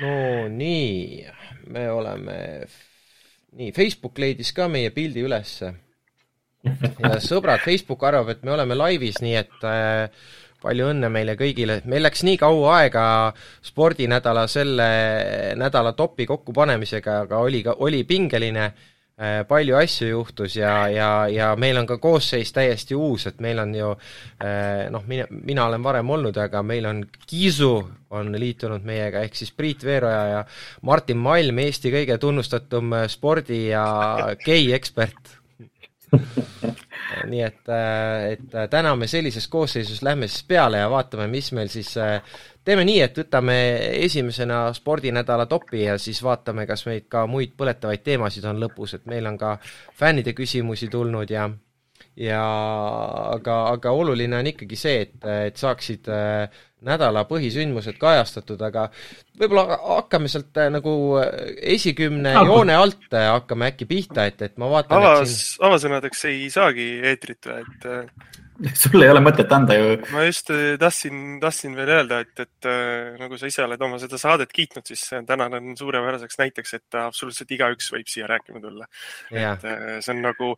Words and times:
no 0.00 0.48
nii, 0.48 1.24
me 1.72 1.86
oleme, 1.90 2.36
nii, 3.58 3.72
Facebook 3.76 4.18
leidis 4.18 4.52
ka 4.56 4.68
meie 4.68 4.92
pildi 4.94 5.24
ülesse. 5.26 5.72
ja 6.62 7.16
sõbrad, 7.18 7.64
Facebook 7.64 8.04
arvab, 8.06 8.30
et 8.36 8.46
me 8.46 8.54
oleme 8.54 8.76
laivis, 8.78 9.18
nii 9.24 9.34
et 9.40 9.66
äh, 9.66 10.06
palju 10.62 10.92
õnne 10.92 11.10
meile 11.10 11.34
kõigile, 11.38 11.80
meil 11.90 12.06
läks 12.06 12.22
nii 12.22 12.38
kaua 12.38 12.76
aega 12.78 13.04
spordinädala 13.66 14.46
selle 14.46 14.88
nädala 15.58 15.92
topi 15.98 16.26
kokkupanemisega, 16.30 17.22
aga 17.26 17.42
oli 17.42 17.64
ka, 17.66 17.74
oli 17.82 18.04
pingeline 18.06 18.70
Äh, 18.70 18.91
palju 19.48 19.76
asju 19.78 20.08
juhtus 20.08 20.56
ja, 20.56 20.88
ja, 20.90 21.08
ja 21.30 21.52
meil 21.56 21.78
on 21.78 21.86
ka 21.86 21.98
koosseis 22.02 22.52
täiesti 22.52 22.96
uus, 22.98 23.26
et 23.30 23.40
meil 23.44 23.60
on 23.62 23.74
ju 23.76 23.90
äh, 23.92 24.88
noh, 24.90 25.04
mina, 25.06 25.26
mina 25.30 25.66
olen 25.66 25.84
varem 25.84 26.10
olnud, 26.10 26.38
aga 26.42 26.62
meil 26.66 26.88
on 26.90 27.04
Kiisu 27.26 27.72
on 28.12 28.32
liitunud 28.36 28.84
meiega, 28.84 29.22
ehk 29.24 29.36
siis 29.38 29.52
Priit 29.56 29.84
Veeroja 29.84 30.24
ja 30.28 30.40
Martin 30.88 31.20
Malm, 31.22 31.62
Eesti 31.62 31.92
kõige 31.94 32.18
tunnustatum 32.20 32.96
spordi- 33.08 33.68
ja 33.70 33.86
gei-ekspert. 34.44 35.38
Nii 37.32 37.42
et, 37.44 37.70
et 38.32 38.54
täna 38.72 38.92
me 38.96 39.06
sellises 39.08 39.46
koosseisus 39.48 40.02
lähme 40.04 40.28
siis 40.28 40.44
peale 40.48 40.80
ja 40.82 40.90
vaatame, 40.92 41.28
mis 41.32 41.52
meil 41.56 41.70
siis 41.72 41.94
teeme 42.64 42.84
nii, 42.86 43.00
et 43.04 43.18
võtame 43.18 43.56
esimesena 44.04 44.64
spordinädala 44.76 45.46
topi 45.50 45.84
ja 45.84 45.98
siis 45.98 46.22
vaatame, 46.22 46.66
kas 46.66 46.86
meid 46.86 47.08
ka 47.10 47.26
muid 47.30 47.56
põletavaid 47.58 48.04
teemasid 48.06 48.46
on 48.48 48.62
lõpus, 48.62 48.96
et 48.98 49.06
meil 49.10 49.26
on 49.30 49.38
ka 49.40 49.56
fännide 49.98 50.34
küsimusi 50.36 50.90
tulnud 50.92 51.30
ja 51.30 51.50
ja 52.18 52.42
aga, 53.32 53.54
aga 53.72 53.92
oluline 53.96 54.36
on 54.36 54.50
ikkagi 54.50 54.76
see, 54.76 55.06
et, 55.06 55.14
et 55.48 55.60
saaksid 55.60 56.10
äh, 56.12 56.60
nädala 56.84 57.24
põhisündmused 57.28 57.96
kajastatud, 58.00 58.60
aga 58.66 58.88
võib-olla 59.40 59.78
hakkame 59.78 60.28
sealt 60.28 60.60
äh, 60.60 60.68
nagu 60.74 60.92
esikümne 61.56 62.34
ah, 62.36 62.44
joone 62.48 62.76
alt 62.76 63.08
äh, 63.16 63.30
hakkame 63.32 63.70
äkki 63.72 63.88
pihta, 63.88 64.26
et, 64.28 64.44
et 64.44 64.58
ma 64.60 64.68
vaatan 64.74 64.98
avas 65.00 65.32
siin..., 65.32 65.66
avasõnadeks 65.70 66.26
ei 66.30 66.48
saagi 66.52 66.88
eetrit 67.12 67.48
või, 67.48 67.64
et 67.64 68.41
sul 68.82 69.02
ei 69.02 69.10
ole 69.10 69.22
mõtet 69.24 69.50
anda 69.54 69.76
ju. 69.76 69.94
ma 70.12 70.24
just 70.26 70.50
äh, 70.54 70.74
tahtsin, 70.80 71.38
tahtsin 71.42 71.74
veel 71.78 71.92
öelda, 71.96 72.20
et, 72.24 72.44
et 72.44 72.68
äh, 72.68 73.14
nagu 73.20 73.38
sa 73.40 73.50
ise 73.50 73.64
oled 73.64 73.82
oma 73.86 73.98
seda 74.02 74.20
saadet 74.20 74.52
kiitnud, 74.54 74.86
siis 74.88 75.04
tänane 75.28 75.58
on 75.60 75.76
suurepäraseks 75.78 76.40
näiteks, 76.42 76.76
et 76.78 76.98
absoluutselt 77.02 77.54
igaüks 77.56 77.90
võib 77.94 78.12
siia 78.12 78.28
rääkima 78.30 78.62
tulla. 78.62 78.88
et 79.30 79.66
äh, 79.66 79.82
see 80.00 80.14
on 80.14 80.22
nagu 80.28 80.52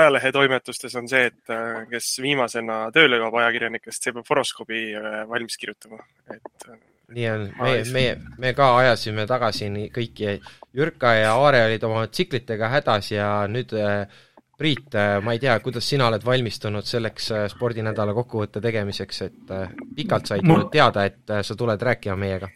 ajalehetoimetustes 0.00 0.94
on 1.00 1.10
see, 1.10 1.26
et 1.30 1.56
kes 1.90 2.12
viimasena 2.22 2.82
tööle 2.94 3.20
jõuab 3.20 3.40
ajakirjanikest, 3.42 4.04
see 4.04 4.14
peab 4.16 4.30
horoskoobi 4.30 4.86
valmis 5.30 5.58
kirjutama, 5.60 6.02
et 6.30 6.70
nii 7.14 7.28
on, 7.30 7.46
meie, 7.58 7.84
meie, 7.94 8.16
me 8.38 8.52
ka 8.56 8.70
ajasime 8.80 9.26
tagasi 9.30 9.68
kõiki, 9.94 10.38
Jürka 10.76 11.16
ja 11.18 11.32
Aare 11.34 11.64
olid 11.66 11.82
oma 11.86 12.04
tsiklitega 12.06 12.68
hädas 12.70 13.10
ja 13.10 13.30
nüüd 13.50 13.72
äh, 13.74 14.04
Priit, 14.60 14.92
äh, 14.92 15.22
ma 15.24 15.32
ei 15.32 15.38
tea, 15.40 15.54
kuidas 15.64 15.86
sina 15.88 16.10
oled 16.10 16.24
valmistunud 16.26 16.84
selleks 16.84 17.30
äh, 17.32 17.44
spordinädala 17.48 18.12
kokkuvõtte 18.12 18.60
tegemiseks, 18.60 19.20
et 19.24 19.52
äh, 19.56 19.70
pikalt 19.96 20.28
said 20.28 20.44
ma... 20.44 20.58
teada, 20.72 21.06
et 21.08 21.32
sa 21.46 21.56
tuled 21.56 21.80
rääkima 21.88 22.16
meiega? 22.20 22.50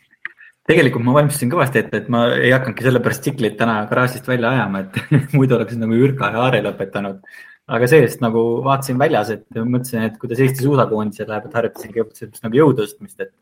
tegelikult 0.68 1.04
ma 1.04 1.14
valmistusin 1.16 1.48
kõvasti 1.52 1.80
ette, 1.80 2.02
et 2.02 2.10
ma 2.12 2.26
ei 2.36 2.52
hakanudki 2.52 2.84
sellepärast 2.84 3.24
tsiklit 3.24 3.56
täna 3.56 3.78
garaažist 3.88 4.28
välja 4.28 4.52
ajama, 4.52 4.84
et 4.84 5.16
muidu 5.36 5.56
oleks 5.56 5.76
nagu 5.80 5.96
Jürka 5.96 6.28
ja 6.32 6.44
Aare 6.44 6.60
lõpetanud. 6.64 7.24
aga 7.72 7.88
see-eest 7.88 8.20
nagu 8.20 8.42
vaatasin 8.64 9.00
väljas, 9.00 9.30
et 9.32 9.60
mõtlesin, 9.60 10.04
et 10.04 10.18
kuidas 10.20 10.40
Eesti 10.44 10.64
suusakoondisel 10.66 11.30
läheb, 11.32 11.48
et 11.48 11.56
harjutasingi 11.56 12.02
õpetasin 12.04 12.34
nagu 12.44 12.60
jõu 12.60 12.74
tõstmist, 12.80 13.24
et, 13.24 13.32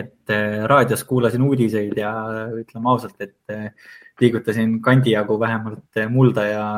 et 0.00 0.36
raadios 0.72 1.04
kuulasin 1.08 1.44
uudiseid 1.44 1.92
ja 2.00 2.14
ütleme 2.56 2.88
ausalt, 2.88 3.20
et 3.20 4.20
liigutasin 4.20 4.78
kandi 4.84 5.12
jagu 5.12 5.36
vähemalt 5.40 6.04
mulda 6.12 6.48
ja 6.48 6.68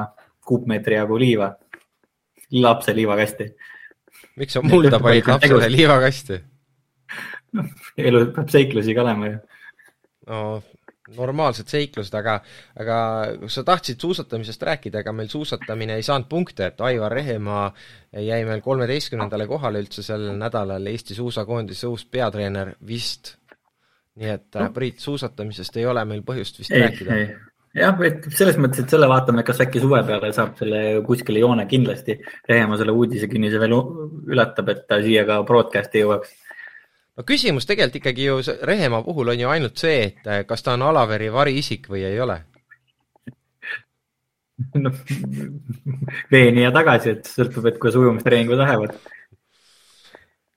kuupmeetri 0.51 0.99
jagu 0.99 1.19
liiva, 1.21 1.53
lapse 2.59 2.95
liivakasti. 2.97 3.51
miks 4.41 4.57
sa 4.57 4.65
mulda 4.67 4.99
panid 5.03 5.31
lapsele 5.31 5.71
liivakasti? 5.71 6.43
noh, 7.59 7.71
elus 7.99 8.29
peab 8.35 8.53
seiklusi 8.53 8.95
ka 8.95 9.07
olema 9.07 9.33
ju. 9.33 9.39
no 10.31 10.43
normaalsed 11.17 11.71
seiklused, 11.71 12.15
aga, 12.15 12.37
aga 12.81 12.97
sa 13.51 13.65
tahtsid 13.67 14.01
suusatamisest 14.03 14.63
rääkida, 14.63 15.03
aga 15.03 15.15
meil 15.17 15.31
suusatamine 15.33 15.97
ei 15.99 16.07
saanud 16.07 16.29
punkte, 16.31 16.71
et 16.71 16.81
Aivar 16.87 17.13
Rehemaa 17.13 17.67
jäi 18.15 18.45
meil 18.47 18.63
kolmeteistkümnendale 18.65 19.47
kohale 19.51 19.83
üldse 19.83 20.05
sellel 20.07 20.39
nädalal 20.39 20.87
Eesti 20.93 21.17
suusakoondise 21.19 21.91
uus 21.91 22.07
peatreener 22.07 22.75
vist. 22.87 23.37
nii 24.21 24.29
et 24.29 24.59
no. 24.59 24.71
Priit, 24.75 24.99
suusatamisest 25.01 25.77
ei 25.81 25.87
ole 25.87 26.05
meil 26.05 26.23
põhjust 26.27 26.59
vist 26.61 26.75
ei, 26.75 26.83
rääkida. 26.83 27.19
Jah, 27.77 28.03
selles 28.35 28.59
mõttes, 28.61 28.85
et 28.85 28.93
selle 28.93 29.09
vaatame, 29.11 29.45
kas 29.47 29.63
äkki 29.65 29.83
suve 29.83 30.03
peale 30.07 30.33
saab 30.37 30.57
selle 30.59 30.83
kuskile 31.07 31.43
joone 31.43 31.67
kindlasti. 31.71 32.19
Rehemaa 32.49 32.79
selle 32.81 32.95
uudisekünnise 32.97 33.61
veel 33.63 33.77
ületab, 34.31 34.73
et 34.75 34.87
ta 34.91 35.01
siia 35.05 35.27
ka 35.29 35.43
broadcast'i 35.49 36.05
jõuaks. 36.05 36.37
no 37.17 37.27
küsimus 37.27 37.67
tegelikult 37.69 38.01
ikkagi 38.01 38.29
ju 38.29 38.39
Rehemaa 38.63 39.03
puhul 39.07 39.35
on 39.35 39.41
ju 39.41 39.49
ainult 39.49 39.79
see, 39.79 40.05
et 40.11 40.27
eh, 40.27 40.45
kas 40.49 40.63
ta 40.63 40.75
on 40.79 40.87
Alaveri 40.89 41.29
variisik 41.33 41.91
või 41.91 42.05
ei 42.09 42.21
ole 42.21 42.39
noh, 44.85 44.93
veeni 46.33 46.65
ja 46.65 46.71
tagasi, 46.75 47.17
et 47.17 47.29
sõltub, 47.29 47.67
et 47.69 47.79
kuidas 47.81 47.99
ujumistreeningud 48.01 48.61
lähevad 48.61 48.97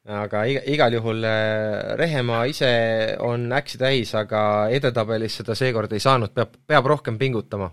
aga 0.03 0.43
iga, 0.51 0.63
igal 0.67 0.95
juhul 0.97 1.23
äh, 1.23 1.95
Rehemaa 1.99 2.43
ise 2.51 2.71
on 3.23 3.47
äksi 3.55 3.79
täis, 3.79 4.11
aga 4.19 4.67
edetabelis 4.73 5.39
seda 5.39 5.55
seekord 5.55 5.93
ei 5.95 6.03
saanud, 6.03 6.33
peab, 6.35 6.57
peab 6.67 6.89
rohkem 6.91 7.17
pingutama. 7.19 7.71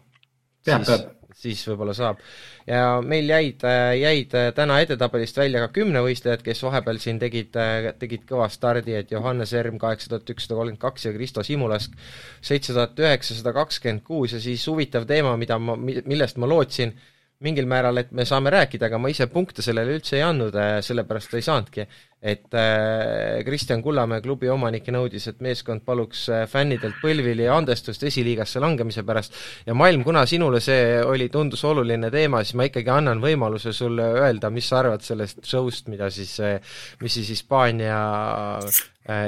siis, 0.63 0.93
siis 1.41 1.65
võib-olla 1.67 1.95
saab. 1.97 2.21
ja 2.69 3.01
meil 3.03 3.27
jäid, 3.33 3.65
äh, 3.67 3.97
jäid 3.99 4.35
äh, 4.39 4.53
täna 4.55 4.79
edetabelist 4.85 5.43
välja 5.43 5.65
ka 5.67 5.73
kümnevõistlejad, 5.81 6.45
kes 6.47 6.63
vahepeal 6.63 7.03
siin 7.03 7.19
tegid, 7.19 7.57
tegid 7.99 8.27
kõva 8.29 8.47
stardi, 8.49 8.95
et 8.95 9.11
Johannes 9.11 9.53
Erm 9.53 9.79
kaheksa 9.79 10.15
tuhat 10.15 10.31
ükssada 10.31 10.61
kolmkümmend 10.61 10.85
kaks 10.87 11.09
ja 11.09 11.15
Kristo 11.17 11.43
Simulask 11.43 11.99
seitse 12.41 12.77
tuhat 12.77 12.99
üheksasada 12.99 13.57
kakskümmend 13.59 14.07
kuus 14.07 14.39
ja 14.39 14.41
siis 14.41 14.67
huvitav 14.71 15.09
teema, 15.11 15.35
mida 15.41 15.59
ma, 15.59 15.75
millest 15.77 16.39
ma 16.39 16.47
lootsin, 16.47 16.95
mingil 17.41 17.65
määral, 17.69 17.97
et 18.03 18.11
me 18.13 18.27
saame 18.29 18.51
rääkida, 18.53 18.91
aga 18.91 18.99
ma 19.01 19.09
ise 19.09 19.25
punkte 19.33 19.65
sellele 19.65 19.97
üldse 19.97 20.19
ei 20.19 20.25
andnud, 20.27 20.57
sellepärast 20.85 21.37
ei 21.39 21.45
saanudki. 21.45 21.87
Et 22.21 22.53
äh, 22.53 23.41
Kristjan 23.47 23.81
Kullamäe 23.81 24.21
klubi 24.21 24.51
omanik 24.53 24.91
nõudis, 24.93 25.25
et 25.31 25.41
meeskond 25.41 25.81
paluks 25.87 26.27
äh, 26.29 26.43
fännidelt 26.53 26.99
põlvili 27.01 27.47
andestust 27.49 28.05
esiliigasse 28.05 28.61
langemise 28.61 29.07
pärast. 29.09 29.39
Ja 29.65 29.77
Malm, 29.79 30.05
kuna 30.05 30.27
sinule 30.29 30.61
see 30.61 30.99
oli, 31.01 31.31
tundus 31.33 31.65
oluline 31.65 32.13
teema, 32.13 32.45
siis 32.45 32.59
ma 32.61 32.69
ikkagi 32.69 32.93
annan 32.93 33.25
võimaluse 33.25 33.73
sulle 33.73 34.11
öelda, 34.21 34.53
mis 34.53 34.69
sa 34.69 34.83
arvad 34.83 35.07
sellest 35.07 35.41
show'st, 35.49 35.89
mida 35.89 36.13
siis, 36.13 36.37
äh, 36.45 36.59
mis 37.01 37.17
siis 37.17 37.33
Hispaania, 37.39 38.01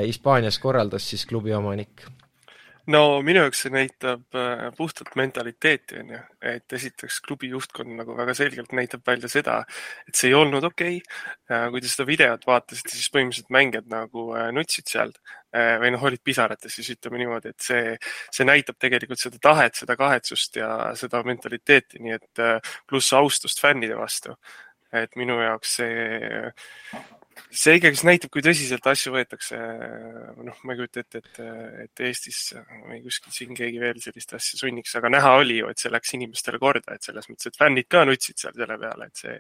Hispaanias 0.05 0.61
korraldas 0.63 1.09
siis 1.09 1.25
klubi 1.27 1.57
omanik 1.57 2.05
no 2.91 3.03
minu 3.23 3.43
jaoks 3.45 3.61
see 3.65 3.73
näitab 3.73 4.37
äh, 4.39 4.65
puhtalt 4.77 5.13
mentaliteeti, 5.19 6.01
onju, 6.03 6.19
et 6.53 6.75
esiteks 6.79 7.21
klubi 7.27 7.53
juhtkond 7.53 7.95
nagu 8.01 8.17
väga 8.19 8.35
selgelt 8.35 8.73
näitab 8.75 9.07
välja 9.07 9.31
seda, 9.31 9.61
et 10.09 10.19
see 10.19 10.33
ei 10.33 10.39
olnud 10.39 10.65
okei 10.67 10.99
okay.. 10.99 11.71
kui 11.71 11.83
te 11.83 11.93
seda 11.93 12.07
videot 12.09 12.47
vaatasite, 12.49 12.95
siis 12.97 13.13
põhimõtteliselt 13.15 13.55
mängijad 13.55 13.89
nagu 13.93 14.27
äh, 14.35 14.51
nutsid 14.57 14.91
seal 14.91 15.15
äh, 15.55 15.77
või 15.83 15.95
noh, 15.95 16.09
olid 16.11 16.25
pisarates, 16.25 16.75
siis 16.75 16.91
ütleme 16.97 17.23
niimoodi, 17.23 17.55
et 17.55 17.69
see, 17.71 17.95
see 18.35 18.49
näitab 18.49 18.81
tegelikult 18.83 19.23
seda 19.23 19.39
tahet, 19.43 19.79
seda 19.79 19.97
kahetsust 20.01 20.59
ja 20.59 20.75
seda 20.99 21.23
mentaliteeti, 21.27 22.03
nii 22.03 22.19
et 22.19 22.47
pluss 22.91 23.15
austust 23.17 23.63
fännide 23.63 23.99
vastu. 23.99 24.37
et 24.93 25.15
minu 25.17 25.39
jaoks 25.41 25.79
see 25.79 26.51
see 27.53 27.77
ikkagi 27.79 28.07
näitab, 28.07 28.31
kui 28.33 28.43
tõsiselt 28.45 28.87
asju 28.89 29.13
võetakse. 29.15 29.59
noh, 30.43 30.59
ma 30.65 30.75
ei 30.75 30.81
kujuta 30.81 31.03
ette, 31.03 31.21
et, 31.23 31.41
et 31.85 32.03
Eestis 32.09 32.41
või 32.89 33.01
kuskil 33.05 33.35
siin 33.35 33.57
keegi 33.57 33.81
veel 33.83 34.01
sellist 34.03 34.35
asja 34.37 34.61
sunniks, 34.61 34.95
aga 34.99 35.11
näha 35.13 35.33
oli 35.41 35.59
ju, 35.61 35.71
et 35.73 35.83
see 35.83 35.93
läks 35.93 36.15
inimestele 36.19 36.61
korda, 36.63 36.97
et 36.97 37.09
selles 37.09 37.29
mõttes, 37.31 37.51
et 37.51 37.59
fännid 37.59 37.89
ka 37.93 38.05
nutsid 38.09 38.41
seal 38.41 38.57
selle 38.57 38.79
peale, 38.81 39.09
et 39.09 39.23
see, 39.25 39.39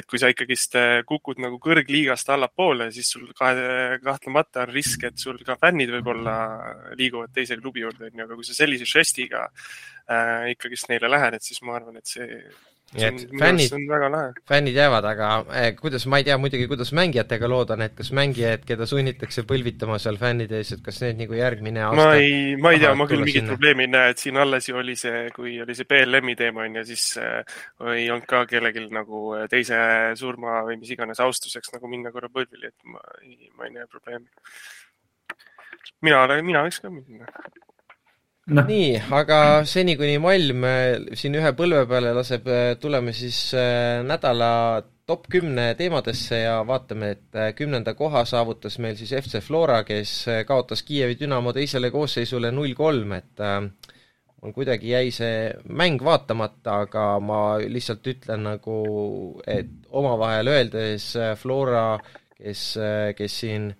et 0.00 0.08
kui 0.10 0.20
sa 0.20 0.30
ikkagist 0.32 0.78
kukud 1.08 1.40
nagu 1.44 1.60
kõrgliigast 1.62 2.32
allapoole, 2.34 2.90
siis 2.94 3.12
sul 3.16 3.30
kahe, 3.38 3.98
kahtlemata 4.04 4.64
on 4.66 4.74
risk, 4.74 5.08
et 5.08 5.18
sul 5.20 5.40
ka 5.46 5.58
fännid 5.60 5.92
võib-olla 5.94 6.36
liiguvad 6.98 7.34
teise 7.34 7.58
klubi 7.60 7.84
juurde, 7.84 8.10
onju, 8.10 8.24
aga 8.26 8.38
kui 8.38 8.46
sa 8.46 8.56
sellise 8.56 8.88
žestiga 8.88 9.46
äh, 9.48 10.52
ikkagist 10.54 10.90
neile 10.92 11.12
lähened, 11.12 11.44
siis 11.44 11.62
ma 11.64 11.78
arvan, 11.78 12.00
et 12.00 12.08
see 12.10 12.40
nii 12.94 13.06
et 13.06 13.22
fännid, 13.40 13.74
fännid 14.48 14.76
jäävad, 14.78 15.06
aga 15.08 15.30
eh, 15.50 15.68
kuidas, 15.78 16.06
ma 16.10 16.20
ei 16.20 16.26
tea 16.28 16.36
muidugi, 16.40 16.66
kuidas 16.70 16.92
mängijatega 16.96 17.48
lood 17.50 17.72
on, 17.74 17.82
et 17.86 17.96
kas 17.98 18.12
mängijad, 18.16 18.62
keda 18.68 18.86
sunnitakse 18.88 19.44
põlvitama 19.48 19.98
seal 20.02 20.18
fännide 20.20 20.60
ees, 20.60 20.74
et 20.76 20.84
kas 20.84 21.00
need 21.02 21.24
nagu 21.24 21.38
järgmine 21.38 21.82
aasta 21.88 21.98
ma 21.98 22.20
ei, 22.20 22.54
ma 22.60 22.74
ei 22.74 22.82
tea, 22.82 22.92
ma 22.98 23.08
küll 23.10 23.24
mingit 23.26 23.48
probleemi 23.50 23.86
ei 23.88 23.92
näe, 23.96 24.14
et 24.14 24.22
siin 24.22 24.38
alles 24.40 24.70
ju 24.70 24.78
oli 24.80 24.96
see, 25.00 25.24
kui 25.34 25.56
oli 25.64 25.76
see 25.78 25.90
BLM-i 25.90 26.38
teema 26.38 26.64
on 26.68 26.80
ju, 26.80 26.86
siis 26.92 27.08
äh, 27.22 27.58
ei 27.96 28.06
olnud 28.14 28.28
ka 28.30 28.44
kellelgi 28.50 28.86
nagu 28.94 29.26
eh, 29.40 29.48
teise 29.50 29.80
surma 30.20 30.62
või 30.68 30.78
mis 30.80 30.94
iganes 30.94 31.22
austuseks 31.24 31.74
nagu 31.74 31.90
minna 31.90 32.14
korra 32.14 32.30
põlvili, 32.32 32.70
et 32.70 32.90
ma 32.90 33.02
ei, 33.22 33.50
ma 33.58 33.68
ei 33.68 33.76
näe 33.78 33.90
probleemi. 33.90 34.30
mina, 36.04 36.26
mina 36.42 36.66
võiks 36.66 36.82
ka 36.82 36.92
minna 36.92 37.28
no.. 38.46 38.64
nii, 38.68 38.96
aga 39.20 39.38
seni, 39.68 39.98
kuni 40.00 40.18
Malm 40.22 40.66
siin 41.16 41.38
ühe 41.40 41.54
põlve 41.56 41.84
peale 41.90 42.14
laseb, 42.16 42.50
tuleme 42.80 43.14
siis 43.16 43.46
nädala 44.06 44.50
top 45.06 45.26
kümne 45.28 45.74
teemadesse 45.76 46.38
ja 46.44 46.58
vaatame, 46.66 47.10
et 47.16 47.36
äh, 47.36 47.50
kümnenda 47.56 47.94
koha 47.94 48.24
saavutas 48.28 48.78
meil 48.80 48.96
siis 48.96 49.12
FC 49.18 49.42
Flora, 49.44 49.82
kes 49.84 50.12
äh, 50.32 50.42
kaotas 50.48 50.82
Kiievi 50.82 51.18
Dünamo 51.20 51.52
teisele 51.52 51.90
koosseisule 51.92 52.52
null 52.54 52.72
kolm, 52.78 53.12
et 53.18 53.42
äh, 53.44 53.60
mul 54.40 54.54
kuidagi 54.56 54.94
jäi 54.94 55.10
see 55.12 55.50
mäng 55.68 56.00
vaatamata, 56.04 56.80
aga 56.86 57.06
ma 57.20 57.40
lihtsalt 57.60 58.06
ütlen 58.14 58.46
nagu, 58.48 58.78
et 59.46 59.72
omavahel 59.92 60.52
öeldes 60.54 61.10
Flora, 61.40 61.98
kes, 62.38 62.64
kes 63.16 63.40
siin 63.44 63.70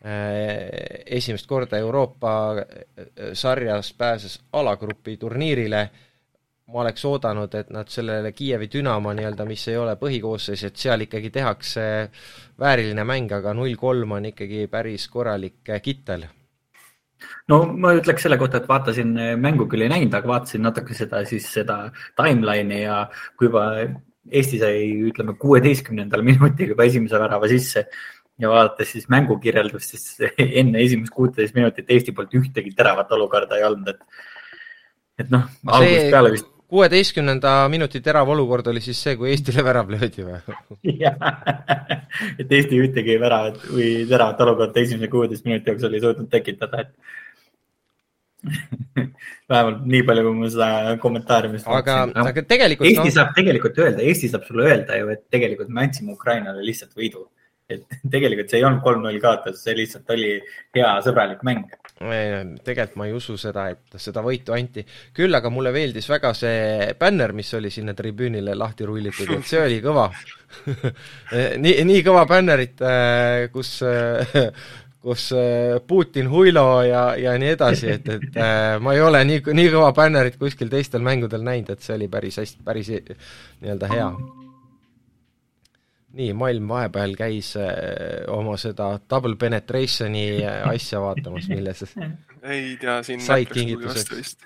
esimest 0.00 1.46
korda 1.46 1.78
Euroopa 1.78 2.54
sarjas 3.32 3.92
pääses 3.92 4.38
alagrupi 4.52 5.16
turniirile, 5.20 5.82
ma 6.72 6.80
oleks 6.80 7.04
oodanud, 7.04 7.54
et 7.54 7.70
nad 7.74 7.88
sellele 7.90 8.32
Kiievi 8.32 8.70
Dünamo 8.72 9.12
nii-öelda, 9.12 9.44
mis 9.44 9.66
ei 9.68 9.76
ole 9.76 9.96
põhikoosseis, 10.00 10.64
et 10.64 10.76
seal 10.80 11.04
ikkagi 11.04 11.30
tehakse 11.34 11.84
vääriline 12.60 13.04
mäng, 13.04 13.32
aga 13.36 13.54
null 13.54 13.74
kolm 13.76 14.16
on 14.16 14.30
ikkagi 14.30 14.66
päris 14.72 15.08
korralik 15.08 15.72
kittel. 15.82 16.24
no 17.52 17.64
ma 17.76 17.92
ütleks 17.92 18.22
selle 18.24 18.38
kohta, 18.40 18.62
et 18.62 18.68
vaatasin 18.68 19.10
mängu 19.36 19.66
küll 19.68 19.84
ei 19.84 19.92
näinud, 19.92 20.14
aga 20.14 20.28
vaatasin 20.28 20.62
natuke 20.64 20.94
seda 20.96 21.24
siis 21.28 21.50
seda 21.52 21.82
timeline'i 22.16 22.86
ja 22.86 23.02
kui 23.36 23.50
juba 23.50 23.66
Eesti 24.30 24.58
sai, 24.60 24.80
ütleme 25.10 25.34
kuueteistkümnendal 25.40 26.22
minutil 26.28 26.72
juba 26.74 26.84
esimese 26.86 27.18
värava 27.18 27.48
sisse 27.50 27.86
ja 28.40 28.50
vaadates 28.52 28.94
siis 28.96 29.08
mängukirjeldust, 29.12 29.96
siis 29.96 30.32
enne 30.62 30.82
esimest 30.84 31.14
kuuteist 31.14 31.56
minutit 31.56 31.90
Eesti 31.90 32.14
poolt 32.16 32.34
ühtegi 32.38 32.74
teravat 32.76 33.12
olukorda 33.16 33.58
ei 33.60 33.66
olnud, 33.68 33.92
et 33.94 35.24
et 35.24 35.30
noh, 35.32 35.44
algusest 35.66 36.10
peale 36.14 36.32
vist 36.36 36.50
kuueteistkümnenda 36.70 37.68
minuti 37.68 38.00
terav 38.00 38.28
olukord 38.30 38.66
oli 38.70 38.80
siis 38.84 39.00
see, 39.02 39.16
kui 39.18 39.32
Eestile 39.32 39.64
värav 39.66 39.90
löödi 39.90 40.26
või? 40.26 40.38
jah, 41.02 41.16
et 42.38 42.52
Eesti 42.58 42.78
ühtegi 42.84 43.16
väravat 43.20 43.58
või 43.70 43.88
teravat 44.10 44.44
olukorda 44.46 44.84
esimese 44.84 45.10
kuueteist 45.12 45.48
minuti 45.48 45.72
jooksul 45.72 45.96
ei 45.96 46.04
suutnud 46.04 46.30
tekitada, 46.30 46.84
et 46.84 46.92
vähemalt 49.50 49.82
nii 49.90 50.04
palju, 50.08 50.22
kui 50.28 50.38
ma 50.38 50.52
seda 50.54 50.68
kommentaariumist 51.02 51.66
aga, 51.80 51.96
aga 52.22 52.46
tegelikult 52.54 52.88
Eesti 52.88 53.10
no... 53.10 53.16
saab 53.18 53.34
tegelikult 53.36 53.82
öelda, 53.82 54.06
Eesti 54.06 54.30
saab 54.32 54.46
sulle 54.46 54.70
öelda 54.70 55.02
ju, 55.02 55.10
et 55.16 55.26
tegelikult 55.34 55.74
me 55.74 55.84
andsime 55.88 56.14
Ukrainale 56.14 56.64
lihtsalt 56.64 56.94
võidu 56.96 57.26
et 57.74 58.00
tegelikult 58.10 58.50
see 58.50 58.60
ei 58.60 58.66
olnud 58.66 58.82
kolm-null 58.84 59.20
kaotus, 59.22 59.60
see 59.64 59.76
lihtsalt 59.78 60.10
oli 60.14 60.32
hea 60.76 60.90
sõbralik 61.04 61.44
mäng. 61.46 61.68
tegelikult 62.00 62.96
ma 62.96 63.06
ei 63.08 63.14
usu 63.16 63.36
seda, 63.40 63.68
et 63.74 64.00
seda 64.00 64.22
võitu 64.24 64.54
anti. 64.56 64.84
küll 65.16 65.34
aga 65.36 65.50
mulle 65.52 65.72
meeldis 65.74 66.08
väga 66.08 66.32
see 66.34 66.92
bänner, 67.00 67.32
mis 67.36 67.52
oli 67.54 67.70
sinna 67.70 67.94
tribüünile 67.94 68.54
lahti 68.56 68.88
rullitud, 68.88 69.34
et 69.36 69.46
see 69.46 69.62
oli 69.62 69.80
kõva 69.84 70.10
nii, 71.64 71.74
nii 71.86 72.04
kõva 72.06 72.26
bännerit, 72.30 72.80
äh, 72.82 73.48
kus 73.52 73.78
kus 75.00 75.30
äh, 75.32 75.78
Putin, 75.86 76.28
Huilo 76.28 76.82
ja, 76.84 77.14
ja 77.16 77.36
nii 77.40 77.54
edasi, 77.54 77.94
et, 77.94 78.08
et 78.08 78.42
ma 78.80 78.92
ei 78.96 79.00
ole 79.00 79.22
nii, 79.24 79.44
nii 79.56 79.72
kõva 79.72 79.94
bännerit 79.96 80.36
kuskil 80.40 80.68
teistel 80.72 81.04
mängudel 81.04 81.44
näinud, 81.46 81.72
et 81.72 81.84
see 81.84 81.96
oli 81.96 82.10
päris 82.12 82.40
hästi, 82.42 82.62
päris 82.64 82.92
nii-öelda 82.92 83.94
hea 83.94 84.12
nii, 86.16 86.32
Malm 86.38 86.70
vahepeal 86.70 87.14
käis 87.18 87.52
äh, 87.60 88.24
oma 88.32 88.56
seda 88.60 88.92
double 89.10 89.36
penetration'i 89.40 90.24
asja 90.72 91.02
vaatamas, 91.04 91.48
milles 91.52 91.84
ei 92.42 92.76
tea, 92.80 93.00
siin 93.06 93.22
said 93.22 93.52
kingituseks. 93.52 94.36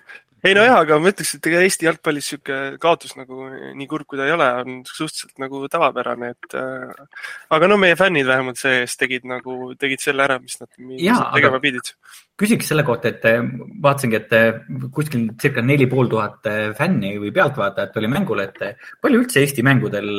ei 0.45 0.55
nojah, 0.57 0.81
aga 0.83 0.99
ma 1.01 1.13
ütleks, 1.13 1.37
et 1.39 1.49
ega 1.51 1.63
Eesti 1.65 1.89
jalgpallis 1.89 2.29
sihuke 2.33 2.59
kaotus 2.83 3.15
nagu 3.17 3.49
nii 3.79 3.89
kurb, 3.91 4.09
kui 4.11 4.21
ta 4.21 4.29
ei 4.29 4.35
ole, 4.35 4.51
on 4.61 4.83
suhteliselt 4.89 5.41
nagu 5.43 5.63
tavapärane, 5.73 6.35
et 6.35 6.59
äh, 6.61 7.25
aga 7.57 7.71
no 7.71 7.81
meie 7.81 7.97
fännid 8.01 8.29
vähemalt 8.29 8.61
see-eest 8.61 9.01
tegid 9.01 9.29
nagu, 9.31 9.73
tegid 9.81 10.05
selle 10.05 10.27
ära, 10.27 10.41
mis 10.43 10.61
nad, 10.61 10.71
mis 10.79 11.07
nad 11.09 11.33
tegema 11.37 11.63
pidid 11.65 11.95
küsiks 12.41 12.67
selle 12.67 12.83
kohta, 12.87 13.13
et 13.13 13.27
eh, 13.31 13.43
vaatasingi, 13.83 14.19
et 14.19 14.33
eh, 14.35 14.57
kuskil 14.95 15.29
circa 15.41 15.63
neli 15.63 15.87
pool 15.91 16.09
tuhat 16.11 16.49
eh, 16.51 16.73
fänni 16.75 17.13
või 17.23 17.31
pealtvaatajat 17.35 17.99
oli 18.01 18.11
mängul, 18.11 18.43
et 18.43 18.59
palju 19.03 19.21
üldse 19.23 19.43
Eesti 19.45 19.63
mängudel 19.67 20.11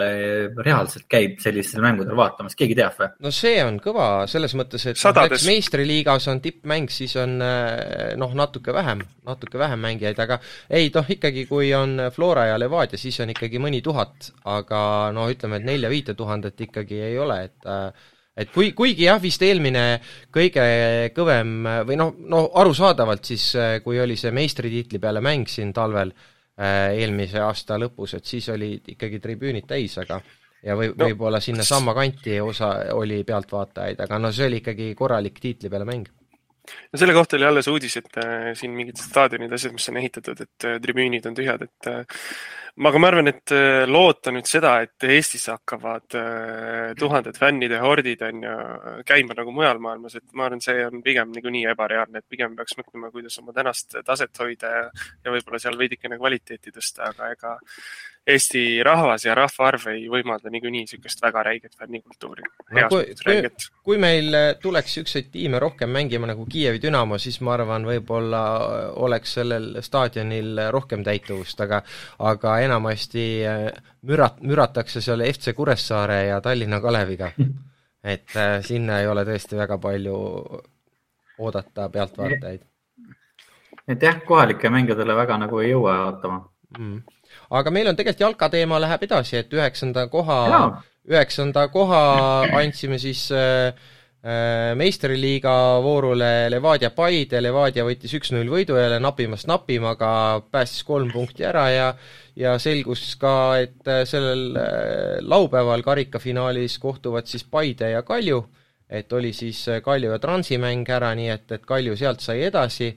reaalselt 0.63 1.09
käib 1.11 1.41
sellistel 1.43 1.83
mängudel 1.83 2.15
vaatamas, 2.15 2.55
keegi 2.55 2.77
teab 2.79 2.95
või? 3.01 3.11
no 3.25 3.33
see 3.35 3.59
on 3.65 3.81
kõva 3.83 4.07
selles 4.31 4.55
mõttes, 4.55 4.87
et 4.87 5.01
näiteks 5.03 5.47
meistriliigas 5.49 6.29
on 6.31 6.39
tippmäng, 6.43 6.87
siis 6.93 7.17
on 7.19 7.35
noh, 7.35 8.35
natuke 8.39 8.73
vähem, 8.75 9.03
natuke 9.27 9.59
vähem 9.59 9.83
mängijaid, 9.83 10.23
aga 10.23 10.39
ei 10.71 10.87
noh, 10.95 11.13
ikkagi 11.17 11.47
kui 11.51 11.73
on 11.75 12.07
Flora 12.15 12.47
ja 12.53 12.59
Levadia, 12.61 12.99
siis 13.01 13.19
on 13.25 13.35
ikkagi 13.35 13.59
mõni 13.59 13.83
tuhat, 13.83 14.31
aga 14.55 14.81
no 15.15 15.27
ütleme, 15.31 15.59
et 15.59 15.67
nelja-viite 15.67 16.15
tuhandet 16.15 16.63
ikkagi 16.69 17.03
ei 17.09 17.19
ole, 17.19 17.41
et 17.49 17.67
äh, 17.67 18.11
et 18.35 18.51
kui, 18.51 18.71
kuigi 18.75 19.07
jah, 19.07 19.19
vist 19.21 19.43
eelmine 19.45 19.85
kõige 20.33 20.65
kõvem 21.15 21.57
või 21.87 21.99
noh, 21.99 22.15
no 22.19 22.45
arusaadavalt 22.61 23.31
siis, 23.31 23.49
äh, 23.59 23.77
kui 23.83 23.99
oli 24.01 24.17
see 24.19 24.33
meistritiitli 24.35 24.99
peale 24.99 25.23
mäng 25.23 25.47
siin 25.51 25.73
talvel 25.75 26.11
äh, 26.11 26.95
eelmise 26.99 27.39
aasta 27.43 27.79
lõpus, 27.81 28.17
et 28.17 28.25
siis 28.27 28.49
olid 28.53 28.95
ikkagi 28.95 29.21
tribüünid 29.23 29.67
täis, 29.69 29.97
aga 30.03 30.19
ja 30.65 30.75
või 30.77 30.91
no., 30.91 31.07
võib-olla 31.07 31.39
sinnasamma 31.43 31.95
kanti 31.97 32.39
osa 32.41 32.73
oli 32.95 33.23
pealtvaatajaid, 33.27 34.03
aga 34.05 34.19
no 34.19 34.33
see 34.35 34.49
oli 34.49 34.61
ikkagi 34.63 34.91
korralik 34.97 35.39
tiitli 35.41 35.71
peale 35.71 35.87
mäng 35.87 36.11
no 36.65 36.99
selle 36.99 37.15
kohta 37.17 37.37
oli 37.39 37.47
alles 37.47 37.69
uudis, 37.71 37.97
et 38.01 38.21
äh, 38.21 38.51
siin 38.57 38.75
mingid 38.75 38.99
staadionid, 39.01 39.53
asjad, 39.55 39.73
mis 39.75 39.89
on 39.91 39.99
ehitatud, 40.01 40.45
et 40.45 40.67
äh, 40.67 40.77
tribüünid 40.83 41.25
on 41.29 41.37
tühjad, 41.37 41.65
et 41.65 41.89
äh, 41.91 42.23
aga 42.89 42.99
ma 42.99 43.09
arvan, 43.11 43.29
et 43.31 43.53
äh, 43.55 43.83
loota 43.87 44.33
nüüd 44.35 44.49
seda, 44.49 44.73
et 44.83 45.07
Eestis 45.07 45.47
hakkavad 45.51 46.17
äh, 46.19 46.95
tuhanded 46.99 47.37
fännide 47.39 47.79
hordid 47.83 48.23
on 48.27 48.41
ju 48.43 48.55
käima 49.07 49.37
nagu 49.37 49.53
mujal 49.55 49.79
maailmas, 49.83 50.17
et 50.19 50.25
ma 50.33 50.49
arvan, 50.49 50.63
see 50.63 50.81
on 50.87 51.03
pigem 51.05 51.31
niikuinii 51.35 51.69
ebareaalne, 51.71 52.19
et 52.19 52.27
pigem 52.31 52.57
peaks 52.57 52.75
mõtlema, 52.79 53.13
kuidas 53.13 53.39
oma 53.39 53.55
tänast 53.55 53.95
taset 54.05 54.43
hoida 54.43 54.73
ja, 54.79 54.83
ja 55.23 55.37
võib-olla 55.37 55.61
seal 55.63 55.79
veidikene 55.79 56.19
kvaliteeti 56.19 56.75
tõsta, 56.75 57.13
aga 57.13 57.31
ega 57.35 57.55
Eesti 58.25 58.83
rahvas 58.83 59.21
ja 59.27 59.35
rahvaarv 59.37 59.83
ei 59.91 60.07
võimalda 60.09 60.49
niikuinii 60.49 60.79
niisugust 60.81 61.19
väga 61.21 61.43
räiget 61.45 61.75
fännikultuuri 61.77 62.41
no,. 62.47 62.87
Kui, 62.89 63.13
kui, 63.19 63.67
kui 63.85 63.99
meil 64.01 64.33
tuleks 64.61 64.95
niisuguseid 64.95 65.29
tiime 65.33 65.61
rohkem 65.61 65.93
mängima 65.93 66.25
nagu 66.31 66.47
Kiievi 66.49 66.81
Dünamo, 66.81 67.19
siis 67.21 67.37
ma 67.45 67.53
arvan, 67.53 67.85
võib-olla 67.85 68.41
oleks 69.05 69.37
sellel 69.37 69.69
staadionil 69.85 70.63
rohkem 70.73 71.05
täituvust, 71.05 71.61
aga 71.61 71.83
aga 72.31 72.57
enamasti 72.65 73.27
äh, 73.45 73.69
mürat-, 74.09 74.41
müratakse 74.41 75.05
seal 75.05 75.21
FC 75.29 75.53
Kuressaare 75.53 76.23
ja 76.31 76.41
Tallinna 76.41 76.81
Kaleviga. 76.81 77.29
et 78.15 78.33
äh, 78.33 78.57
sinna 78.65 79.03
ei 79.03 79.07
ole 79.07 79.25
tõesti 79.29 79.57
väga 79.61 79.77
palju 79.81 80.15
oodata 81.45 81.91
pealtvaatajaid. 81.93 82.65
et 83.87 84.01
jah, 84.01 84.23
kohalike 84.25 84.69
mängudele 84.73 85.13
väga 85.13 85.37
nagu 85.45 85.61
ei 85.61 85.75
jõua 85.75 85.99
vaatama 86.07 86.47
mm 86.79 87.14
aga 87.49 87.71
meil 87.71 87.89
on 87.89 87.97
tegelikult 87.97 88.23
jalkateema 88.27 88.79
läheb 88.81 89.03
edasi, 89.07 89.37
et 89.41 89.53
üheksanda 89.53 90.07
koha, 90.11 90.39
üheksanda 91.09 91.67
koha 91.73 92.01
andsime 92.57 92.97
siis 93.01 93.27
äh, 93.33 93.73
äh, 94.25 94.73
meistriliiga 94.77 95.53
voorule 95.83 96.49
Levadia 96.49 96.89
Paide, 96.95 97.41
Levadia 97.43 97.85
võttis 97.85 98.15
üks-null 98.17 98.49
võidu 98.49 98.79
jälle 98.79 98.99
napimast 99.03 99.49
napim, 99.49 99.85
aga 99.85 100.41
päästis 100.51 100.85
kolm 100.87 101.11
punkti 101.13 101.45
ära 101.45 101.69
ja 101.73 101.89
ja 102.35 102.57
selgus 102.59 103.13
ka, 103.15 103.33
et 103.63 103.87
äh, 103.87 104.03
sellel 104.09 104.57
äh, 104.59 105.17
laupäeval 105.23 105.83
karikafinaalis 105.85 106.79
kohtuvad 106.83 107.29
siis 107.31 107.45
Paide 107.47 107.93
ja 107.93 108.03
Kalju, 108.03 108.41
et 108.89 109.13
oli 109.13 109.31
siis 109.33 109.65
Kalju 109.83 110.11
ja 110.11 110.19
Transi 110.19 110.59
mäng 110.61 110.89
ära, 110.89 111.13
nii 111.15 111.29
et, 111.31 111.51
et 111.51 111.65
Kalju 111.65 111.95
sealt 111.97 112.25
sai 112.25 112.43
edasi 112.49 112.91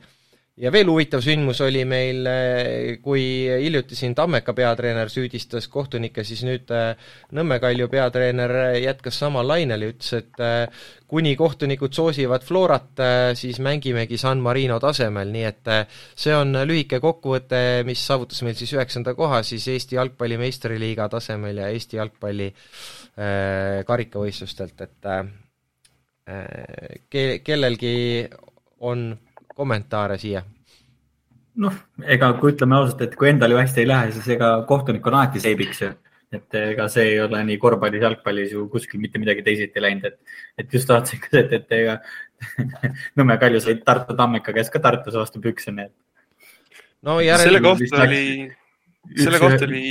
ja 0.58 0.72
veel 0.74 0.88
huvitav 0.90 1.22
sündmus 1.22 1.60
oli 1.64 1.84
meil, 1.88 2.26
eh, 2.26 2.98
kui 3.02 3.22
hiljuti 3.48 3.96
siin 3.98 4.14
Tammeka 4.18 4.54
peatreener 4.56 5.10
süüdistas 5.12 5.68
kohtunikke, 5.70 6.24
siis 6.26 6.42
nüüd 6.46 6.70
eh, 6.74 7.10
Nõmme 7.36 7.60
Kalju 7.62 7.88
peatreener 7.92 8.54
jätkas 8.82 9.18
samal 9.22 9.46
lainel 9.48 9.86
ja 9.86 9.92
ütles, 9.92 10.12
et 10.18 10.42
eh, 10.44 10.86
kuni 11.08 11.34
kohtunikud 11.40 11.94
soosivad 11.96 12.44
Florat, 12.44 13.00
siis 13.38 13.62
mängimegi 13.64 14.18
San 14.20 14.42
Marino 14.44 14.76
tasemel, 14.82 15.30
nii 15.32 15.44
et 15.48 15.70
see 15.88 16.34
on 16.36 16.52
lühike 16.68 16.98
kokkuvõte, 17.00 17.62
mis 17.88 18.02
saavutas 18.04 18.42
meil 18.44 18.58
siis 18.58 18.74
üheksanda 18.76 19.14
koha 19.16 19.40
siis 19.46 19.64
Eesti 19.72 19.96
jalgpalli 19.96 20.36
meistriliiga 20.36 21.08
tasemel 21.08 21.62
ja 21.62 21.70
Eesti 21.72 21.96
jalgpalli 21.96 22.50
karikavõistlustelt, 23.88 24.84
et 24.84 25.08
äh, 25.08 25.32
ke-, 27.08 27.40
kellelgi 27.44 28.28
on 28.84 29.08
kommentaare 29.58 30.18
siia? 30.20 30.44
noh, 31.58 31.78
ega 32.06 32.30
kui 32.38 32.52
ütleme 32.54 32.76
ausalt, 32.78 33.00
et 33.02 33.16
kui 33.18 33.32
endal 33.32 33.54
ju 33.54 33.58
hästi 33.58 33.82
ei 33.82 33.88
lähe, 33.90 34.12
siis 34.14 34.28
ega 34.36 34.52
kohtunik 34.68 35.06
on 35.10 35.16
alati 35.18 35.42
seibiks 35.42 35.82
ju. 35.82 35.90
et 36.34 36.58
ega 36.60 36.86
see 36.92 37.06
ei 37.14 37.20
ole 37.24 37.40
nii 37.48 37.56
korvpallis, 37.62 38.04
jalgpallis 38.04 38.52
ju 38.52 38.66
kuskil 38.72 39.00
mitte 39.02 39.18
midagi 39.18 39.42
teisiti 39.46 39.82
läinud, 39.82 40.04
et, 40.10 40.36
et 40.60 40.76
just 40.76 40.90
tahtsin 40.90 41.20
ka, 41.24 41.32
et, 41.40 41.56
et 41.60 41.78
ega 41.80 41.98
Nõmme 43.18 43.34
Kalju 43.40 43.58
sai 43.64 43.80
Tartu 43.82 44.14
Tammeka 44.14 44.52
käest 44.54 44.70
ka 44.70 44.78
Tartus 44.82 45.16
vastu 45.18 45.42
pükse, 45.42 45.74
nii 45.74 45.88
et 45.88 45.94
no 47.08 47.18
järel... 47.24 47.48
selle 47.48 47.62
kohta 47.64 48.04
oli, 48.04 48.22
selle 49.24 49.40
kohta 49.42 49.66
oli 49.66 49.82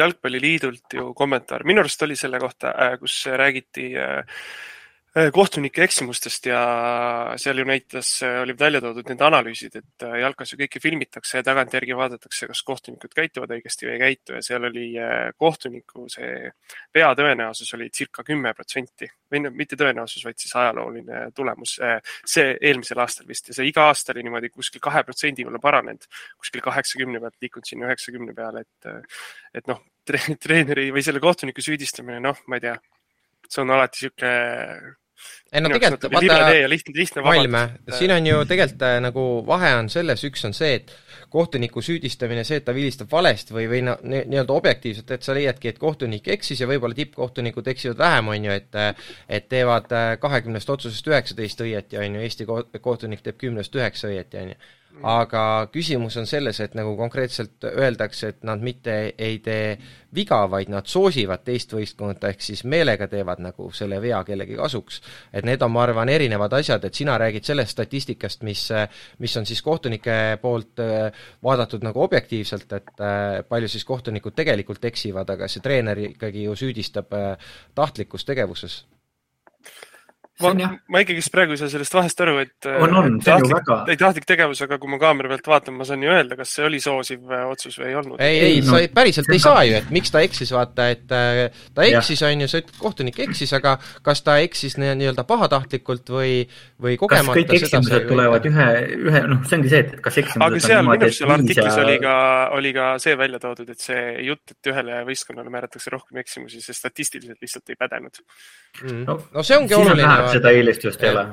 Jalgpalliliidult 0.00 0.98
ju 0.98 1.12
kommentaar, 1.14 1.62
minu 1.68 1.84
arust 1.84 2.02
oli 2.08 2.18
selle 2.18 2.42
kohta, 2.42 2.74
äh, 2.74 2.98
kus 2.98 3.20
räägiti 3.38 3.92
Äh, 4.00 4.24
kohtunike 5.10 5.82
eksimustest 5.82 6.44
ja 6.46 6.60
seal 7.40 7.58
ju 7.58 7.64
näitas, 7.66 8.12
äh, 8.22 8.36
olid 8.44 8.58
välja 8.60 8.80
toodud 8.82 9.08
need 9.10 9.22
analüüsid, 9.26 9.74
et 9.80 10.04
äh, 10.06 10.20
jalkas 10.22 10.52
ju 10.52 10.58
kõike 10.60 10.78
filmitakse 10.82 11.40
ja 11.40 11.46
tagantjärgi 11.46 11.96
vaadatakse, 11.98 12.46
kas 12.46 12.60
kohtunikud 12.66 13.16
käituvad 13.16 13.50
õigesti 13.56 13.88
või 13.88 13.96
ei 13.96 14.02
käitu 14.04 14.36
ja 14.38 14.42
seal 14.46 14.68
oli 14.68 14.84
kohtuniku 15.40 16.06
see 16.12 16.52
veatõenäosus 16.94 17.74
oli 17.74 17.88
circa 17.90 18.22
kümme 18.26 18.52
protsenti 18.54 19.08
või 19.32 19.42
no 19.42 19.52
mitte 19.54 19.78
tõenäosus, 19.80 20.22
vaid 20.28 20.38
siis 20.38 20.54
ajalooline 20.54 21.24
tulemus. 21.34 21.76
see 22.26 22.54
eelmisel 22.60 23.02
aastal 23.02 23.26
vist 23.26 23.50
ja 23.50 23.58
see 23.58 23.66
iga 23.66 23.88
aasta 23.90 24.14
oli 24.14 24.22
niimoodi 24.28 24.52
kuskil 24.54 24.82
kahe 24.84 25.02
protsendi 25.02 25.46
võrra 25.48 25.58
paranenud, 25.62 26.06
kuskil 26.38 26.62
kaheksakümne 26.62 27.18
pealt 27.20 27.42
liikunud 27.42 27.66
sinna 27.66 27.90
üheksakümne 27.90 28.34
peale, 28.34 28.62
et, 28.62 29.10
et 29.54 29.66
noh, 29.66 29.82
treeneri 30.06 30.90
või 30.94 31.02
selle 31.02 31.20
kohtuniku 31.20 31.62
süüdistamine, 31.66 32.22
noh, 32.22 32.38
ma 32.46 32.62
ei 32.62 32.66
tea 32.68 32.78
see 33.50 33.62
on 33.62 33.70
alati 33.74 34.04
sihuke 34.04 34.30
ei 35.52 35.60
no 35.60 35.70
tegelikult 35.72 36.06
vaata, 36.12 36.38
Valme, 37.26 37.62
siin 37.96 38.12
on 38.14 38.26
ju 38.26 38.42
tegelikult 38.48 38.84
äh, 38.86 38.96
nagu 39.02 39.24
vahe 39.46 39.72
on 39.78 39.90
selles, 39.92 40.22
üks 40.28 40.44
on 40.46 40.54
see, 40.56 40.76
et 40.78 40.92
kohtuniku 41.30 41.82
süüdistamine, 41.82 42.44
see, 42.46 42.60
et 42.60 42.66
ta 42.66 42.74
vilistab 42.74 43.10
valesti 43.12 43.54
või, 43.54 43.66
või 43.70 43.82
no 43.86 43.96
nii-öelda 44.02 44.54
objektiivselt, 44.54 45.10
et 45.14 45.26
sa 45.26 45.34
leiadki, 45.36 45.72
et 45.72 45.78
kohtunik 45.82 46.28
eksis 46.36 46.62
ja 46.62 46.68
võib-olla 46.70 46.98
tippkohtunikud 46.98 47.70
eksivad 47.74 47.98
vähem, 48.02 48.32
on 48.34 48.50
ju, 48.50 48.58
et 48.58 48.80
et 49.40 49.48
teevad 49.50 49.90
äh, 49.94 50.12
kahekümnest 50.22 50.70
otsusest 50.70 51.10
üheksateist 51.10 51.64
õieti, 51.66 51.98
on 51.98 52.18
ju, 52.18 52.26
Eesti 52.26 52.46
kohtunik 52.80 53.24
teeb 53.26 53.38
kümnest 53.40 53.74
üheksa 53.74 54.10
õieti, 54.10 54.44
on 54.44 54.54
ju 54.54 54.60
aga 55.02 55.68
küsimus 55.72 56.16
on 56.20 56.26
selles, 56.28 56.60
et 56.60 56.74
nagu 56.76 56.92
konkreetselt 56.98 57.64
öeldakse, 57.64 58.34
et 58.34 58.44
nad 58.44 58.60
mitte 58.62 58.96
ei 59.18 59.38
tee 59.44 59.78
viga, 60.14 60.42
vaid 60.50 60.70
nad 60.72 60.88
soosivad 60.90 61.44
teist 61.46 61.72
võistkonda, 61.72 62.32
ehk 62.32 62.44
siis 62.44 62.64
meelega 62.68 63.08
teevad 63.08 63.40
nagu 63.42 63.70
selle 63.76 64.00
vea 64.02 64.20
kellegi 64.26 64.58
kasuks. 64.58 65.00
et 65.32 65.44
need 65.44 65.62
on, 65.62 65.72
ma 65.72 65.84
arvan, 65.86 66.08
erinevad 66.08 66.52
asjad, 66.58 66.84
et 66.84 66.94
sina 66.94 67.16
räägid 67.18 67.44
sellest 67.44 67.72
statistikast, 67.78 68.42
mis, 68.42 68.68
mis 69.18 69.36
on 69.36 69.46
siis 69.46 69.62
kohtunike 69.62 70.38
poolt 70.42 70.84
äh, 70.84 71.10
vaadatud 71.42 71.84
nagu 71.86 72.02
objektiivselt, 72.02 72.72
et 72.72 72.94
äh, 73.00 73.40
palju 73.48 73.68
siis 73.68 73.84
kohtunikud 73.84 74.36
tegelikult 74.36 74.84
eksivad, 74.84 75.30
aga 75.30 75.48
see 75.48 75.64
treener 75.64 75.98
ikkagi 76.10 76.44
ju 76.44 76.56
süüdistab 76.56 77.14
äh, 77.16 77.52
tahtlikus 77.74 78.24
tegevuses 78.24 78.82
ma, 80.40 80.70
ma 80.90 81.02
ikkagist 81.04 81.32
praegu 81.32 81.54
ei 81.54 81.60
saa 81.60 81.70
sellest 81.72 81.94
vahest 81.94 82.22
aru, 82.24 82.36
et 82.42 82.68
on, 82.70 82.94
on, 82.96 83.18
see 83.24 83.34
on 83.34 83.46
ju 83.46 83.54
väga. 83.54 83.78
ei 83.92 83.98
tahtlik 84.00 84.26
tegevus, 84.28 84.62
aga 84.66 84.78
kui 84.80 84.90
ma 84.92 84.98
kaamera 85.02 85.30
pealt 85.32 85.50
vaatan, 85.52 85.76
ma 85.78 85.86
saan 85.88 86.04
ju 86.04 86.12
öelda, 86.12 86.38
kas 86.38 86.54
see 86.56 86.66
oli 86.66 86.80
soosiv 86.82 87.30
äh, 87.30 87.44
otsus 87.50 87.78
või 87.80 87.90
ei 87.90 87.98
olnud. 88.00 88.22
ei, 88.24 88.40
ei 88.46 88.60
no,, 88.60 88.72
sa 88.72 88.80
ei, 88.82 88.90
päriselt 88.94 89.30
ei 89.32 89.42
saa 89.42 89.64
ju, 89.68 89.76
et 89.80 89.90
miks 89.94 90.12
ta 90.14 90.22
eksis, 90.24 90.52
vaata, 90.56 90.88
et 90.94 91.14
äh, 91.16 91.62
ta 91.76 91.86
eksis, 91.88 92.22
on 92.26 92.44
ju, 92.44 92.50
sa 92.50 92.62
ütled, 92.62 92.78
kohtunik 92.80 93.20
eksis, 93.26 93.54
aga 93.58 93.76
kas 94.06 94.24
ta 94.26 94.38
eksis 94.44 94.78
nii-öelda 94.80 95.24
pahatahtlikult 95.28 96.12
või, 96.14 96.34
või 96.80 96.96
kogemata. 97.00 97.34
kas 97.34 97.40
kõik 97.40 97.54
eksimused 97.58 98.08
tulevad 98.10 98.48
ühe, 98.50 98.68
ühe, 99.10 99.24
noh, 99.30 99.44
see 99.48 99.60
ongi 99.60 99.74
see, 99.74 99.84
et 99.86 99.96
kas 100.04 100.20
eksimused 100.24 100.46
aga 100.46 100.64
seal 100.64 100.84
minu 100.86 100.96
arust 100.96 101.20
seal 101.20 101.34
artiklis 101.36 101.70
ja... 101.70 101.84
oli 101.84 101.98
ka, 102.02 102.16
oli 102.56 102.74
ka 102.76 102.88
see 103.02 103.16
välja 103.20 103.42
toodud, 103.42 103.74
et 103.74 103.84
see 103.84 104.02
jutt, 104.26 104.56
et 104.56 104.72
ühele 104.72 105.02
võistkonnale 105.08 105.52
määratakse 105.52 105.92
rohkem 105.92 106.22
eksimusi, 106.24 106.62
see 106.64 106.76
statistiliselt 106.76 107.40
lihtsalt 107.42 107.72
ei 107.72 107.78
pädenud 107.80 108.22
mm.. 108.82 109.02
no, 109.06 109.18
no 109.34 109.46
see 109.46 109.58
ongi 109.58 109.76
oluline 109.76 110.08
seda 110.32 110.52
eelistust 110.56 111.02
ei 111.04 111.14
ole 111.14 111.28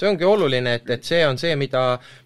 see 0.00 0.08
ongi 0.08 0.24
oluline, 0.24 0.74
et, 0.78 0.90
et 0.94 1.04
see 1.04 1.20
on 1.26 1.38
see, 1.40 1.52
mida, 1.60 1.82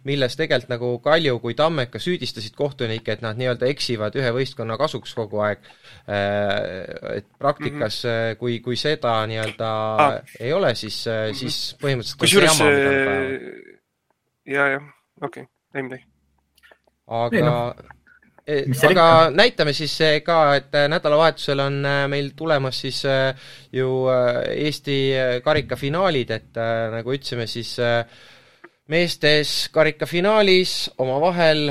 milles 0.06 0.36
tegelikult 0.38 0.70
nagu 0.70 0.90
Kalju 1.04 1.38
kui 1.42 1.56
Tammeka 1.58 2.00
süüdistasid 2.02 2.54
kohtunikke, 2.58 3.16
et 3.16 3.24
nad 3.24 3.38
nii-öelda 3.40 3.68
eksivad 3.72 4.14
ühe 4.20 4.30
võistkonna 4.36 4.76
kasuks 4.80 5.14
kogu 5.16 5.40
aeg. 5.46 5.64
Äh, 6.04 7.18
et 7.18 7.28
praktikas 7.40 8.02
mm, 8.04 8.10
-hmm. 8.10 8.38
kui, 8.38 8.58
kui 8.64 8.76
seda 8.80 9.16
nii-öelda 9.30 9.72
ah. 10.06 10.20
ei 10.40 10.52
ole, 10.52 10.74
siis 10.74 11.06
-hmm. 11.08 11.34
siis 11.40 11.58
põhimõtteliselt 11.82 12.20
kusjuures 12.20 12.60
ja, 14.44 14.68
jah, 14.76 14.88
okei 15.22 15.42
okay., 15.42 15.52
ei 15.74 15.82
midagi. 15.82 16.04
aga 17.08 17.44
no 17.48 17.58
Eh, 17.74 18.03
aga 18.44 19.30
näitame 19.32 19.72
siis 19.72 19.94
eh, 20.04 20.18
ka, 20.24 20.38
et 20.58 20.76
eh, 20.76 20.88
nädalavahetusel 20.92 21.64
on 21.64 21.80
meil 22.12 22.34
tulemas 22.36 22.82
siis 22.84 23.00
ju 23.72 23.88
Eesti 24.52 25.00
karikafinaalid, 25.44 26.30
et 26.30 26.62
nagu 26.92 27.14
ütlesime, 27.14 27.46
siis 27.48 27.78
meestes 28.92 29.70
karikafinaalis 29.72 30.74
omavahel 31.00 31.70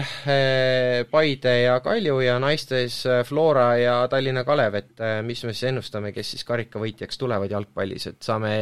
Paide 1.11 1.55
ja 1.61 1.77
Kalju 1.85 2.17
ja 2.25 2.39
naistes 2.41 3.03
Flora 3.29 3.69
ja 3.77 3.95
Tallinna 4.09 4.41
Kalev, 4.43 4.81
et 4.81 5.07
mis 5.21 5.45
me 5.45 5.53
siis 5.53 5.69
ennustame, 5.69 6.11
kes 6.11 6.33
siis 6.33 6.45
karikavõitjaks 6.49 7.21
tulevad 7.21 7.53
jalgpallis, 7.53 8.09
et 8.09 8.21
saame 8.25 8.55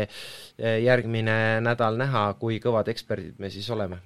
järgmine 0.59 1.61
nädal 1.63 1.95
näha, 2.01 2.33
kui 2.43 2.59
kõvad 2.59 2.91
eksperdid 2.91 3.39
me 3.39 3.49
siis 3.49 3.69
oleme. 3.71 4.01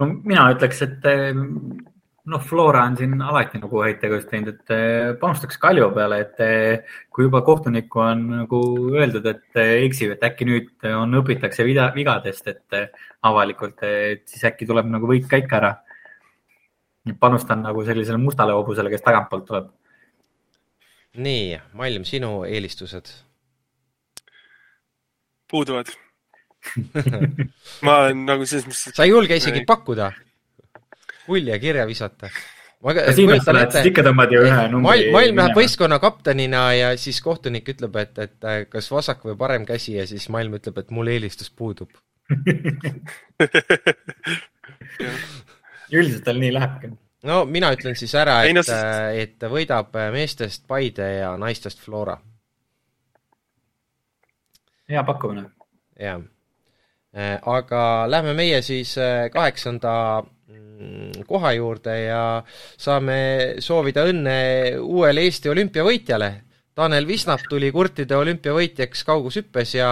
no 0.00 0.14
mina 0.24 0.48
ütleks, 0.56 0.80
et 0.88 1.12
noh, 2.30 2.40
Flora 2.40 2.84
on 2.88 2.96
siin 2.96 3.20
alati 3.20 3.60
nagu 3.60 3.82
häid 3.84 3.98
tegevusi 4.00 4.28
teinud, 4.30 4.54
et 4.54 4.72
eh, 4.74 5.10
panustaks 5.20 5.58
Kalju 5.60 5.90
peale, 5.96 6.20
et 6.24 6.42
eh, 6.44 6.96
kui 7.12 7.26
juba 7.26 7.42
kohtunikku 7.44 8.00
on 8.00 8.24
nagu 8.40 8.60
öeldud, 8.94 9.26
et 9.28 9.60
eh, 9.60 9.74
eksib, 9.84 10.14
et 10.14 10.24
äkki 10.30 10.48
nüüd 10.48 10.88
on, 10.94 11.18
õpitakse 11.20 11.66
vida, 11.68 11.90
vigadest, 11.96 12.48
et 12.48 12.78
avalikult, 13.28 13.84
et 13.84 14.24
siis 14.30 14.46
äkki 14.48 14.68
tuleb 14.68 14.88
nagu 14.92 15.10
võit 15.10 15.28
ka 15.28 15.40
ikka 15.42 15.60
ära. 15.60 15.74
panustan 17.20 17.60
nagu 17.60 17.84
sellisele 17.84 18.16
mustale 18.16 18.52
hobusele, 18.56 18.90
kes 18.90 19.04
tagantpoolt 19.04 19.46
tuleb. 19.46 19.68
nii, 21.14 21.58
Malm, 21.76 22.04
sinu 22.04 22.44
eelistused? 22.48 23.12
puuduvad 25.54 25.90
ma 27.84 27.98
olen 28.00 28.24
nagu 28.24 28.46
selles 28.48 28.64
mõttes. 28.64 28.94
sa 28.96 29.04
ei 29.04 29.12
julge 29.12 29.36
isegi 29.36 29.60
pakkuda? 29.68 30.08
Ulja 31.28 31.58
kirja 31.58 31.86
visata. 31.86 32.28
ikka 33.88 34.02
tõmbad 34.04 34.32
ju 34.34 34.40
ühe 34.44 34.64
numbri. 34.72 35.10
maailm 35.12 35.36
läheb 35.40 35.56
võistkonna 35.56 35.98
kaptenina 36.02 36.72
ja 36.76 36.96
siis 37.00 37.20
kohtunik 37.24 37.68
ütleb, 37.72 37.96
et, 38.02 38.18
et 38.18 38.44
äh, 38.44 38.68
kas 38.68 38.90
vasak 38.92 39.24
või 39.24 39.36
parem 39.40 39.64
käsi 39.68 39.92
ja 39.96 40.06
siis 40.06 40.28
maailm 40.28 40.54
ütleb, 40.58 40.76
et 40.82 40.90
mul 40.92 41.08
eelistus 41.12 41.50
puudub 41.50 41.90
üldiselt 45.94 46.24
tal 46.24 46.38
nii 46.40 46.52
lähebki. 46.52 46.86
no 47.28 47.44
mina 47.48 47.72
ütlen 47.76 47.96
siis 47.96 48.14
ära, 48.20 48.42
et, 48.44 48.54
no, 48.56 48.62
äh, 48.68 49.16
et 49.24 49.38
võidab 49.48 49.96
äh, 49.96 50.12
meestest 50.12 50.66
Paide 50.68 51.08
ja 51.22 51.36
naistest 51.40 51.80
Flora. 51.80 52.16
hea 54.88 55.02
pakkumine. 55.04 55.48
jah. 56.00 56.20
aga 57.46 58.10
lähme 58.10 58.32
meie 58.34 58.62
siis 58.66 58.96
kaheksanda 59.32 59.92
Mm, 60.24 60.33
koha 61.26 61.52
juurde 61.56 61.94
ja 62.06 62.22
saame 62.80 63.16
soovida 63.62 64.04
õnne 64.10 64.36
uuele 64.82 65.24
Eesti 65.28 65.52
olümpiavõitjale. 65.52 66.30
Tanel 66.74 67.06
Visnap 67.06 67.44
tuli 67.48 67.70
kurtide 67.72 68.16
olümpiavõitjaks 68.18 69.04
kaugushüppes 69.06 69.74
ja 69.78 69.90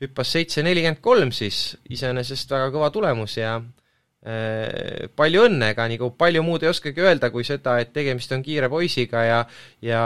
hüppas 0.00 0.32
seitse 0.36 0.64
nelikümmend 0.64 1.00
kolm 1.04 1.32
siis, 1.32 1.76
iseenesest 1.92 2.50
väga 2.52 2.68
kõva 2.74 2.90
tulemus 2.92 3.36
ja 3.38 3.56
äh, 3.60 5.08
palju 5.16 5.46
õnne, 5.48 5.72
ega 5.74 5.88
nagu 5.92 6.10
palju 6.20 6.44
muud 6.44 6.64
ei 6.64 6.72
oskagi 6.72 7.04
öelda 7.04 7.32
kui 7.32 7.44
seda, 7.44 7.78
et 7.80 7.92
tegemist 7.96 8.32
on 8.36 8.44
kiire 8.44 8.68
poisiga 8.72 9.24
ja 9.24 9.40
ja 9.84 10.04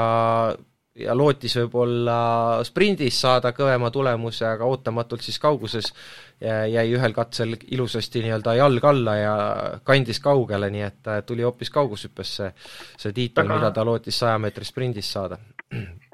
ja 0.95 1.15
lootis 1.17 1.57
võib-olla 1.59 2.17
sprindis 2.67 3.17
saada 3.25 3.51
kõvema 3.55 3.91
tulemuse, 3.95 4.45
aga 4.47 4.67
ootamatult 4.71 5.25
siis 5.27 5.41
kauguses 5.43 5.91
jäi 6.41 6.85
ühel 6.95 7.15
katsel 7.17 7.57
ilusasti 7.75 8.23
nii-öelda 8.23 8.55
jalg 8.59 8.87
alla 8.87 9.17
ja 9.19 9.35
kandis 9.87 10.21
kaugele, 10.23 10.71
nii 10.71 10.85
et 10.87 11.11
tuli 11.27 11.43
hoopis 11.47 11.73
kaugushüppes 11.75 12.37
see, 12.39 12.53
see 13.01 13.17
tiitel, 13.17 13.49
mida 13.51 13.73
ta 13.75 13.85
lootis 13.87 14.21
saja 14.23 14.39
meetri 14.39 14.67
sprindis 14.69 15.11
saada. 15.17 15.39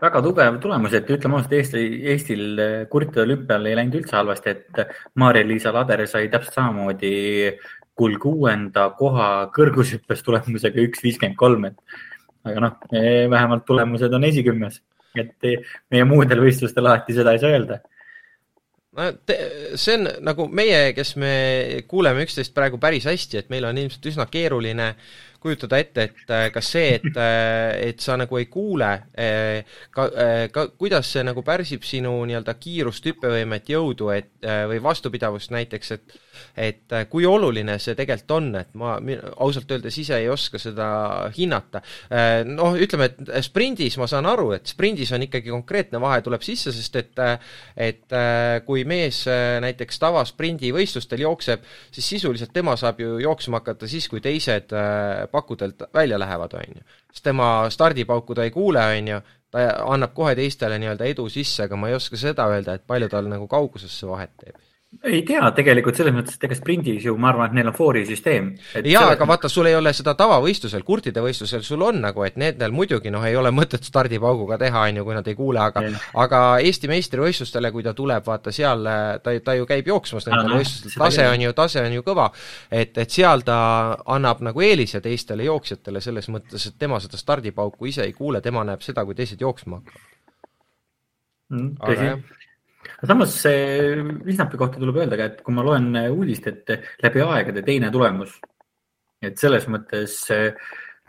väga 0.00 0.22
tugev 0.24 0.56
tulemus, 0.62 0.96
et 0.96 1.10
ütleme 1.12 1.36
ausalt, 1.36 1.52
Eesti, 1.58 1.84
Eestil 2.14 2.64
kurtide 2.88 3.26
olümpial 3.26 3.68
ei 3.68 3.76
läinud 3.76 4.00
üldse 4.00 4.16
halvasti, 4.16 4.56
et 4.56 4.96
Maarja-Liisa 5.20 5.74
Lader 5.76 6.06
sai 6.08 6.30
täpselt 6.32 6.56
samamoodi 6.56 7.12
kuld 8.00 8.16
kuuenda 8.22 8.86
koha 8.96 9.50
kõrgushüppes 9.52 10.24
tulemusega 10.24 10.80
üks 10.86 11.02
viiskümmend 11.04 11.36
kolm, 11.36 11.68
et 11.68 12.00
aga 12.48 12.64
noh, 12.64 12.76
vähemalt 13.30 13.66
tulemused 13.68 14.12
on 14.16 14.26
esikümnes, 14.28 14.80
et 15.18 15.48
meie 15.92 16.04
muudel 16.08 16.42
võistlustel 16.44 16.86
alati 16.86 17.16
seda 17.16 17.34
ei 17.34 17.42
saa 17.42 17.54
öelda. 17.56 17.80
No 18.98 19.06
te, 19.26 19.36
see 19.78 19.94
on 20.00 20.08
nagu 20.26 20.48
meie, 20.50 20.90
kes 20.96 21.14
me 21.20 21.32
kuuleme 21.90 22.24
üksteist 22.26 22.54
praegu 22.56 22.80
päris 22.82 23.06
hästi, 23.06 23.38
et 23.38 23.52
meil 23.52 23.68
on 23.68 23.78
ilmselt 23.78 24.08
üsna 24.10 24.26
keeruline 24.30 24.88
kujutada 25.40 25.78
ette, 25.80 26.06
et 26.10 26.32
äh, 26.32 26.46
kas 26.52 26.70
see, 26.74 26.94
et, 26.98 27.10
äh, 27.16 27.72
et 27.90 28.00
sa 28.04 28.16
nagu 28.20 28.38
ei 28.38 28.46
kuule, 28.52 28.90
ka, 29.94 30.06
ka 30.52 30.66
kuidas 30.78 31.08
see 31.14 31.24
nagu 31.26 31.42
pärsib 31.46 31.84
sinu 31.86 32.12
nii-öelda 32.28 32.54
kiirust, 32.60 33.06
hüppevõimet, 33.08 33.70
jõudu, 33.72 34.10
et 34.14 34.48
või 34.70 34.80
vastupidavust 34.84 35.54
näiteks, 35.54 35.96
et 35.96 36.18
et 36.56 36.92
kui 37.12 37.26
oluline 37.28 37.74
see 37.82 37.92
tegelikult 37.98 38.32
on, 38.32 38.46
et 38.56 38.70
ma 38.78 38.94
ausalt 39.44 39.70
öeldes 39.74 39.98
ise 40.00 40.16
ei 40.16 40.28
oska 40.32 40.56
seda 40.62 40.86
hinnata. 41.36 41.82
Noh, 42.48 42.78
ütleme, 42.80 43.10
et 43.10 43.44
sprindis 43.44 43.98
ma 44.00 44.08
saan 44.08 44.28
aru, 44.30 44.46
et 44.56 44.70
sprindis 44.70 45.12
on 45.12 45.26
ikkagi 45.26 45.52
konkreetne 45.52 46.00
vahe 46.00 46.22
tuleb 46.24 46.44
sisse, 46.46 46.72
sest 46.72 46.96
et 46.96 47.22
et 47.76 48.16
kui 48.64 48.86
mees 48.88 49.20
näiteks 49.28 50.00
tavasprindivõistlustel 50.00 51.26
jookseb, 51.26 51.66
siis 51.92 52.08
sisuliselt 52.14 52.54
tema 52.56 52.76
saab 52.80 53.02
ju 53.04 53.18
jooksma 53.20 53.60
hakata 53.60 53.90
siis, 53.90 54.08
kui 54.08 54.24
teised 54.24 54.72
pakudelt 55.30 55.82
välja 55.94 56.18
lähevad, 56.18 56.54
on 56.54 56.80
ju. 56.80 56.82
sest 57.12 57.24
tema 57.24 57.70
stardipauku 57.70 58.34
ta 58.34 58.44
ei 58.44 58.50
kuule, 58.50 58.86
on 58.96 59.08
ju, 59.08 59.20
ta 59.50 59.66
annab 59.86 60.14
kohe 60.14 60.34
teistele 60.38 60.78
nii-öelda 60.78 61.10
edu 61.10 61.28
sisse, 61.28 61.64
aga 61.64 61.76
ma 61.76 61.88
ei 61.88 61.98
oska 61.98 62.16
seda 62.16 62.48
öelda, 62.50 62.74
et 62.74 62.86
palju 62.86 63.08
tal 63.08 63.30
nagu 63.30 63.48
kaugusesse 63.48 64.06
vahet 64.06 64.36
teeb 64.42 64.58
ei 65.06 65.20
tea 65.22 65.46
tegelikult 65.54 65.94
selles 65.94 66.14
mõttes, 66.14 66.34
et 66.34 66.44
ega 66.48 66.56
sprindis 66.58 67.04
ju 67.06 67.12
ma 67.20 67.28
arvan, 67.30 67.50
et 67.50 67.56
neil 67.56 67.68
on 67.70 67.74
foori 67.76 68.02
süsteem. 68.08 68.50
jaa, 68.90 69.04
aga 69.14 69.26
vaata, 69.28 69.48
sul 69.48 69.68
ei 69.70 69.76
ole 69.78 69.92
seda 69.94 70.16
tavavõistlusel, 70.18 70.82
kurtide 70.86 71.22
võistlusel 71.22 71.62
sul 71.66 71.84
on 71.86 72.00
nagu, 72.02 72.24
et 72.26 72.36
nendel 72.40 72.74
muidugi 72.74 73.12
noh, 73.14 73.22
ei 73.26 73.36
ole 73.38 73.52
mõtet 73.54 73.86
stardipauguga 73.86 74.58
teha, 74.58 74.82
on 74.90 74.98
ju, 75.00 75.06
kui 75.06 75.16
nad 75.16 75.30
ei 75.30 75.38
kuule, 75.38 75.62
aga 75.62 75.84
ja. 75.86 76.02
aga 76.24 76.42
Eesti 76.66 76.90
meistrivõistlustele, 76.90 77.70
kui 77.70 77.86
ta 77.86 77.94
tuleb, 77.94 78.26
vaata 78.26 78.52
seal 78.54 78.82
ta, 79.22 79.36
ta 79.46 79.56
ju 79.56 79.70
käib 79.70 79.92
jooksmas 79.92 80.26
nendel 80.26 80.58
võistlustel, 80.58 80.98
tase 81.04 81.28
on 81.30 81.46
ju, 81.46 81.54
tase 81.62 81.86
on 81.86 81.94
ju 81.94 82.06
kõva, 82.10 82.26
et, 82.66 82.98
et 82.98 83.18
seal 83.20 83.46
ta 83.46 83.60
annab 84.10 84.42
nagu 84.50 84.66
eelise 84.66 85.00
teistele 85.04 85.46
jooksjatele 85.46 86.02
selles 86.02 86.28
mõttes, 86.34 86.66
et 86.66 86.78
tema 86.82 86.98
seda 87.00 87.20
stardipauku 87.20 87.92
ise 87.92 88.02
ei 88.08 88.16
kuule, 88.16 88.42
tema 88.42 88.66
näeb 88.66 88.82
seda, 88.82 89.06
kui 89.06 89.14
teised 89.14 89.40
jooksma 89.40 89.80
hakkavad 91.50 91.98
mm,. 91.98 92.38
Tõsi 93.00 93.10
samas 93.10 93.38
Visnapi 94.26 94.60
kohta 94.60 94.80
tuleb 94.80 95.00
öelda 95.00 95.16
ka, 95.16 95.30
et 95.30 95.42
kui 95.44 95.56
ma 95.56 95.64
loen 95.64 95.90
uudist, 96.10 96.46
et 96.46 97.02
läbi 97.02 97.24
aegade 97.24 97.64
teine 97.66 97.90
tulemus, 97.92 98.36
et 99.24 99.36
selles 99.40 99.66
mõttes 99.72 100.16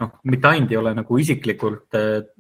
noh, 0.02 0.12
mitte 0.32 0.50
ainult 0.50 0.74
ei 0.74 0.80
ole 0.80 0.94
nagu 0.98 1.20
isiklikult, 1.22 1.98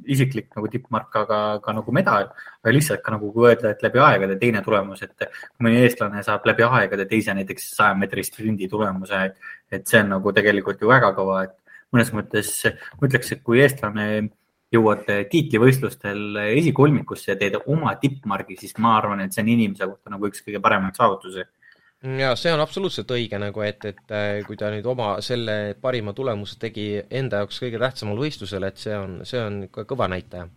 isiklik 0.09 0.49
nagu 0.57 0.69
tippmark, 0.71 1.15
aga 1.23 1.39
ka 1.63 1.75
nagu 1.77 1.95
medal, 1.95 2.29
aga 2.63 2.73
lihtsalt 2.75 3.03
ka 3.05 3.15
nagu 3.15 3.31
öelda, 3.45 3.73
et 3.73 3.85
läbi 3.85 4.01
aegade 4.01 4.37
teine 4.41 4.63
tulemus, 4.65 5.03
et 5.05 5.27
kui 5.27 5.67
mõni 5.67 5.83
eestlane 5.85 6.23
saab 6.25 6.47
läbi 6.49 6.65
aegade 6.67 7.07
teise 7.09 7.35
näiteks 7.37 7.71
saja 7.77 7.97
meetri 7.99 8.25
sprindi 8.25 8.69
tulemuse, 8.71 9.23
et 9.71 9.87
see 9.87 10.01
on 10.03 10.15
nagu 10.15 10.33
tegelikult 10.35 10.81
ju 10.81 10.89
väga 10.91 11.13
kõva, 11.17 11.43
et 11.47 11.57
mõnes 11.93 12.13
mõttes 12.15 12.53
ma 12.97 13.09
ütleks, 13.09 13.35
et 13.35 13.43
kui 13.45 13.61
eestlane 13.61 14.07
jõuad 14.71 15.07
tiitlivõistlustel 15.31 16.37
esikolmikusse 16.55 17.33
ja 17.33 17.39
teed 17.39 17.57
oma 17.65 17.95
tippmargi, 17.99 18.55
siis 18.59 18.77
ma 18.79 18.95
arvan, 18.99 19.23
et 19.23 19.35
see 19.35 19.43
on 19.43 19.51
inimese 19.51 19.87
kohta 19.89 20.13
nagu 20.13 20.29
üks 20.29 20.45
kõige 20.45 20.61
paremaid 20.63 20.95
saavutusi. 20.99 21.43
ja 22.21 22.31
see 22.39 22.53
on 22.53 22.63
absoluutselt 22.63 23.11
õige 23.11 23.39
nagu, 23.41 23.65
et, 23.67 23.83
et 23.85 24.15
äh, 24.15 24.39
kui 24.47 24.57
ta 24.57 24.71
nüüd 24.71 24.87
oma 24.87 25.17
selle 25.21 25.75
parima 25.81 26.15
tulemuse 26.17 26.57
tegi 26.59 26.87
enda 27.09 27.43
jaoks 27.43 27.59
kõige 27.65 27.83
tähtsamal 27.83 28.23
võistlusel, 28.23 28.63
et 28.69 28.79
see 28.79 28.95
on, 28.95 29.19
see 29.27 29.43
on 29.43 29.63
ikka 29.67 29.85
kõva 29.89 30.09
näitaja. 30.11 30.47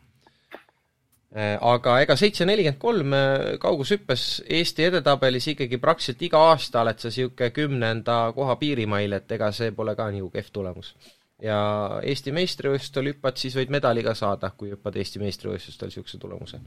Aga 1.67 1.97
ega 1.99 2.15
seitse 2.15 2.45
nelikümmend 2.47 2.79
kolm 2.79 3.15
kaugushüppes 3.59 4.45
Eesti 4.55 4.85
edetabelis 4.87 5.49
ikkagi 5.51 5.81
praktiliselt 5.83 6.23
iga 6.23 6.45
aasta 6.53 6.85
oled 6.85 7.03
sa 7.03 7.11
niisugune 7.11 7.49
kümnenda 7.51 8.19
koha 8.37 8.55
piirimail, 8.61 9.17
et 9.19 9.35
ega 9.35 9.49
see 9.51 9.75
pole 9.75 9.97
ka 9.99 10.07
nagu 10.15 10.31
kehv 10.31 10.53
tulemus 10.55 10.93
ja 11.43 11.59
Eesti 12.03 12.33
meistrivõistlustel 12.35 13.13
hüppad, 13.13 13.39
siis 13.41 13.57
võid 13.59 13.73
medali 13.75 14.05
ka 14.07 14.15
saada, 14.19 14.53
kui 14.57 14.73
hüppad 14.73 14.97
Eesti 15.01 15.23
meistrivõistlustel 15.23 15.91
niisuguse 15.91 16.21
tulemuse. 16.23 16.61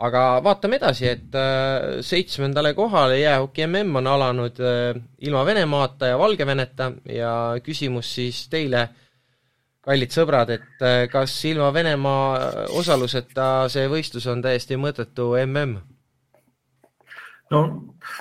aga 0.00 0.20
vaatame 0.44 0.78
edasi, 0.80 1.06
et 1.08 1.34
äh, 1.36 2.00
seitsmendale 2.00 2.72
kohale 2.74 3.18
jäähoki 3.20 3.66
MM 3.66 3.96
on 4.00 4.06
alanud 4.06 4.60
äh, 4.60 5.02
ilma 5.18 5.44
Venemaata 5.46 6.06
ja 6.06 6.18
Valgeveneta 6.18 6.92
ja 7.04 7.32
küsimus 7.62 8.14
siis 8.14 8.46
teile, 8.48 8.88
kallid 9.80 10.12
sõbrad, 10.12 10.50
et 10.56 10.84
äh, 10.84 11.04
kas 11.12 11.44
ilma 11.44 11.72
Venemaa 11.72 12.66
osaluseta 12.80 13.68
see 13.68 13.88
võistlus 13.88 14.26
on 14.26 14.42
täiesti 14.42 14.76
mõttetu 14.76 15.34
MM? 15.44 15.76
no 17.50 17.60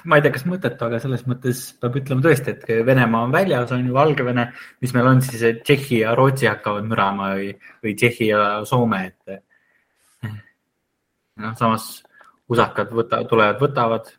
ma 0.05 0.17
ei 0.17 0.25
tea, 0.25 0.33
kas 0.35 0.45
mõttetu, 0.49 0.87
aga 0.87 0.99
selles 1.03 1.25
mõttes 1.29 1.63
peab 1.81 1.97
ütlema 1.99 2.25
tõesti, 2.25 2.55
et 2.55 2.85
Venemaa 2.87 3.27
on 3.27 3.35
väljas, 3.35 3.73
on 3.75 3.87
ju 3.87 3.95
Valgevene, 3.95 4.49
mis 4.83 4.95
meil 4.95 5.11
on 5.11 5.23
siis, 5.25 5.43
et 5.47 5.63
Tšehhi 5.63 6.03
ja 6.03 6.15
Rootsi 6.17 6.49
hakkavad 6.49 6.87
mürama 6.89 7.33
või, 7.39 7.51
või 7.85 7.95
Tšehhi 7.99 8.31
ja 8.31 8.43
Soome, 8.69 9.01
et 9.09 9.39
noh, 11.39 11.55
samas 11.59 11.91
usakad 12.49 12.91
võta, 12.95 13.21
tulevad, 13.29 13.59
võtavad 13.61 14.11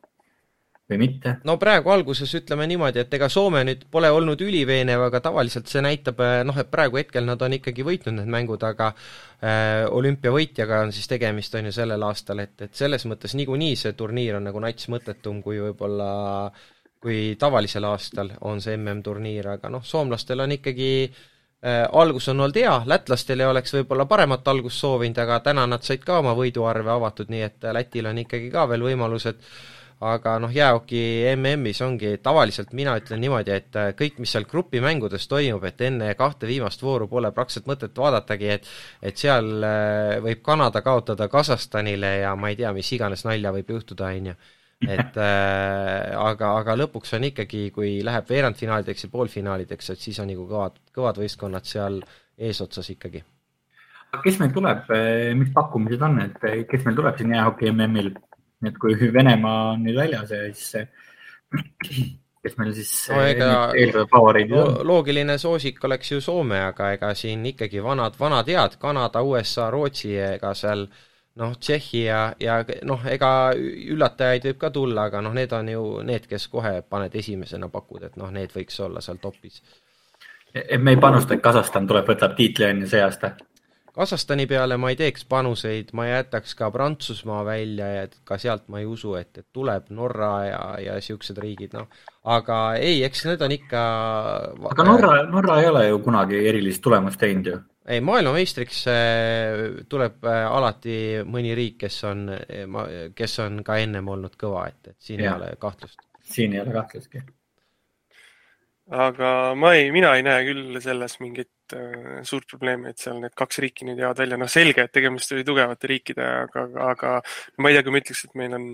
või 0.90 1.00
mitte? 1.04 1.36
no 1.46 1.56
praegu 1.60 1.92
alguses 1.94 2.32
ütleme 2.38 2.66
niimoodi, 2.70 3.04
et 3.04 3.14
ega 3.18 3.28
Soome 3.32 3.62
nüüd 3.66 3.86
pole 3.90 4.10
olnud 4.14 4.40
üliveenev, 4.44 5.06
aga 5.08 5.22
tavaliselt 5.30 5.70
see 5.70 5.82
näitab 5.84 6.20
eh, 6.24 6.40
noh, 6.46 6.58
et 6.60 6.70
praegu 6.72 7.00
hetkel 7.00 7.26
nad 7.28 7.42
on 7.42 7.56
ikkagi 7.56 7.86
võitnud 7.86 8.18
need 8.18 8.32
mängud, 8.32 8.64
aga 8.66 8.90
äh, 8.92 9.86
olümpiavõitjaga 9.90 10.82
on 10.86 10.92
siis 10.96 11.08
tegemist, 11.10 11.54
on 11.58 11.70
ju, 11.70 11.76
sellel 11.80 12.04
aastal, 12.08 12.42
et, 12.44 12.56
et 12.66 12.76
selles 12.76 13.06
mõttes 13.10 13.36
niikuinii 13.38 13.78
see 13.78 13.96
turniir 13.98 14.40
on 14.40 14.46
nagu 14.50 14.62
nats 14.62 14.90
mõttetum 14.92 15.42
kui 15.44 15.62
võib-olla 15.62 16.10
kui 17.00 17.34
tavalisel 17.40 17.84
aastal 17.88 18.34
on 18.46 18.60
see 18.60 18.76
MM-turniir, 18.76 19.48
aga 19.56 19.70
noh, 19.72 19.84
soomlastel 19.84 20.44
on 20.44 20.52
ikkagi 20.58 20.90
äh, 21.06 21.86
algus 21.96 22.28
on 22.28 22.44
olnud 22.44 22.60
hea, 22.60 22.74
lätlastel 22.86 23.40
ei 23.40 23.48
oleks 23.48 23.74
võib-olla 23.78 24.04
paremat 24.10 24.48
algust 24.52 24.84
soovinud, 24.84 25.18
aga 25.24 25.40
täna 25.48 25.66
nad 25.70 25.86
said 25.86 26.04
ka 26.04 26.18
oma 26.20 26.34
võiduarve 26.36 26.92
avatud, 26.92 27.32
nii 27.32 27.44
et 27.46 27.70
Lätil 27.72 28.10
on 28.10 28.20
ikkagi 28.24 28.50
ka 28.52 28.66
veel 28.68 28.84
võimalused 28.90 29.40
aga 30.00 30.36
noh, 30.40 30.52
jäähoki 30.52 31.00
MM-is 31.34 31.82
ongi 31.84 32.14
tavaliselt, 32.24 32.72
mina 32.76 32.94
ütlen 32.96 33.20
niimoodi, 33.20 33.52
et 33.52 33.76
äh, 33.76 33.90
kõik, 33.96 34.16
mis 34.22 34.32
seal 34.32 34.46
grupimängudes 34.48 35.26
toimub, 35.28 35.64
et 35.68 35.82
enne 35.84 36.14
kahte 36.16 36.48
viimast 36.48 36.80
vooru 36.82 37.08
pole 37.08 37.28
praktiliselt 37.36 37.68
mõtet 37.68 38.00
vaadatagi, 38.00 38.48
et 38.54 38.70
et 39.10 39.20
seal 39.20 39.50
äh, 39.66 40.14
võib 40.24 40.40
Kanada 40.46 40.80
kaotada 40.82 41.28
Kasahstanile 41.28 42.14
ja 42.22 42.32
ma 42.36 42.48
ei 42.48 42.56
tea, 42.56 42.72
mis 42.72 42.88
iganes 42.96 43.26
nalja 43.28 43.52
võib 43.52 43.74
juhtuda, 43.76 44.08
on 44.16 44.30
ju. 44.32 44.36
et 44.88 45.20
äh, 45.26 46.16
aga, 46.16 46.54
aga 46.62 46.78
lõpuks 46.80 47.12
on 47.18 47.28
ikkagi, 47.28 47.66
kui 47.74 47.98
läheb 48.06 48.32
veerandfinaalideks 48.32 49.04
ja 49.04 49.12
poolfinaalideks, 49.12 49.92
et 49.92 50.08
siis 50.08 50.22
on 50.24 50.32
nagu 50.32 50.48
kõvad, 50.48 50.80
kõvad 50.96 51.20
võistkonnad 51.20 51.68
seal 51.68 52.00
eesotsas 52.40 52.88
ikkagi. 52.96 53.20
kes 54.24 54.40
meil 54.40 54.56
tuleb, 54.56 54.88
äh, 54.96 55.36
mis 55.36 55.52
pakkumised 55.52 56.08
on, 56.08 56.22
et 56.24 56.66
kes 56.72 56.88
meil 56.88 56.96
tuleb 56.96 57.20
siin 57.20 57.36
jäähoki 57.36 57.68
MM-il? 57.76 58.14
Nii 58.60 58.72
et 58.72 58.80
kui 58.80 58.96
Venemaa 59.16 59.72
on 59.74 59.84
nüüd 59.86 59.98
väljas 59.98 60.32
ja 60.34 60.42
siis 60.52 62.16
kes 62.40 62.56
meil 62.56 62.72
siis 62.76 62.92
no, 63.12 63.20
eeldavad 63.76 64.08
favoriidid 64.12 64.56
on? 64.56 64.74
loogiline 64.88 65.36
soosik 65.40 65.82
oleks 65.84 66.12
ju 66.12 66.20
Soome, 66.24 66.60
aga 66.70 66.92
ega 66.96 67.12
siin 67.18 67.44
ikkagi 67.52 67.82
vanad, 67.84 68.16
vanad 68.20 68.48
head, 68.48 68.78
Kanada, 68.80 69.22
USA, 69.26 69.68
Rootsi, 69.72 70.14
ega 70.36 70.54
seal 70.56 70.86
noh, 71.40 71.52
Tšehhi 71.58 72.04
ja, 72.06 72.22
ja 72.40 72.60
noh, 72.88 73.04
ega 73.08 73.52
üllatajaid 73.56 74.48
võib 74.50 74.62
ka 74.62 74.72
tulla, 74.74 75.06
aga 75.10 75.22
noh, 75.24 75.36
need 75.36 75.52
on 75.56 75.68
ju 75.72 75.84
need, 76.06 76.26
kes 76.30 76.48
kohe 76.52 76.80
paned 76.82 77.14
esimesena 77.16 77.68
pakud, 77.72 78.08
et 78.08 78.18
noh, 78.20 78.32
need 78.34 78.52
võiks 78.56 78.80
olla 78.84 79.04
seal 79.04 79.20
topis. 79.22 79.60
et 80.54 80.80
me 80.80 80.96
ei 80.96 81.00
panusta, 81.00 81.36
et 81.36 81.44
Kasahstan 81.44 81.86
tuleb, 81.86 82.08
võtab 82.08 82.36
tiitli 82.36 82.70
on 82.72 82.84
ju 82.84 82.92
see 82.94 83.04
aasta? 83.04 83.36
Kasahstani 84.00 84.46
peale 84.48 84.78
ma 84.80 84.88
ei 84.92 84.96
teeks 84.96 85.26
panuseid, 85.28 85.90
ma 85.96 86.06
jätaks 86.08 86.54
ka 86.56 86.70
Prantsusmaa 86.72 87.42
välja 87.44 87.88
ja 87.92 88.04
ka 88.24 88.38
sealt 88.40 88.68
ma 88.72 88.80
ei 88.80 88.86
usu, 88.88 89.12
et, 89.18 89.28
et 89.36 89.46
tuleb 89.52 89.90
Norra 89.92 90.30
ja, 90.46 90.60
ja 90.80 90.94
niisugused 90.96 91.40
riigid, 91.42 91.74
noh. 91.76 91.90
aga 92.24 92.60
ei, 92.80 93.02
eks 93.04 93.26
need 93.28 93.44
on 93.44 93.52
ikka 93.56 93.82
aga 94.70 94.86
Norra, 94.88 95.10
Norra 95.28 95.58
ei 95.60 95.68
ole 95.68 95.82
ju 95.88 95.98
kunagi 96.06 96.40
erilist 96.48 96.80
tulemust 96.86 97.20
teinud 97.20 97.50
ju. 97.50 97.58
ei, 97.84 98.00
maailmameistriks 98.00 98.80
äh, 98.88 99.66
tuleb 99.92 100.24
äh, 100.24 100.46
alati 100.48 100.96
mõni 101.26 101.52
riik, 101.58 101.82
kes 101.84 102.00
on, 102.08 102.30
kes 103.16 103.36
on 103.44 103.60
ka 103.66 103.76
ennem 103.84 104.08
olnud 104.16 104.40
kõva, 104.40 104.64
et, 104.72 104.94
et 104.94 105.10
siin 105.10 105.20
ja. 105.20 105.34
ei 105.34 105.36
ole 105.36 105.52
kahtlust. 105.60 106.00
siin 106.24 106.56
ei 106.56 106.64
ole 106.64 106.72
kahtlustki 106.78 107.20
aga 108.90 109.54
ma 109.54 109.72
ei, 109.78 109.90
mina 109.94 110.10
ei 110.18 110.24
näe 110.26 110.42
küll 110.48 110.78
selles 110.82 111.14
mingit 111.22 111.74
äh, 111.76 112.20
suurt 112.26 112.48
probleemi, 112.50 112.90
et 112.90 112.98
seal 112.98 113.20
need 113.22 113.36
kaks 113.38 113.60
riiki 113.62 113.86
nüüd 113.86 114.00
jäävad 114.02 114.18
välja. 114.24 114.38
noh, 114.40 114.50
selge, 114.50 114.82
et 114.82 114.92
tegemist 114.92 115.30
oli 115.36 115.44
tugevate 115.46 115.90
riikide, 115.90 116.26
aga, 116.46 116.64
aga 116.88 117.12
ma 117.62 117.70
ei 117.70 117.78
tea, 117.78 117.84
kui 117.86 117.94
ma 117.94 118.00
ütleks, 118.02 118.24
et 118.26 118.34
meil 118.40 118.56
on 118.58 118.66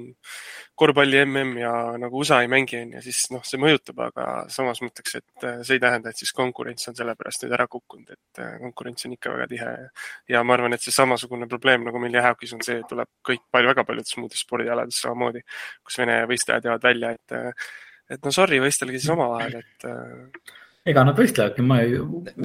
korvpalli 0.76 1.20
mm 1.26 1.60
ja 1.60 1.72
nagu 2.00 2.22
USA 2.22 2.40
ei 2.44 2.50
mängi, 2.52 2.80
onju, 2.80 3.04
siis 3.04 3.26
noh, 3.34 3.44
see 3.44 3.60
mõjutab, 3.60 4.00
aga 4.08 4.26
samas 4.52 4.80
ma 4.80 4.88
ütleks, 4.88 5.18
et 5.20 5.48
äh, 5.48 5.60
see 5.68 5.76
ei 5.76 5.84
tähenda, 5.84 6.12
et 6.12 6.24
siis 6.24 6.32
konkurents 6.36 6.88
on 6.88 6.96
sellepärast 6.96 7.44
nüüd 7.44 7.56
ära 7.58 7.68
kukkunud, 7.68 8.16
et 8.16 8.40
äh, 8.40 8.56
konkurents 8.64 9.04
on 9.08 9.16
ikka 9.18 9.36
väga 9.36 9.50
tihe. 9.52 9.72
ja 10.32 10.44
ma 10.44 10.56
arvan, 10.56 10.72
et 10.72 10.84
see 10.84 10.96
samasugune 10.96 11.48
probleem 11.48 11.84
nagu 11.84 12.00
meil 12.00 12.16
jäähokis 12.16 12.56
on 12.56 12.64
see, 12.64 12.80
tuleb 12.88 13.12
kõik 13.20 13.44
palju, 13.52 13.74
väga 13.74 13.84
paljudes 13.84 14.16
muudes 14.16 14.48
spordialades 14.48 15.04
samamoodi, 15.04 15.44
kus 15.84 16.00
Vene 16.00 16.22
võistlejad 16.28 16.64
jäävad 16.68 16.88
välja, 16.88 17.12
et 17.16 17.36
et 18.10 18.22
no 18.22 18.32
sorry, 18.34 18.60
võistelge 18.62 19.00
siis 19.00 19.12
omavahel, 19.14 19.58
et. 19.62 19.88
Äh, 19.88 20.54
ega 20.86 21.02
nad 21.06 21.18
võistlevadki, 21.18 21.64
ma 21.66 21.80
ei. 21.82 21.96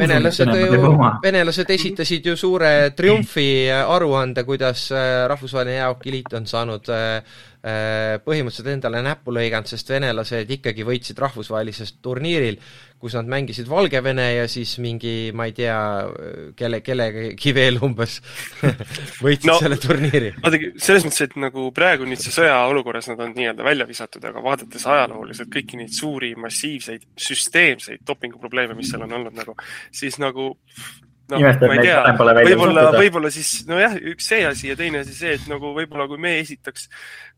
venelased 0.01 0.49
ju, 0.57 0.95
venelased 1.21 1.69
esitasid 1.75 2.31
ju 2.31 2.35
suure 2.39 2.71
triumfi 2.97 3.69
aruande, 3.69 4.43
kuidas 4.47 4.87
Rahvusvaheline 5.29 5.77
Jäähokiliit 5.77 6.33
on 6.39 6.49
saanud 6.49 6.89
põhimõtteliselt 7.61 8.71
endale 8.71 9.03
näppu 9.05 9.33
lõiganud, 9.35 9.69
sest 9.69 9.91
venelased 9.93 10.49
ikkagi 10.57 10.85
võitsid 10.87 11.19
rahvusvahelisel 11.21 11.91
turniiril 12.01 12.57
kus 13.01 13.15
nad 13.17 13.29
mängisid 13.29 13.69
Valgevene 13.69 14.27
ja 14.35 14.47
siis 14.49 14.75
mingi, 14.81 15.31
ma 15.33 15.47
ei 15.49 15.55
tea, 15.57 15.77
kelle, 16.57 16.81
kellegagi 16.85 17.53
veel 17.57 17.79
umbes 17.81 18.19
võitsid 19.25 19.49
no, 19.49 19.57
selle 19.63 19.79
turniiri. 19.81 20.33
vaadake, 20.43 20.73
selles 20.77 21.07
mõttes, 21.07 21.25
et 21.25 21.37
nagu 21.41 21.67
praegu 21.75 22.05
nüüd 22.09 22.21
see 22.21 22.35
sõjaolukorras 22.35 23.09
nad 23.11 23.23
on 23.25 23.33
nii-öelda 23.37 23.65
välja 23.65 23.89
visatud, 23.89 24.25
aga 24.29 24.45
vaadates 24.45 24.85
ajalooliselt 24.85 25.49
kõiki 25.53 25.81
neid 25.81 25.95
suuri 25.97 26.35
massiivseid 26.37 27.09
süsteemseid 27.29 28.05
dopinguprobleeme, 28.07 28.77
mis 28.77 28.93
seal 28.93 29.07
on 29.07 29.17
olnud 29.17 29.37
nagu, 29.37 29.57
siis 29.89 30.21
nagu 30.21 30.51
noh, 31.31 31.41
ma 31.41 31.73
ei 31.73 31.81
tea, 31.87 32.03
võib-olla, 32.21 32.85
võib-olla 32.99 33.33
siis 33.33 33.63
nojah, 33.69 33.97
üks 34.13 34.29
see 34.29 34.45
asi 34.45 34.69
ja 34.69 34.77
teine 34.77 35.01
asi 35.01 35.17
see, 35.17 35.33
et 35.39 35.49
nagu 35.49 35.73
võib-olla 35.73 36.05
kui 36.11 36.21
me 36.21 36.37
esitaks 36.43 36.85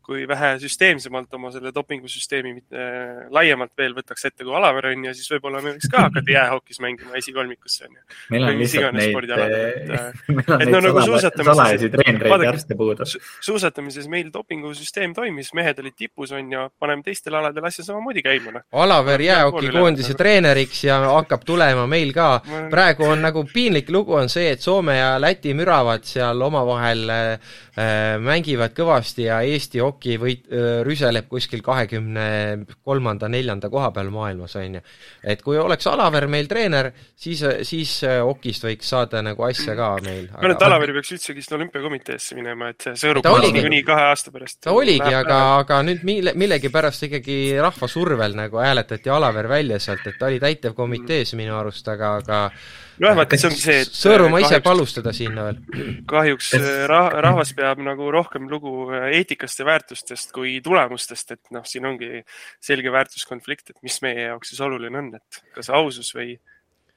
kui 0.04 0.26
vähe 0.28 0.54
süsteemsemalt 0.62 1.32
oma 1.38 1.50
selle 1.54 1.72
dopingusüsteemi 1.74 2.52
äh, 2.54 3.24
laiemalt 3.34 3.72
veel 3.78 3.94
võtaks 3.96 4.28
ette 4.28 4.44
kui 4.44 4.54
Alaver 4.56 4.90
on 4.90 5.06
ju, 5.08 5.14
siis 5.16 5.30
võib-olla 5.32 5.62
me 5.64 5.74
võiks 5.74 5.90
ka 5.90 6.04
hakata 6.06 6.34
jäähokis 6.34 6.80
mängima 6.84 7.16
esikolmikusse 7.20 7.88
on 7.88 7.96
ju. 7.96 8.02
meil 8.34 8.46
on 8.48 8.60
lihtsalt 8.60 8.98
neid, 8.98 9.32
äh, 9.34 10.20
meil 10.36 10.52
on 10.52 10.64
neid 10.64 10.88
nagu 10.90 11.04
salajasi 11.20 11.90
treenereid 11.94 12.46
ja 12.46 12.52
arste 12.52 12.78
puudu. 12.78 13.08
suusatamises 13.48 14.08
meil 14.12 14.30
dopingusüsteem 14.34 15.16
toimis, 15.16 15.54
mehed 15.56 15.80
olid 15.80 15.96
tipus 15.96 16.34
on 16.36 16.52
ju, 16.52 16.66
paneme 16.80 17.06
teistel 17.06 17.38
aladel 17.40 17.70
asja 17.70 17.86
samamoodi 17.88 18.24
käima 18.26 18.54
noh. 18.58 18.66
Alaver 18.84 19.24
jäähokikoondise 19.24 20.18
treeneriks 20.20 20.84
ja 20.84 21.00
hakkab 21.08 21.48
tulema 21.48 21.86
meil 21.90 22.12
ka. 22.16 22.30
praegu 22.70 23.08
on 23.08 23.24
nagu 23.24 23.46
piinlik 23.52 23.88
lugu 23.94 24.18
on 24.20 24.28
see, 24.32 24.52
et 24.52 24.64
Soome 24.64 24.98
ja 24.98 25.14
Läti 25.20 25.52
müravad 25.56 26.04
seal 26.08 26.40
omavahel 26.44 27.08
äh, 27.10 27.52
Äh, 27.74 28.20
mängivad 28.22 28.70
kõvasti 28.70 29.24
ja 29.26 29.40
Eesti 29.42 29.80
hoki 29.94 30.18
võit-, 30.20 30.46
rüseleb 30.86 31.28
kuskil 31.30 31.62
kahekümne 31.64 32.26
kolmanda, 32.84 33.28
neljanda 33.32 33.70
koha 33.72 33.90
peal 33.94 34.10
maailmas, 34.14 34.56
on 34.60 34.78
ju. 34.78 34.84
et 35.22 35.42
kui 35.44 35.58
oleks 35.60 35.86
Alaver 35.90 36.26
meil 36.30 36.48
treener, 36.50 36.90
siis, 37.16 37.42
siis 37.66 37.96
hokist 38.04 38.66
võiks 38.66 38.90
saada 38.94 39.22
nagu 39.24 39.46
asja 39.46 39.76
ka 39.78 39.94
meil. 40.04 40.28
ma 40.32 40.42
arvan, 40.42 40.56
et 40.56 40.66
Alaver 40.68 40.94
peaks 40.98 41.14
üldsegi 41.16 41.44
sinna 41.44 41.60
olümpiakomiteesse 41.60 42.38
minema, 42.38 42.70
et 42.74 42.88
see 42.88 43.00
sõõrub 43.06 43.28
niikuinii 43.46 43.82
kahe 43.86 44.08
aasta 44.10 44.34
pärast. 44.34 44.60
ta 44.66 44.76
oligi, 44.76 45.10
aga, 45.14 45.40
aga 45.62 45.82
nüüd 45.86 46.04
mille, 46.06 46.34
millegipärast 46.38 47.08
ikkagi 47.08 47.38
rahva 47.62 47.90
survel 47.90 48.36
nagu 48.38 48.60
hääletati 48.62 49.12
Alaver 49.12 49.48
välja 49.50 49.80
sealt, 49.82 50.06
et 50.10 50.18
ta 50.18 50.30
oli 50.30 50.40
täitevkomitees 50.42 51.34
minu 51.38 51.56
arust, 51.58 51.88
aga, 51.88 52.16
aga 52.22 52.40
nojah, 53.02 53.16
vaata 53.18 53.38
see 53.40 53.50
ongi 53.50 53.62
see, 53.62 53.76
et 53.84 53.98
Sõõrumaa 54.04 54.42
ise 54.44 54.60
palustada 54.64 55.12
sinna 55.16 55.48
veel. 55.48 55.60
kahjuks 56.10 56.52
rah-, 56.90 57.12
rahvas 57.26 57.54
peab 57.56 57.82
nagu 57.84 58.10
rohkem 58.14 58.48
lugu 58.50 58.88
eetikast 59.10 59.62
ja 59.62 59.68
väärtustest 59.68 60.34
kui 60.34 60.56
tulemustest, 60.64 61.36
et 61.36 61.54
noh, 61.54 61.66
siin 61.68 61.86
ongi 61.90 62.24
selge 62.62 62.92
väärtuskonflikt, 62.94 63.74
et 63.74 63.80
mis 63.86 64.00
meie 64.04 64.28
jaoks 64.30 64.52
siis 64.52 64.64
oluline 64.64 65.00
on, 65.00 65.14
et 65.18 65.44
kas 65.56 65.72
ausus 65.74 66.14
või, 66.16 66.36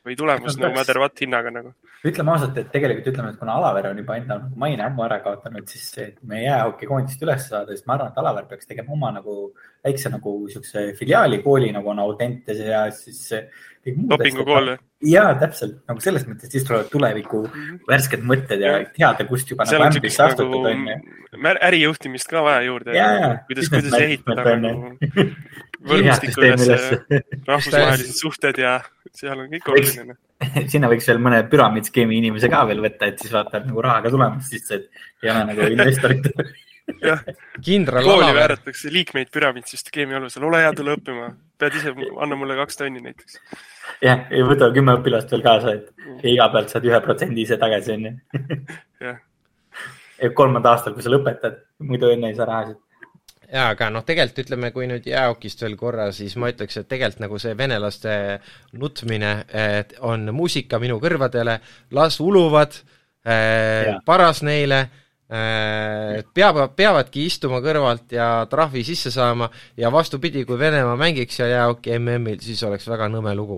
või 0.08 0.18
tulemus 0.20 0.58
no 0.62 0.72
matter 0.76 1.00
what 1.02 1.22
hinnaga 1.22 1.52
nagu. 1.54 1.74
ütleme 2.08 2.34
ausalt, 2.34 2.58
et 2.62 2.72
tegelikult 2.74 3.12
ütleme, 3.14 3.34
et 3.34 3.40
kuna 3.40 3.58
Alaver 3.60 3.92
on 3.92 4.02
juba 4.02 4.18
enda 4.20 4.40
maine 4.56 4.86
ammu 4.88 5.06
ära 5.06 5.20
kaotanud, 5.26 5.68
siis 5.70 5.88
et 6.04 6.18
meie 6.28 6.48
jäähokikoondist 6.48 7.24
üles 7.28 7.48
saada, 7.52 7.76
siis 7.76 7.88
ma 7.88 7.98
arvan, 7.98 8.14
et 8.14 8.22
Alaver 8.24 8.50
peaks 8.50 8.70
tegema 8.70 8.96
oma 8.96 9.14
nagu 9.20 9.38
väikse 9.86 10.12
nagu 10.14 10.36
siukse 10.52 10.92
filiaali 10.98 11.42
kooli 11.44 11.72
nagu 11.76 11.94
on 11.94 12.04
Audentes 12.04 12.62
ja 12.64 12.86
siis 12.96 13.24
dopingukool 13.88 14.72
või? 14.74 14.80
jaa, 15.08 15.30
täpselt 15.40 15.78
nagu 15.90 16.02
selles 16.04 16.26
mõttes, 16.28 16.50
siis 16.52 16.66
tulevad 16.68 16.90
tuleviku 16.92 17.44
mhm. 17.46 17.80
värsked 17.90 18.26
mõtted 18.28 18.64
ja 18.64 18.74
teada, 18.96 19.28
kust 19.30 19.52
juba 19.54 19.68
nagu 19.68 19.88
ämbrisse 19.88 20.26
astutud 20.26 20.68
on 20.72 20.90
ju. 20.90 20.98
ärijuhtimist 21.70 22.32
ka 22.32 22.44
vaja 22.46 22.66
juurde. 22.66 22.98
kuidas, 23.48 23.72
kuidas 23.74 24.00
ehitada 24.02 24.58
nagu 24.64 24.94
võrgustikku 25.88 26.44
üles, 26.44 26.88
rahvusvahelised 27.50 28.18
suhted 28.18 28.62
ja 28.62 28.80
seal 29.16 29.44
on 29.44 29.50
kõik 29.52 29.68
oluline. 29.72 30.16
Sinna 30.72 30.90
võiks 30.92 31.08
veel 31.10 31.20
mõne 31.24 31.42
püramiidskeemi 31.50 32.18
inimese 32.20 32.50
ka 32.52 32.64
veel 32.70 32.82
võtta, 32.84 33.10
et 33.10 33.22
siis 33.22 33.34
vaatad 33.34 33.68
nagu 33.70 33.84
raha 33.86 34.04
ka 34.06 34.14
tulemas 34.14 34.50
sisse, 34.52 34.80
et 34.80 35.26
ei 35.26 35.32
ole 35.34 35.44
nagu 35.52 35.70
investorit 35.74 36.30
jah, 37.10 37.24
kooli 37.60 38.30
vääratakse 38.38 38.92
liikmeid 38.94 39.32
püramiidsüsteemi 39.34 40.16
alusel, 40.18 40.46
ole 40.48 40.62
hea, 40.64 40.74
tule 40.78 40.96
õppima, 40.96 41.32
pead 41.60 41.76
ise, 41.80 41.94
anna 42.24 42.38
mulle 42.40 42.56
kaks 42.62 42.80
tonni 42.80 43.04
näiteks. 43.04 43.40
jah, 44.06 44.26
ja 44.32 44.48
võta 44.48 44.70
kümme 44.76 44.96
õpilast 45.00 45.32
veel 45.34 45.46
kaasa, 45.46 45.78
et 45.80 45.90
mm. 45.92 46.20
iga 46.34 46.50
pealt 46.54 46.74
saad 46.74 46.88
ühe 46.88 47.02
protsendi 47.04 47.44
ise 47.44 47.60
tagasi, 47.62 47.98
onju. 47.98 49.16
kolmanda 50.38 50.74
aastal, 50.74 50.96
kui 50.96 51.06
sa 51.06 51.14
lõpetad, 51.14 51.60
muidu 51.84 52.10
enne 52.14 52.32
ei 52.32 52.38
saa 52.38 52.48
rahasid 52.50 52.80
jaa, 53.54 53.70
aga 53.72 53.90
noh, 53.94 54.06
tegelikult 54.08 54.46
ütleme, 54.46 54.72
kui 54.76 54.90
nüüd 54.92 55.08
jäähokist 55.08 55.64
veel 55.64 55.78
korra, 55.80 56.12
siis 56.16 56.36
ma 56.36 56.52
ütleks, 56.54 56.78
et 56.82 56.90
tegelikult 56.92 57.26
nagu 57.26 57.40
see 57.42 57.58
venelaste 57.58 58.14
nutmine 58.74 59.34
on 60.06 60.30
muusika 60.36 60.80
minu 60.84 61.00
kõrvadele, 61.04 61.60
las 61.96 62.20
uluvad, 62.24 62.76
paras 64.08 64.44
neile 64.44 64.86
Äh, 65.28 66.22
peab, 66.32 66.56
peavadki 66.80 67.26
istuma 67.28 67.58
kõrvalt 67.60 68.14
ja 68.16 68.46
trahvi 68.48 68.80
sisse 68.88 69.12
saama 69.12 69.50
ja 69.76 69.90
vastupidi, 69.92 70.46
kui 70.48 70.56
Venemaa 70.56 70.96
mängiks 70.96 71.42
ja 71.42 71.50
jäähoki 71.52 71.98
MM-il, 71.98 72.38
siis 72.40 72.62
oleks 72.64 72.88
väga 72.88 73.10
nõme 73.12 73.34
lugu 73.36 73.58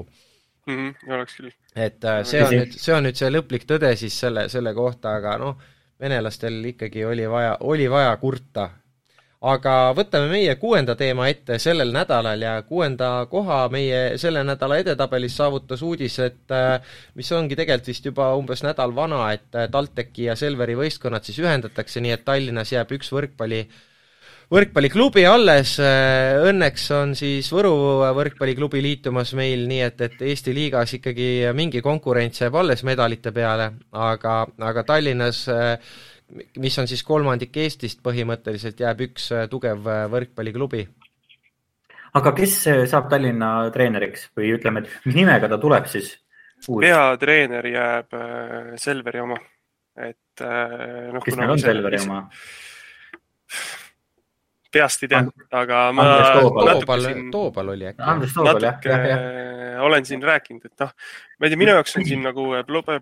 mm. 0.65 0.73
-hmm, 0.73 1.11
oleks 1.13 1.35
küll. 1.37 1.51
et 1.75 2.01
äh, 2.09 2.23
see 2.25 2.41
on 2.41 2.55
nüüd, 2.55 2.73
see 2.73 2.95
on 2.95 3.05
nüüd 3.05 3.21
see 3.21 3.29
lõplik 3.29 3.67
tõde 3.69 3.93
siis 4.01 4.17
selle, 4.17 4.47
selle 4.49 4.73
kohta, 4.73 5.13
aga 5.21 5.35
noh, 5.37 5.61
venelastel 6.01 6.57
ikkagi 6.71 7.05
oli 7.05 7.29
vaja, 7.29 7.53
oli 7.59 7.85
vaja 7.85 8.17
kurta 8.17 8.65
aga 9.39 9.73
võtame 9.95 10.27
meie 10.33 10.55
kuuenda 10.59 10.97
teema 10.99 11.29
ette 11.31 11.59
sellel 11.63 11.93
nädalal 11.95 12.41
ja 12.43 12.57
kuuenda 12.67 13.25
koha 13.31 13.61
meie 13.71 14.17
selle 14.19 14.43
nädala 14.43 14.81
edetabelis 14.83 15.37
saavutas 15.39 15.83
uudis, 15.85 16.17
et 16.19 16.51
äh, 16.51 16.81
mis 17.15 17.31
ongi 17.31 17.55
tegelikult 17.55 17.87
vist 17.93 18.09
juba 18.09 18.33
umbes 18.35 18.65
nädal 18.67 18.91
vana, 18.95 19.29
et 19.31 19.55
äh, 19.55 19.69
TalTechi 19.71 20.27
ja 20.27 20.35
Selveri 20.35 20.75
võistkonnad 20.75 21.23
siis 21.23 21.39
ühendatakse, 21.39 22.03
nii 22.03 22.17
et 22.17 22.25
Tallinnas 22.27 22.73
jääb 22.75 22.91
üks 22.99 23.13
võrkpalli 23.15 23.63
võrkpalliklubi 24.51 25.23
alles, 25.29 25.77
äh, 25.79 26.35
õnneks 26.49 26.89
on 26.97 27.15
siis 27.15 27.47
Võru 27.53 27.71
võrkpalliklubi 28.17 28.83
liitumas 28.83 29.31
meil, 29.39 29.63
nii 29.71 29.81
et, 29.87 30.03
et 30.03 30.21
Eesti 30.33 30.51
liigas 30.57 30.97
ikkagi 30.99 31.31
mingi 31.55 31.79
konkurents 31.85 32.43
jääb 32.43 32.59
alles 32.59 32.83
medalite 32.83 33.31
peale, 33.31 33.71
aga, 33.95 34.41
aga 34.67 34.83
Tallinnas 34.83 35.45
äh, 35.53 35.99
mis 36.59 36.77
on 36.79 36.87
siis 36.89 37.03
kolmandik 37.05 37.57
Eestist 37.57 38.01
põhimõtteliselt, 38.05 38.79
jääb 38.83 39.03
üks 39.09 39.29
äh, 39.35 39.45
tugev 39.51 39.87
äh, 39.89 40.05
võrkpalliklubi. 40.11 40.85
aga 42.19 42.33
kes 42.37 42.55
äh, 42.71 42.81
saab 42.89 43.09
Tallinna 43.11 43.69
treeneriks 43.73 44.29
või 44.37 44.53
ütleme, 44.57 44.83
et 44.83 45.07
mis 45.09 45.17
nimega 45.17 45.49
ta 45.49 45.59
tuleb 45.61 45.89
siis? 45.89 46.15
peatreener 46.59 47.65
jääb 47.71 48.15
Selveri 48.77 49.21
oma, 49.23 49.37
et 49.95 50.43
noh. 50.43 51.23
kes 51.23 51.37
meil 51.39 51.53
on 51.55 51.61
Selveri 51.61 52.01
oma? 52.03 52.25
Peast 54.71 55.03
ei 55.05 55.11
tea, 55.11 55.21
aga 55.59 55.79
ma 55.95 56.05
Toobal, 56.37 57.07
Toobal 57.33 57.73
oli 57.73 57.89
äkki. 57.89 58.05
Andres 58.13 58.35
Toobal, 58.35 58.61
jah, 58.67 58.77
jah, 58.85 59.07
jah. 59.09 59.81
olen 59.85 60.05
siin 60.05 60.23
rääkinud, 60.25 60.69
et 60.69 60.83
noh, 60.83 60.93
ma 61.39 61.47
ei 61.47 61.53
tea, 61.53 61.61
minu 61.63 61.75
jaoks 61.77 61.97
on 61.99 62.07
siin 62.07 62.23
nagu 62.25 62.47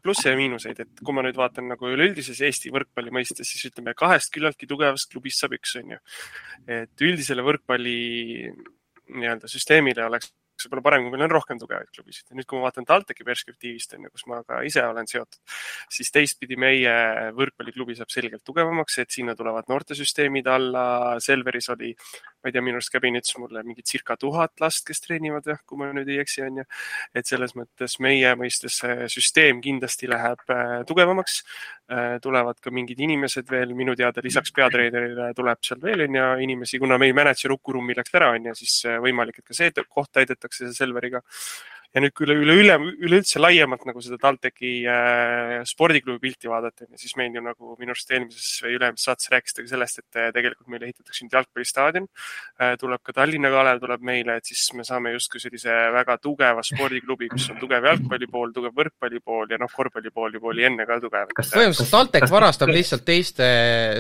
plusse 0.03 0.31
ja 0.31 0.39
miinuseid, 0.39 0.81
et 0.85 1.03
kui 1.03 1.15
ma 1.17 1.25
nüüd 1.25 1.39
vaatan 1.39 1.69
nagu 1.73 1.91
üleüldises 1.91 2.41
Eesti 2.47 2.73
võrkpalli 2.75 3.13
mõistes, 3.19 3.49
siis 3.51 3.69
ütleme 3.71 3.95
kahest 3.97 4.33
küllaltki 4.35 4.69
tugevast 4.69 5.11
klubist 5.11 5.43
saab 5.43 5.57
üks, 5.59 5.75
on 5.81 5.95
ju. 5.97 6.01
et 6.79 7.07
üldisele 7.07 7.45
võrkpalli 7.45 7.97
nii-öelda 9.07 9.49
süsteemile 9.51 10.07
oleks 10.07 10.31
võib-olla 10.67 10.83
parem, 10.85 11.05
kui 11.05 11.13
meil 11.15 11.25
on 11.25 11.33
rohkem 11.33 11.59
tugevaid 11.61 11.89
klubisid. 11.95 12.27
nüüd, 12.35 12.45
kui 12.45 12.59
ma 12.59 12.67
vaatan 12.67 12.85
TalTechi 12.87 13.25
perspektiivist, 13.27 13.95
on 13.97 14.07
ju, 14.07 14.11
kus 14.13 14.25
ma 14.27 14.41
ka 14.43 14.59
ise 14.67 14.83
olen 14.83 15.07
seotud, 15.07 15.39
siis 15.93 16.11
teistpidi 16.11 16.59
meie 16.59 16.93
võrkpalliklubi 17.37 17.95
saab 17.97 18.11
selgelt 18.13 18.43
tugevamaks, 18.47 18.99
et 19.03 19.13
sinna 19.15 19.35
tulevad 19.39 19.69
noortesüsteemid 19.71 20.47
alla. 20.51 20.85
Selveris 21.23 21.71
oli, 21.73 21.93
ma 22.43 22.51
ei 22.51 22.55
tea, 22.55 22.63
minu 22.65 22.81
arust 22.81 22.91
Käbin 22.93 23.17
ütles 23.19 23.37
mulle 23.39 23.63
mingi 23.63 23.85
circa 23.87 24.17
tuhat 24.19 24.59
last, 24.63 24.83
kes 24.87 25.01
treenivad, 25.03 25.47
jah, 25.47 25.61
kui 25.65 25.79
ma 25.79 25.89
nüüd 25.95 26.11
ei 26.11 26.21
eksi, 26.23 26.43
on 26.47 26.61
ju. 26.61 26.67
et 27.17 27.29
selles 27.29 27.55
mõttes 27.57 27.97
meie 28.03 28.35
mõistes 28.39 28.81
see 28.83 29.07
süsteem 29.11 29.61
kindlasti 29.63 30.09
läheb 30.11 30.43
äh, 30.53 30.81
tugevamaks. 30.89 31.41
Äh, 31.87 32.17
tulevad 32.19 32.57
ka 32.59 32.67
mingid 32.67 32.99
inimesed 32.99 33.47
veel, 33.47 33.69
minu 33.71 33.93
teada 33.95 34.19
lisaks 34.19 34.51
peatreenerile 34.51 35.29
tuleb 35.35 35.61
seal 35.63 35.79
veel 35.79 36.01
on 36.03 36.17
ju 36.17 36.25
inimesi, 36.43 36.81
kuna 36.83 36.97
meil 36.99 37.13
mänedžer 37.15 37.53
Uku 37.55 37.77
Rummi 37.77 37.95
läks 37.95 38.11
ära, 38.19 38.33
on 38.35 38.49
ju, 38.49 38.55
siis 38.59 38.73
äh, 38.91 38.97
võimalik, 38.99 39.39
et 39.39 39.47
ka 39.47 39.55
see 39.55 39.71
koht 39.87 40.11
täidetakse 40.17 40.67
Selveriga 40.75 41.21
ja 41.97 42.03
nüüd 42.03 42.13
kui 42.15 42.27
üle, 42.29 42.55
üle, 42.61 42.75
üleüldse 43.07 43.41
laiemalt 43.41 43.85
nagu 43.87 44.01
seda 44.03 44.19
TalTechi 44.21 44.71
äh, 44.91 45.53
spordiklubi 45.67 46.21
pilti 46.27 46.51
vaadata, 46.51 46.85
siis 46.99 47.15
meil 47.17 47.33
ju 47.33 47.41
nagu 47.43 47.73
minu 47.79 47.93
arust 47.93 48.11
eelmises 48.13 48.61
või 48.63 48.75
üle-eelmises 48.77 49.07
saates 49.09 49.31
rääkisite 49.33 49.65
ka 49.65 49.71
sellest, 49.71 50.03
et 50.03 50.19
äh, 50.19 50.29
tegelikult 50.35 50.69
meil 50.73 50.85
ehitatakse 50.87 51.25
nüüd 51.25 51.37
jalgpallistaadion 51.39 52.05
äh,. 52.05 52.75
tuleb 52.81 53.01
ka 53.05 53.15
Tallinna 53.17 53.51
Kalev 53.53 53.81
tuleb 53.81 54.05
meile, 54.11 54.37
et 54.37 54.51
siis 54.51 54.67
me 54.77 54.85
saame 54.87 55.15
justkui 55.15 55.41
sellise 55.41 55.73
väga 55.95 56.19
tugeva 56.21 56.65
spordiklubi, 56.65 57.31
kus 57.33 57.49
on 57.53 57.59
tugev 57.63 57.89
jalgpalli 57.89 58.29
pool, 58.29 58.53
tugev 58.55 58.77
võrkpalli 58.77 59.23
pool 59.23 59.49
ja 59.53 59.61
noh, 59.61 59.73
korvpalli 59.73 60.13
pool 60.13 60.37
juba 60.37 60.53
oli 60.53 60.67
enne 60.69 60.85
ka 60.89 60.99
tugev. 61.01 61.33
kas 61.37 61.51
põhimõtteliselt 61.55 61.93
TalTech 61.97 62.33
varastab 62.33 62.73
lihtsalt 62.73 63.05
teiste 63.07 63.51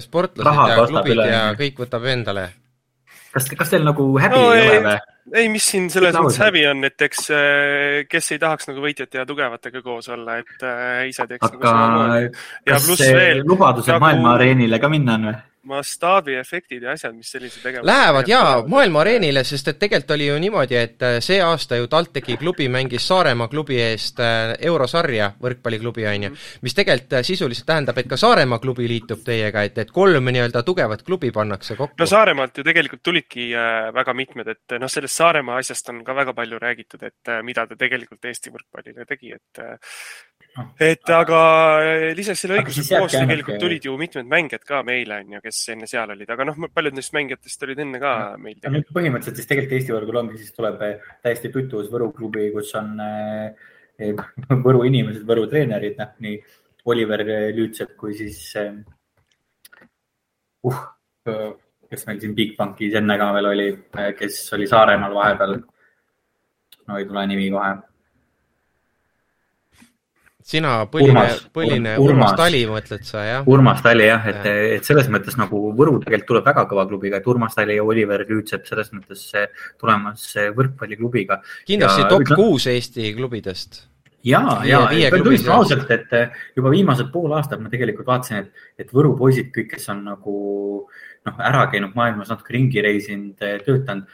sportlased 0.05 0.73
ja 0.73 0.87
klubid 0.93 1.25
ja 1.25 1.43
kõik 1.57 1.85
võtab 1.85 2.09
endale? 2.13 2.49
kas, 3.33 3.49
kas 3.57 3.73
teil 3.73 3.85
nagu 3.87 4.11
häbi 4.21 4.37
no, 4.37 4.49
ei 4.53 4.67
ole 4.67 4.81
või? 4.85 4.97
Ei, 5.33 5.49
mis 5.51 5.65
siin 5.67 5.89
selles 5.91 6.15
mõttes 6.15 6.39
häbi 6.41 6.63
on, 6.69 6.85
et 6.87 7.05
eks 7.07 7.27
äh, 7.35 8.05
kes 8.09 8.31
ei 8.35 8.41
tahaks 8.41 8.69
nagu 8.71 8.83
võitjate 8.83 9.21
ja 9.21 9.27
tugevatega 9.27 9.83
koos 9.85 10.09
olla, 10.13 10.39
et 10.43 10.65
äh, 10.65 11.03
ise 11.11 11.27
teeks 11.29 11.49
aga 11.49 11.75
nagu 11.75 12.31
kas 12.67 12.89
veel, 13.03 13.43
lubadused 13.47 13.91
nagu... 13.93 14.05
maailma 14.05 14.35
areenile 14.37 14.79
ka 14.83 14.91
minna 14.91 15.17
on 15.19 15.29
või? 15.31 15.37
Mastaabiefektid 15.67 16.83
ja 16.83 16.93
asjad, 16.95 17.15
mis 17.15 17.31
sellise 17.31 17.61
tegevuse 17.61 17.87
Lähevad 17.87 18.29
jaa, 18.29 18.63
maailma 18.67 19.01
areenile, 19.03 19.43
sest 19.47 19.67
et 19.71 19.79
tegelikult 19.79 20.13
oli 20.15 20.27
ju 20.27 20.37
niimoodi, 20.41 20.77
et 20.79 21.05
äh, 21.05 21.17
see 21.23 21.39
aasta 21.43 21.79
ju 21.79 21.87
TalTechi 21.91 22.37
klubi 22.41 22.67
mängis 22.71 23.07
Saaremaa 23.07 23.47
klubi 23.51 23.79
eest 23.81 24.21
äh, 24.23 24.53
eurosarja, 24.69 25.31
võrkpalliklubi 25.43 26.07
on 26.07 26.27
ju, 26.27 26.31
mhm. 26.31 26.63
mis 26.65 26.77
tegelikult 26.77 27.17
äh, 27.19 27.25
sisuliselt 27.27 27.67
tähendab, 27.69 27.99
et 28.01 28.09
ka 28.09 28.19
Saaremaa 28.19 28.59
klubi 28.63 28.87
liitub 28.89 29.23
teiega, 29.25 29.65
et, 29.67 29.77
et 29.83 29.91
kolm 29.93 30.31
nii-öelda 30.31 30.63
tugevat 30.67 31.03
klubi 31.07 31.31
pannakse 31.35 31.75
kokku. 31.75 31.99
no 31.99 32.09
Saaremaalt 32.09 32.57
ju 32.57 32.65
tegelikult 32.67 33.03
tulidki 33.03 33.49
väga 33.93 34.13
mitmed, 34.17 34.53
et 34.55 34.77
noh, 34.79 34.91
sellest 34.91 35.19
Saaremaa 35.21 35.59
asjast 35.61 35.93
on 35.93 36.03
ka 36.07 36.15
väga 36.15 36.33
palju 36.37 36.59
räägitud, 36.61 37.03
et 37.07 37.35
mida 37.43 37.67
ta 37.67 37.77
tegelikult 37.79 38.25
Eesti 38.27 38.51
võrkpallile 38.53 39.05
tegi, 39.07 39.33
et 39.35 39.61
et 40.81 41.11
aga 41.13 41.39
lisaks 42.17 42.43
selle 42.43 42.57
õigusele 42.59 43.01
koos 43.01 43.13
tegelikult 43.13 43.59
tulid 43.61 43.85
ju 43.87 43.95
mitmed 43.99 44.29
mängijad 44.29 44.63
ka 44.67 44.81
meile, 44.87 45.19
on 45.23 45.35
ju, 45.35 45.41
kes 45.43 45.59
enne 45.73 45.89
seal 45.89 46.13
olid, 46.13 46.29
aga 46.33 46.47
noh, 46.49 46.57
paljud 46.73 46.97
neist 46.97 47.13
mängijatest 47.15 47.65
olid 47.67 47.81
enne 47.83 48.01
ka 48.01 48.13
meil. 48.41 48.57
põhimõtteliselt 48.63 49.39
siis 49.39 49.49
tegelikult 49.49 49.77
Eesti 49.77 49.95
võrgul 49.95 50.21
ongi, 50.23 50.39
siis 50.41 50.55
tuleb 50.55 50.81
eh, 50.87 51.09
täiesti 51.25 51.51
tutvus 51.53 51.91
Võru 51.93 52.09
klubi, 52.15 52.49
kus 52.55 52.73
on 52.79 52.93
eh, 53.03 53.49
Võru 54.65 54.85
inimesed, 54.87 55.25
Võru 55.29 55.47
treenerid, 55.51 55.97
noh 56.01 56.11
nii 56.25 56.39
Oliver 56.87 57.25
Lüütsepp 57.55 57.97
kui 57.99 58.15
siis 58.17 58.39
uh,, 60.67 60.83
kes 61.87 62.07
meil 62.07 62.21
siin 62.21 62.35
Bigbankis 62.37 62.95
enne 62.99 63.17
ka 63.19 63.29
veel 63.35 63.51
oli, 63.51 63.67
kes 64.17 64.39
oli 64.57 64.67
Saaremaal 64.69 65.13
vahepeal. 65.15 65.59
no 66.87 66.97
ei 66.97 67.05
tule 67.05 67.25
nimi 67.27 67.49
kohe 67.51 67.75
sina 70.47 70.77
põline, 70.91 71.25
põline 71.55 71.95
Urmas, 71.99 72.13
Urmas 72.13 72.37
Tali 72.39 72.61
mõtled 72.69 73.03
sa, 73.07 73.23
jah? 73.27 73.49
Urmas 73.51 73.83
Tali 73.83 74.07
jah, 74.07 74.29
et 74.31 74.47
ja., 74.47 74.55
et 74.77 74.87
selles 74.87 75.09
mõttes 75.11 75.35
nagu 75.39 75.59
Võru 75.77 75.97
tegelikult 76.03 76.31
tuleb 76.31 76.47
väga 76.47 76.63
kõva 76.71 76.87
klubiga, 76.87 77.19
et 77.19 77.27
Urmas 77.27 77.57
Tali 77.57 77.75
ja 77.75 77.83
Oliver 77.83 78.23
Lüütsepp 78.29 78.69
selles 78.69 78.93
mõttes 78.95 79.27
tulemas 79.81 80.29
võrkpalliklubiga. 80.55 81.41
kindlasti 81.67 82.05
ja, 82.05 82.09
top 82.13 82.33
kuus 82.35 82.69
Eesti 82.71 83.11
klubidest 83.17 83.83
ja, 84.27 84.41
ja 84.67 85.11
pean 85.11 85.23
tunnistama 85.23 85.59
ausalt, 85.61 85.91
et 85.91 86.15
juba 86.57 86.71
viimased 86.73 87.11
pool 87.13 87.35
aastat 87.37 87.61
ma 87.63 87.71
tegelikult 87.73 88.07
vaatasin, 88.07 88.45
et, 88.45 88.65
et 88.85 88.95
Võru 88.95 89.13
poisid, 89.19 89.51
kõik, 89.55 89.73
kes 89.75 89.91
on 89.93 90.03
nagu 90.07 90.37
noh, 91.27 91.37
ära 91.43 91.65
käinud 91.71 91.95
maailmas, 91.97 92.31
natuke 92.31 92.55
ringi 92.55 92.81
reisinud, 92.83 93.35
töötanud, 93.65 94.07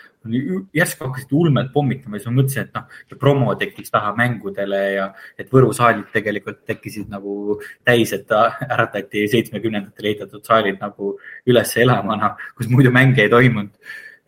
järsku 0.76 1.08
hakkasid 1.08 1.34
ulmelt 1.36 1.72
pommitama, 1.74 2.18
siis 2.18 2.30
ma 2.30 2.36
mõtlesin, 2.40 2.68
et 2.68 2.78
noh, 2.78 3.18
promo 3.20 3.54
tekkis 3.60 3.92
taha 3.94 4.14
mängudele 4.18 4.82
ja 4.96 5.10
et 5.40 5.52
Võru 5.54 5.74
saalid 5.76 6.10
tegelikult 6.14 6.64
tekkisid 6.70 7.12
nagu 7.12 7.60
täis, 7.86 8.14
et 8.16 8.32
äratati 8.34 9.28
seitsmekümnendatel 9.32 10.10
ehitatud 10.12 10.46
saalid 10.48 10.80
nagu 10.82 11.16
üles 11.50 11.78
elama, 11.84 12.18
noh, 12.20 12.42
kus 12.58 12.72
muidu 12.72 12.94
mänge 12.96 13.26
ei 13.26 13.32
toimunud. 13.34 13.78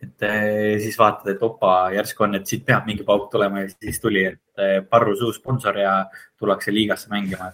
et 0.06 0.24
eh, 0.28 0.78
siis 0.84 0.98
vaatad, 1.00 1.32
et 1.32 1.44
opa, 1.44 1.90
järsku 1.96 2.26
on, 2.28 2.36
et 2.38 2.46
siit 2.46 2.66
peab 2.68 2.86
mingi 2.86 3.06
pauk 3.08 3.30
tulema 3.32 3.64
ja 3.64 3.70
siis 3.72 3.98
tuli, 4.04 4.26
et 4.28 4.62
eh, 4.62 4.82
Parru 4.86 5.16
suu 5.18 5.32
sponsor 5.34 5.80
ja 5.80 5.94
tullakse 6.38 6.74
liigasse 6.76 7.10
mängima 7.10 7.54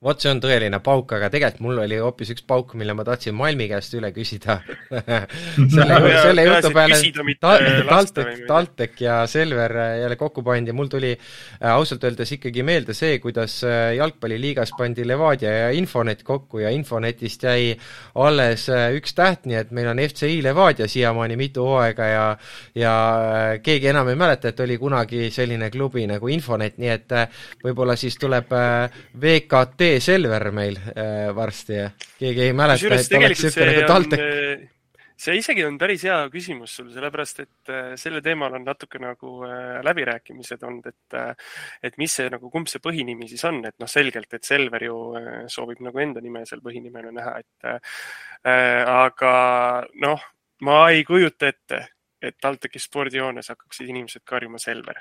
vot 0.00 0.16
see 0.16 0.30
on 0.32 0.38
tõeline 0.40 0.78
pauk, 0.80 1.10
aga 1.12 1.28
tegelikult 1.28 1.60
mul 1.60 1.80
oli 1.82 1.98
hoopis 2.00 2.30
üks 2.32 2.44
pauk, 2.48 2.70
mille 2.80 2.94
ma 2.96 3.04
tahtsin 3.04 3.34
Malmi 3.36 3.66
käest 3.68 3.92
üle 3.98 4.08
küsida. 4.16 4.54
Selle, 5.74 5.98
selle 6.24 6.44
jutu 6.46 6.70
peale 6.72 6.96
TalTech, 7.42 8.38
TalTech 8.48 9.02
ja 9.04 9.18
Selver 9.28 9.74
jälle 10.00 10.16
kokku 10.16 10.40
pandi, 10.46 10.72
mul 10.72 10.88
tuli 10.88 11.10
äh, 11.12 11.66
ausalt 11.74 12.06
öeldes 12.08 12.32
ikkagi 12.32 12.64
meelde 12.64 12.96
see, 12.96 13.18
kuidas 13.20 13.58
äh, 13.68 13.90
jalgpalliliigas 13.98 14.72
pandi 14.78 15.04
Levadia 15.04 15.52
ja 15.52 15.68
Infonet 15.76 16.24
kokku 16.24 16.62
ja 16.64 16.72
Infonetist 16.72 17.44
jäi 17.44 17.76
alles 18.24 18.70
äh, 18.72 18.86
üks 18.96 19.12
täht, 19.18 19.44
nii 19.50 19.60
et 19.60 19.76
meil 19.76 19.92
on 19.92 20.00
FCI 20.06 20.40
Levadia 20.46 20.88
siiamaani 20.88 21.36
mitu 21.40 21.66
hooaega 21.68 22.08
ja 22.08 22.24
ja 22.78 22.94
keegi 23.60 23.92
enam 23.92 24.08
ei 24.08 24.16
mäleta, 24.16 24.48
et 24.48 24.64
oli 24.64 24.80
kunagi 24.80 25.28
selline 25.34 25.68
klubi 25.70 26.08
nagu 26.08 26.32
Infonet, 26.32 26.80
nii 26.80 26.94
et 26.96 27.16
võib-olla 27.60 28.00
siis 28.00 28.16
tuleb 28.16 28.48
VKT 29.20 29.89
Selver 29.98 30.50
meil 30.54 30.76
äh, 30.94 31.30
varsti 31.34 31.78
ja 31.78 31.88
keegi 32.18 32.46
ei 32.46 32.52
mäleta, 32.56 32.94
et 32.94 33.16
oleks 33.18 33.42
niisugune 33.46 33.72
nagu 33.74 33.88
TalTech. 33.90 34.22
Äh, 34.22 34.68
see 35.20 35.36
isegi 35.36 35.64
on 35.66 35.76
päris 35.80 36.04
hea 36.08 36.16
küsimus 36.32 36.78
sul, 36.78 36.88
sellepärast 36.94 37.42
et 37.42 37.72
äh, 37.72 37.90
selle 38.00 38.22
teemal 38.24 38.54
on 38.56 38.64
natuke 38.64 39.00
nagu 39.02 39.34
äh, 39.44 39.80
läbirääkimised 39.84 40.64
olnud, 40.64 40.88
et, 40.92 41.16
äh, 41.18 41.54
et 41.82 41.98
mis 42.00 42.14
see 42.16 42.30
nagu, 42.32 42.50
kumb 42.52 42.70
see 42.72 42.82
põhinimi 42.84 43.28
siis 43.28 43.44
on, 43.48 43.60
et 43.68 43.76
noh, 43.82 43.90
selgelt, 43.90 44.32
et 44.32 44.48
Selver 44.48 44.86
ju 44.86 44.98
äh, 45.20 45.30
soovib 45.52 45.82
nagu 45.84 46.00
enda 46.00 46.24
nime 46.24 46.46
seal 46.48 46.62
põhinimena 46.64 47.12
näha, 47.16 47.36
et 47.42 47.70
äh, 47.74 47.80
aga 48.88 49.32
noh, 50.06 50.28
ma 50.64 50.82
ei 50.94 51.04
kujuta 51.08 51.52
ette, 51.52 51.84
et 52.20 52.36
TalTechi 52.40 52.80
spordijoones 52.80 53.52
hakkaksid 53.52 53.92
inimesed 53.92 54.24
karjuma 54.28 54.60
Selver 54.60 55.00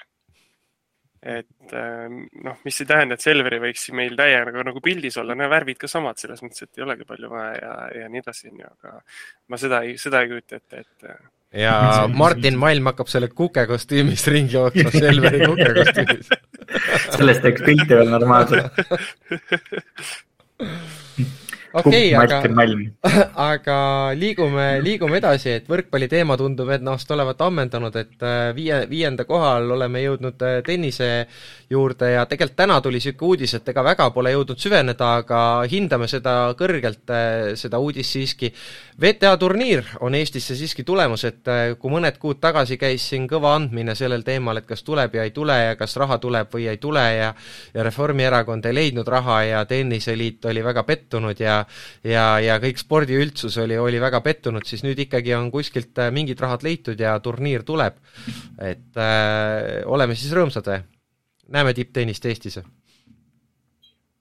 et 1.19 1.73
ähm, 1.75 2.21
noh, 2.45 2.59
mis 2.63 2.79
ei 2.79 2.87
tähenda, 2.87 3.17
et 3.17 3.23
Selveri 3.23 3.59
võiks 3.63 3.89
meil 3.95 4.15
täiega 4.19 4.45
nagu, 4.47 4.63
nagu 4.69 4.83
pildis 4.83 5.17
olla, 5.19 5.35
no 5.35 5.49
värvid 5.51 5.79
ka 5.81 5.89
samad 5.91 6.21
selles 6.21 6.43
mõttes, 6.45 6.63
et 6.63 6.79
ei 6.79 6.85
olegi 6.85 7.07
palju 7.09 7.31
vaja 7.31 7.57
ja, 7.57 7.73
ja 8.03 8.13
nii 8.13 8.23
edasi, 8.23 8.47
onju, 8.53 8.71
aga 8.79 9.01
ma 9.51 9.59
seda 9.59 9.83
ei, 9.87 9.97
seda 9.99 10.23
ei 10.23 10.31
kujuta 10.31 10.61
ette, 10.61 10.85
et. 10.85 11.09
Äh, 11.09 11.19
ja 11.65 11.75
Martin 12.21 12.59
Malm 12.61 12.91
hakkab 12.91 13.11
selle 13.11 13.31
kukekostüümis 13.33 14.25
ringi 14.31 14.55
jooksma, 14.55 14.95
Selveri 14.95 15.43
kukekostüümis 15.43 16.31
sellest 17.17 17.43
teeks 17.43 17.67
pilti 17.67 17.99
veel 17.99 18.15
normaalselt 18.15 18.79
okei 21.73 22.15
okay,, 22.15 22.37
aga, 22.37 22.41
aga 23.53 23.77
liigume, 24.17 24.67
liigume 24.83 25.19
edasi, 25.19 25.53
et 25.59 25.69
võrkpalli 25.69 26.09
teema 26.11 26.37
tundub 26.39 26.69
ennast 26.75 27.11
olevat 27.15 27.41
ammendanud, 27.45 27.95
et 27.95 28.25
äh, 28.25 28.49
viie, 28.57 28.81
viienda 28.89 29.25
kohal 29.29 29.71
oleme 29.77 30.03
jõudnud 30.03 30.45
äh, 30.45 30.59
tennise 30.65 31.09
juurde 31.69 32.11
ja 32.15 32.25
tegelikult 32.29 32.57
täna 32.59 32.79
tuli 32.81 32.99
niisugune 32.99 33.29
uudis, 33.29 33.53
et 33.55 33.71
ega 33.71 33.83
väga 33.85 34.09
pole 34.11 34.33
jõudnud 34.33 34.59
süveneda, 34.59 35.13
aga 35.23 35.39
hindame 35.69 36.09
seda 36.11 36.35
kõrgelt, 36.59 37.05
äh, 37.13 37.53
seda 37.59 37.79
uudist 37.79 38.17
siiski. 38.17 38.51
VTA 38.99 39.31
turniir 39.39 39.85
on 40.03 40.17
Eestisse 40.17 40.57
siiski 40.59 40.83
tulemas, 40.83 41.23
et 41.23 41.47
kui 41.79 41.91
mõned 41.93 42.17
kuud 42.19 42.41
tagasi 42.43 42.75
käis 42.81 43.05
siin 43.07 43.29
kõva 43.31 43.53
andmine 43.55 43.95
sellel 43.95 44.25
teemal, 44.27 44.59
et 44.59 44.67
kas 44.67 44.83
tuleb 44.83 45.15
ja 45.15 45.23
ei 45.23 45.31
tule 45.31 45.55
ja 45.55 45.77
kas 45.79 45.95
raha 46.01 46.17
tuleb 46.19 46.51
või 46.51 46.67
ei 46.67 46.81
tule 46.81 47.05
ja 47.15 47.29
ja 47.73 47.83
Reformierakond 47.83 48.65
ei 48.65 48.75
leidnud 48.75 49.07
raha 49.07 49.43
ja 49.43 49.65
Tenniseliit 49.65 50.45
oli 50.45 50.63
väga 50.63 50.83
pettunud 50.83 51.39
ja 51.39 51.58
ja, 52.07 52.25
ja 52.43 52.57
kõik 52.63 52.81
spordiüldsus 52.81 53.57
oli, 53.63 53.77
oli 53.79 54.01
väga 54.01 54.21
pettunud, 54.25 54.65
siis 54.67 54.83
nüüd 54.85 54.99
ikkagi 55.05 55.35
on 55.37 55.51
kuskilt 55.53 55.99
äh, 55.99 56.11
mingid 56.15 56.41
rahad 56.41 56.65
leitud 56.65 56.99
ja 56.99 57.17
turniir 57.23 57.65
tuleb. 57.67 57.99
et 58.59 58.99
äh, 58.99 59.81
oleme 59.85 60.15
siis 60.15 60.33
rõõmsad 60.35 60.71
või? 60.71 60.83
näeme 61.49 61.73
tipptennist 61.73 62.25
Eestis 62.29 62.61
või? 62.61 62.78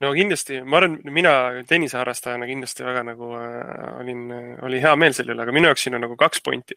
No 0.03 0.13
kindlasti, 0.15 0.61
ma 0.63 0.79
arvan, 0.79 0.97
mina 1.11 1.33
tenniseharrastajana 1.67 2.47
kindlasti 2.47 2.85
väga 2.87 3.03
nagu 3.09 3.33
äh, 3.35 3.99
olin, 3.99 4.21
oli 4.67 4.79
hea 4.83 4.93
meel 5.01 5.15
selle 5.17 5.35
üle, 5.35 5.43
aga 5.43 5.55
minu 5.55 5.71
jaoks 5.71 5.87
siin 5.87 5.99
on 5.99 6.05
nagu 6.07 6.15
kaks 6.19 6.43
pointi. 6.47 6.77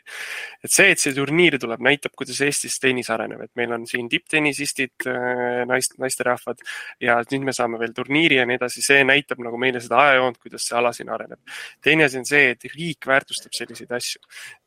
et 0.64 0.74
see, 0.74 0.90
et 0.94 1.02
see 1.02 1.14
turniir 1.14 1.60
tuleb, 1.62 1.84
näitab, 1.86 2.16
kuidas 2.18 2.42
Eestis 2.42 2.80
tennis 2.82 3.12
areneb, 3.14 3.44
et 3.46 3.52
meil 3.60 3.76
on 3.78 3.86
siin 3.90 4.10
tipptennisistid 4.10 5.06
äh,, 5.12 5.62
naist, 5.70 5.94
naisterahvad 6.02 6.64
ja 7.04 7.20
nüüd 7.32 7.46
me 7.46 7.54
saame 7.56 7.78
veel 7.82 7.94
turniiri 7.98 8.40
ja 8.40 8.48
nii 8.50 8.58
edasi, 8.58 8.82
see 8.86 9.04
näitab 9.06 9.44
nagu 9.46 9.60
meile 9.62 9.84
seda 9.84 10.02
ajajoont, 10.08 10.42
kuidas 10.42 10.66
see 10.66 10.80
ala 10.80 10.94
siin 10.98 11.14
areneb. 11.14 11.40
teine 11.86 12.08
asi 12.10 12.18
on 12.22 12.26
see, 12.26 12.56
et 12.56 12.66
riik 12.74 13.06
väärtustab 13.12 13.54
selliseid 13.58 13.94
asju. 14.00 14.24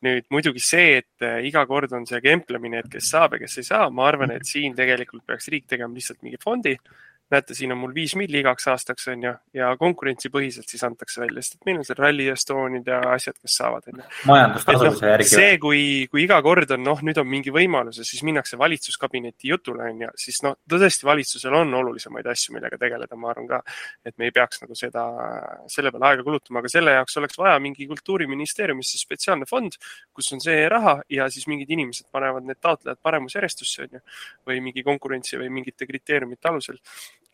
nüüd 0.07 0.29
muidugi 0.31 0.63
see, 0.63 1.01
et 1.03 1.27
äh, 1.27 1.41
iga 1.49 1.65
kord 1.67 1.91
on 1.97 2.07
see 2.07 2.23
kemplemine, 2.23 2.85
et 2.85 2.91
kes 2.91 3.11
saab 3.11 3.35
ja 3.35 3.43
kes 3.43 3.59
ei 3.59 3.67
saa, 3.67 3.89
ma 3.91 4.07
arvan, 4.07 4.31
et 4.31 4.47
siin 4.47 4.75
tegelikult 4.79 5.25
peaks 5.27 5.51
riik 5.51 5.67
tegema 5.67 5.91
lihtsalt 5.91 6.23
mingi 6.23 6.39
fondi 6.39 6.77
näete, 7.33 7.55
siin 7.57 7.73
on 7.73 7.79
mul 7.81 7.93
viis 7.95 8.13
milli 8.19 8.37
igaks 8.43 8.67
aastaks, 8.69 9.07
on 9.09 9.23
ju, 9.25 9.31
ja 9.57 9.71
konkurentsipõhiselt 9.81 10.69
siis 10.69 10.83
antakse 10.85 11.21
välja, 11.23 11.41
sest 11.41 11.57
et 11.57 11.67
meil 11.67 11.79
on 11.81 11.87
seal 11.87 11.97
Rally 11.97 12.27
Estoniad 12.29 12.89
ja 12.89 12.99
asjad, 13.15 13.37
kes 13.41 13.55
saavad, 13.59 13.87
on 13.89 14.01
ju. 14.01 14.05
majandustasuvuse 14.29 15.01
no, 15.01 15.09
järgi. 15.09 15.29
see, 15.31 15.55
kui, 15.61 15.81
kui 16.11 16.21
iga 16.25 16.37
kord 16.45 16.75
on, 16.75 16.83
noh, 16.85 17.01
nüüd 17.05 17.17
on 17.21 17.29
mingi 17.29 17.53
võimalus 17.55 17.97
ja 18.01 18.05
siis 18.05 18.21
minnakse 18.27 18.59
valitsuskabineti 18.61 19.49
jutule, 19.49 19.89
on 19.89 20.03
ju, 20.05 20.11
siis 20.21 20.41
noh, 20.45 20.57
tõesti 20.69 21.09
valitsusel 21.09 21.57
on 21.61 21.73
olulisemaid 21.81 22.29
asju, 22.29 22.53
millega 22.57 22.77
tegeleda, 22.81 23.17
ma 23.17 23.33
arvan 23.33 23.49
ka, 23.49 23.61
et 24.05 24.13
me 24.21 24.29
ei 24.29 24.35
peaks 24.35 24.61
nagu 24.61 24.77
seda, 24.77 25.07
selle 25.71 25.93
peale 25.95 26.11
aega 26.11 26.27
kulutama, 26.27 26.61
aga 26.61 26.73
selle 26.75 26.93
jaoks 26.93 27.19
oleks 27.23 27.41
vaja 27.41 27.57
mingi 27.63 27.89
kultuuriministeeriumisse 27.89 29.01
spetsiaalne 29.01 29.49
fond, 29.49 29.79
kus 30.13 30.29
on 30.37 30.45
see 30.45 30.69
raha 30.69 30.99
ja 31.09 31.25
siis 31.33 31.49
mingid 31.49 31.73
inimesed 31.73 32.11
panevad 32.13 32.45
need 32.45 32.61
taotlejad 32.61 33.01
paremusjärjestusse, 33.01 33.89
on 33.89 33.97
ju, 33.97 34.05
või 34.45 34.61
mingi 34.69 34.85
konkurentsi 34.85 35.41
või 35.41 35.49
mingite 35.57 35.89
kriteeriumite 35.89 36.53
alusel 36.53 36.77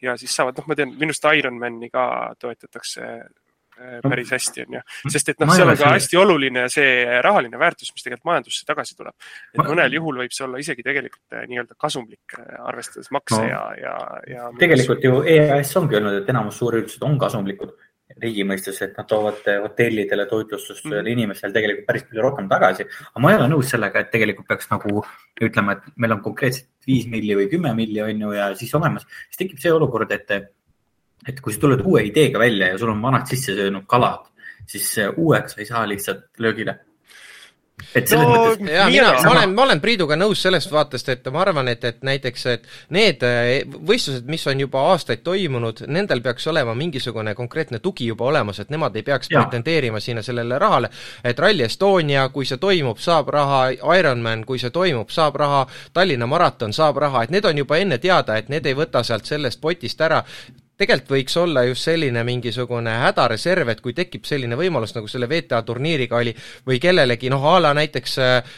ja 0.01 0.17
siis 0.19 0.33
saavad, 0.35 0.57
noh, 0.57 0.67
ma 0.69 0.77
tean, 0.77 0.95
minu 0.97 1.13
arust 1.13 1.29
Ironmani 1.37 1.89
ka 1.93 2.05
toetatakse 2.41 3.03
äh, 3.11 3.99
päris 4.05 4.31
hästi, 4.35 4.65
onju. 4.65 4.81
sest 5.13 5.33
et 5.33 5.43
noh, 5.43 5.51
seal 5.55 5.71
on 5.73 5.79
ka 5.79 5.93
hästi 5.95 6.19
oluline 6.21 6.65
see 6.73 7.19
rahaline 7.25 7.59
väärtus, 7.61 7.93
mis 7.93 8.05
tegelikult 8.05 8.31
majandusse 8.31 8.65
tagasi 8.67 8.97
tuleb. 8.97 9.15
et 9.53 9.61
mõnel 9.61 9.99
juhul 9.99 10.23
võib 10.23 10.35
see 10.35 10.47
olla 10.47 10.61
isegi 10.61 10.85
tegelikult 10.87 11.37
äh, 11.37 11.45
nii-öelda 11.51 11.77
kasumlik, 11.85 12.37
äh, 12.39 12.57
arvestades 12.71 13.11
makse 13.13 13.39
no. 13.43 13.47
ja, 13.49 13.61
ja, 13.81 13.95
ja. 14.31 14.49
tegelikult 14.59 15.07
ju 15.07 15.23
EAS 15.37 15.77
ongi 15.81 15.99
öelnud, 15.99 16.21
et 16.21 16.35
enamus 16.35 16.59
suurüritused 16.61 17.07
on 17.07 17.17
kasumlikud 17.21 17.77
riigi 18.21 18.43
mõistes, 18.43 18.75
et 18.83 18.97
nad 18.97 19.07
toovad 19.07 19.45
hotellidele, 19.63 20.25
toitlustusele 20.27 20.99
mm. 20.99 21.11
inimestele 21.13 21.55
tegelikult 21.55 21.87
päris 21.87 22.03
palju 22.09 22.25
rohkem 22.25 22.49
tagasi. 22.51 22.85
aga 23.07 23.23
ma 23.23 23.31
ei 23.31 23.39
ole 23.39 23.47
nõus 23.53 23.71
sellega, 23.71 24.03
et 24.03 24.11
tegelikult 24.11 24.49
peaks 24.49 24.67
nagu 24.73 25.03
ütlema, 25.41 25.77
et 25.77 25.93
meil 25.95 26.17
on 26.17 26.23
konkreetselt 26.25 26.67
viis 26.88 27.08
milli 27.12 27.38
või 27.38 27.50
kümme 27.52 27.74
milli 27.78 28.02
on 28.04 28.26
ju 28.26 28.34
ja 28.36 28.52
siis 28.58 28.74
olemas, 28.78 29.08
siis 29.30 29.44
tekib 29.44 29.62
see 29.62 29.74
olukord, 29.74 30.12
et, 30.12 30.32
et 31.28 31.41
kui 31.41 31.54
sa 31.54 31.65
tuled 31.65 31.84
uue 31.86 32.06
ideega 32.10 32.41
välja 32.41 32.72
ja 32.72 32.80
sul 32.82 32.94
on 32.94 33.04
vanad 33.04 33.28
sisse 33.30 33.56
söönud 33.58 33.86
kalad, 33.89 34.30
siis 34.67 34.94
uueks 35.15 35.56
sa 35.56 35.62
ei 35.62 35.70
saa 35.70 35.84
lihtsalt 35.89 36.30
löögile 36.41 36.80
no, 38.15 38.28
mõttes. 38.30 38.70
ja 38.72 38.86
mina, 38.89 39.12
ma 39.24 39.32
olen, 39.32 39.54
ma 39.56 39.65
olen 39.65 39.82
Priiduga 39.84 40.17
nõus 40.20 40.41
sellest 40.44 40.72
vaatest, 40.72 41.10
et 41.13 41.30
ma 41.34 41.41
arvan, 41.44 41.67
et, 41.72 41.84
et 41.88 42.00
näiteks, 42.06 42.46
et 42.52 42.67
need 42.96 43.26
eh, 43.28 43.52
võistlused, 43.67 44.28
mis 44.32 44.46
on 44.48 44.63
juba 44.65 44.86
aastaid 44.91 45.24
toimunud, 45.26 45.84
nendel 45.91 46.24
peaks 46.26 46.48
olema 46.52 46.76
mingisugune 46.78 47.36
konkreetne 47.36 47.80
tugi 47.80 48.08
juba 48.12 48.30
olemas, 48.30 48.62
et 48.62 48.72
nemad 48.74 48.96
ei 48.96 49.06
peaks 49.08 49.32
ja. 49.32 49.41
pretendeerima 49.41 50.00
sinna 50.00 50.24
sellele 50.26 50.60
rahale, 50.62 50.91
et 51.24 51.39
Rally 51.39 51.65
Estonia, 51.67 52.28
kui 52.30 52.48
see 52.50 52.62
toimub, 52.62 53.00
saab 53.02 53.30
raha, 53.34 53.62
Ironman, 53.98 54.46
kui 54.46 54.60
see 54.62 54.74
toimub, 54.74 55.10
saab 55.13 55.39
raha, 55.41 55.65
Tallinna 55.94 56.28
maraton 56.30 56.74
saab 56.74 57.02
raha, 57.02 57.24
et 57.24 57.36
need 57.36 57.46
on 57.46 57.63
juba 57.63 57.80
enne 57.82 57.98
teada, 58.02 58.38
et 58.38 58.50
need 58.50 58.65
ei 58.65 58.78
võta 58.78 59.04
sealt 59.04 59.30
sellest 59.30 59.62
potist 59.62 60.02
ära, 60.02 60.24
tegelikult 60.82 61.13
võiks 61.15 61.38
olla 61.38 61.63
just 61.67 61.86
selline 61.88 62.24
mingisugune 62.28 62.94
hädareserv, 63.04 63.70
et 63.74 63.82
kui 63.84 63.94
tekib 63.98 64.26
selline 64.28 64.58
võimalus, 64.60 64.94
nagu 64.96 65.10
selle 65.12 65.30
VTA 65.30 65.62
turniiriga 65.67 66.17
oli, 66.20 66.34
või 66.67 66.80
kellelegi 66.82 67.30
noh, 67.32 67.46
a 67.52 67.60
la 67.62 67.74
näiteks 67.78 68.17
äh, 68.22 68.56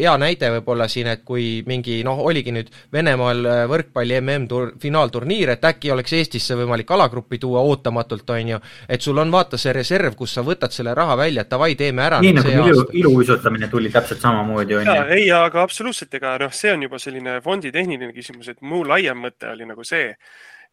hea 0.00 0.14
näide 0.20 0.50
võib-olla 0.58 0.88
siin, 0.90 1.08
et 1.14 1.24
kui 1.26 1.62
mingi 1.66 2.02
noh, 2.06 2.20
oligi 2.28 2.54
nüüd 2.54 2.70
Venemaal 2.92 3.42
äh, 3.48 3.62
võrkpalli 3.70 4.18
MM-tur-, 4.20 4.74
finaalturniir, 4.80 5.54
et 5.56 5.64
äkki 5.64 5.92
oleks 5.94 6.16
Eestisse 6.18 6.58
võimalik 6.58 6.90
alagruppi 6.94 7.40
tuua 7.42 7.64
ootamatult, 7.64 8.34
on 8.36 8.54
ju, 8.54 8.62
et 8.88 9.04
sul 9.04 9.18
on 9.22 9.32
vaata 9.32 9.60
see 9.60 9.72
reserv, 9.76 10.16
kus 10.18 10.36
sa 10.36 10.44
võtad 10.46 10.74
selle 10.74 10.94
raha 10.96 11.16
välja, 11.18 11.44
et 11.44 11.52
davai, 11.52 11.72
teeme 11.78 12.04
ära 12.04 12.20
nii 12.24 12.34
nagu 12.38 12.54
ilu, 12.54 12.86
iluuisutamine 13.02 13.70
tuli 13.72 13.92
täpselt 13.94 14.24
samamoodi, 14.24 14.80
on 14.80 14.90
ju. 14.90 14.98
ei, 15.16 15.28
aga 15.34 15.62
absoluutselt, 15.64 16.12
ega 16.20 16.36
noh, 16.42 16.52
see 16.54 16.72
on 16.74 16.88
juba 16.88 17.00
selline 17.02 17.38
fondi 17.44 17.72
tehniline 17.74 18.12
küsimus, 18.16 18.50
et 18.52 18.60
mu 18.62 18.84
laiem 18.86 19.24
mõte 19.26 19.50
oli 19.54 19.68
nagu 19.68 19.86
see, 19.86 20.12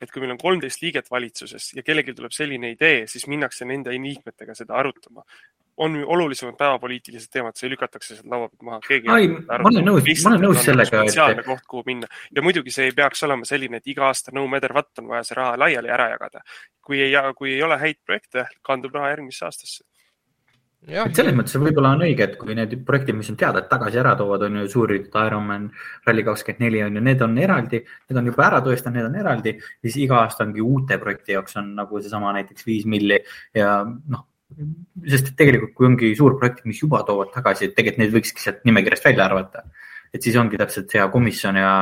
et 0.01 0.11
kui 0.11 0.23
meil 0.23 0.35
on 0.35 0.41
kolmteist 0.41 0.81
liiget 0.83 1.09
valitsuses 1.11 1.71
ja 1.77 1.83
kellelgi 1.85 2.15
tuleb 2.17 2.33
selline 2.35 2.73
idee, 2.73 3.05
siis 3.11 3.27
minnakse 3.31 3.67
nende 3.69 3.93
liikmetega 3.95 4.55
seda 4.57 4.79
arutama. 4.81 5.25
on 5.81 5.95
olulisemad 6.05 6.57
päevapoliitilised 6.59 7.31
teemad, 7.31 7.55
see 7.57 7.69
lükatakse 7.71 8.15
sealt 8.15 8.27
laua 8.29 8.49
pealt 8.51 8.65
maha, 8.67 8.79
keegi. 8.87 9.07
ei, 9.15 9.29
ma 9.31 9.69
olen 9.69 9.85
nõus, 9.87 10.03
ma 10.25 10.33
olen 10.33 10.43
nõus 10.45 10.59
sellega. 10.65 10.89
spetsiaalne 10.89 11.41
et... 11.41 11.47
koht, 11.47 11.63
kuhu 11.69 11.83
minna 11.87 12.09
ja 12.35 12.43
muidugi 12.43 12.73
see 12.75 12.89
ei 12.89 12.97
peaks 12.97 13.23
olema 13.27 13.47
selline, 13.47 13.79
et 13.79 13.87
iga 13.87 14.09
aasta 14.09 14.35
no 14.35 14.43
matter 14.51 14.75
what 14.75 14.91
on 14.99 15.07
vaja 15.13 15.23
see 15.25 15.39
raha 15.39 15.55
laiali 15.63 15.89
ära 15.89 16.09
jagada. 16.11 16.43
kui 16.81 17.01
ei, 17.01 17.15
kui 17.37 17.53
ei 17.55 17.63
ole 17.63 17.79
häid 17.79 18.01
projekte, 18.05 18.45
kandub 18.61 18.93
raha 18.99 19.15
järgmisse 19.15 19.47
aastasse 19.47 19.85
et 20.89 21.15
selles 21.17 21.35
mõttes 21.37 21.53
võib-olla 21.61 21.91
on 21.95 22.03
õige, 22.07 22.25
et 22.25 22.33
kui 22.41 22.55
need 22.57 22.73
projektid, 22.87 23.15
mis 23.17 23.29
on 23.29 23.37
teada, 23.37 23.61
et 23.61 23.69
tagasi 23.69 23.99
ära 24.01 24.15
toovad, 24.17 24.47
on 24.47 24.57
ju 24.63 24.71
suurüritused, 24.73 25.13
Ironman, 25.29 25.67
Rally24 26.07 26.87
on 26.87 26.97
ju, 26.97 27.03
need 27.05 27.21
on 27.21 27.37
eraldi, 27.37 27.83
need 28.09 28.21
on 28.21 28.31
juba 28.31 28.47
ära 28.47 28.63
tõestanud, 28.65 28.97
need 28.97 29.09
on 29.11 29.19
eraldi. 29.21 29.55
siis 29.85 29.99
iga 30.01 30.23
aasta 30.23 30.43
ongi 30.47 30.65
uute 30.65 30.97
projekti 31.01 31.37
jaoks 31.37 31.59
on 31.61 31.71
nagu 31.77 32.01
seesama 32.01 32.33
näiteks 32.39 32.65
viis 32.65 32.89
milli 32.89 33.21
ja 33.53 33.77
noh, 33.85 34.25
sest 35.07 35.33
tegelikult, 35.37 35.75
kui 35.77 35.87
ongi 35.91 36.13
suurprojektid, 36.17 36.65
mis 36.65 36.81
juba 36.81 37.05
toovad 37.07 37.29
tagasi, 37.35 37.69
et 37.69 37.77
tegelikult 37.77 38.01
neid 38.01 38.15
võikski 38.17 38.43
sealt 38.43 38.65
nimekirjast 38.65 39.05
välja 39.05 39.29
arvata. 39.29 39.63
et 40.11 40.21
siis 40.21 40.35
ongi 40.35 40.57
täpselt 40.59 40.91
hea 40.91 41.07
komisjon 41.07 41.55
ja, 41.55 41.73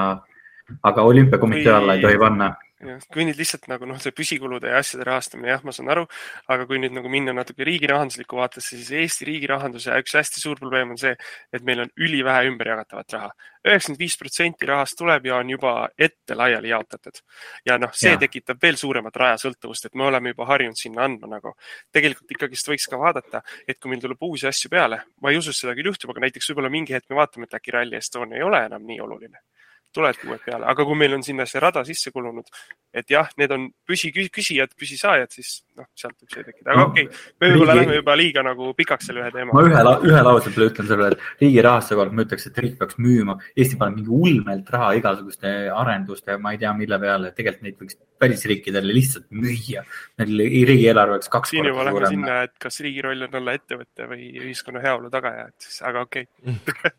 aga 0.83 1.03
olümpiakomitee 1.07 1.71
alla 1.73 1.95
ei 1.95 2.03
tohi 2.03 2.19
panna 2.21 2.51
jah, 2.79 3.01
kui 3.11 3.25
nüüd 3.27 3.39
lihtsalt 3.39 3.67
nagu 3.71 3.87
noh, 3.89 3.99
see 4.01 4.13
püsikulude 4.15 4.69
ja 4.71 4.79
asjade 4.79 5.05
rahastamine, 5.07 5.51
jah, 5.51 5.63
ma 5.67 5.73
saan 5.75 5.91
aru, 5.91 6.05
aga 6.51 6.65
kui 6.69 6.79
nüüd 6.81 6.93
nagu 6.95 7.11
minna 7.11 7.33
natuke 7.35 7.65
riigi 7.67 7.89
rahanduslikku 7.91 8.39
vaatesse, 8.39 8.77
siis 8.77 8.91
Eesti 9.01 9.27
riigi 9.27 9.49
rahanduse 9.51 9.97
üks 10.03 10.15
hästi 10.19 10.43
suur 10.43 10.59
probleem 10.61 10.93
on 10.95 10.99
see, 11.01 11.11
et 11.53 11.65
meil 11.67 11.83
on 11.83 11.91
ülivähe 11.99 12.47
ümberjagatavat 12.51 13.17
raha. 13.17 13.31
üheksakümmend 13.67 13.99
viis 13.99 14.15
protsenti 14.15 14.67
rahast 14.69 14.95
tuleb 14.97 15.25
ja 15.27 15.35
on 15.41 15.49
juba 15.51 15.73
ette 16.07 16.35
laiali 16.35 16.71
jaotatud. 16.71 17.19
ja 17.67 17.77
noh, 17.77 17.91
see 17.93 18.15
ja. 18.15 18.21
tekitab 18.23 18.61
veel 18.63 18.79
suuremat 18.79 19.15
rajasõltuvust, 19.23 19.89
et 19.89 19.99
me 19.99 20.07
oleme 20.07 20.33
juba 20.35 20.47
harjunud 20.53 20.79
sinna 20.79 21.03
andma 21.09 21.35
nagu. 21.35 21.55
tegelikult 21.91 22.31
ikkagist 22.31 22.71
võiks 22.71 22.87
ka 22.87 23.01
vaadata, 23.01 23.43
et 23.67 23.79
kui 23.79 23.91
meil 23.91 24.01
tuleb 24.01 24.23
uusi 24.23 24.47
asju 24.47 24.71
peale, 24.71 25.03
ma 25.21 25.31
ei 25.33 25.41
usu, 25.41 25.51
et 25.51 25.59
seda 25.59 25.75
küll 25.75 25.91
juhtub, 25.91 26.15
aga 26.15 26.27
näiteks 26.27 26.51
võib-olla 26.51 26.71
mingi 26.71 26.95
hetk 26.95 27.11
me 27.11 27.19
vaatame, 27.19 27.49
et 27.49 27.59
äkki 27.59 27.75
Rally 27.75 27.99
Estonia 27.99 28.39
ei 28.39 28.47
ole 28.47 28.65
enam 28.71 28.87
nii 28.87 29.01
oluline 29.03 29.48
tulevadki 29.95 30.29
uued 30.29 30.43
peale, 30.45 30.67
aga 30.69 30.85
kui 30.85 30.97
meil 30.99 31.15
on 31.17 31.23
sinna 31.25 31.45
see 31.49 31.61
rada 31.63 31.83
sisse 31.87 32.11
kulunud, 32.13 32.47
et 32.93 33.09
jah, 33.09 33.29
need 33.41 33.53
on 33.55 33.67
püsiküsijad, 33.89 34.75
püsisaajad, 34.79 35.31
siis 35.33 35.53
noh, 35.79 35.87
sealt 35.97 36.17
võib 36.19 36.35
see 36.35 36.45
tekkida, 36.45 36.67
aga 36.73 36.83
no, 36.83 36.89
okei 36.91 37.07
okay,, 37.07 37.23
me 37.41 37.51
võib-olla 37.53 37.75
riigi... 37.77 37.85
lähme 37.85 37.97
juba 38.01 38.17
liiga 38.19 38.43
nagu 38.45 38.73
pikaks 38.77 39.09
selle 39.09 39.23
ühe 39.23 39.31
teema. 39.35 39.55
ma 39.55 39.65
ühe, 39.65 39.95
ühe 40.11 40.25
lause 40.27 40.53
peale 40.53 40.69
ütlen 40.73 40.91
sulle, 40.91 41.09
et 41.15 41.43
riigi 41.43 41.65
rahastuse 41.65 41.99
kohta 41.99 42.19
ma 42.19 42.27
ütleks, 42.27 42.49
et 42.49 42.61
riik 42.65 42.77
peaks 42.81 42.99
müüma, 43.01 43.39
Eesti 43.55 43.79
paneb 43.81 44.01
mingi 44.01 44.13
ulmelt 44.29 44.69
raha 44.75 44.93
igasuguste 44.99 45.55
arenduste, 45.73 46.37
ma 46.41 46.53
ei 46.53 46.61
tea, 46.61 46.75
mille 46.77 47.01
peale, 47.01 47.33
tegelikult 47.37 47.65
neid 47.65 47.81
võiks 47.81 47.99
välisriikidele 48.19 48.93
lihtsalt 48.93 49.29
müüa. 49.31 49.83
Neil 50.19 50.43
riigieelarve 50.67 51.15
oleks 51.15 51.31
kaks 51.31 51.53
siin 51.53 51.67
juba 51.69 51.85
lähme 51.87 52.11
sinna, 52.11 52.41
et 52.47 52.55
kas 52.61 52.79
riigi 52.83 53.03
roll 53.05 53.27
on 53.27 53.37
olla 53.39 53.55
ettevõte 53.57 54.07
või 54.09 54.29
ühiskonna 54.41 54.83
heaolu 54.83 55.11
tagaja, 55.13 55.47
et 55.49 55.67
siis, 55.67 55.79
aga 55.87 56.03
okei 56.07 56.27
okay. 56.49 56.91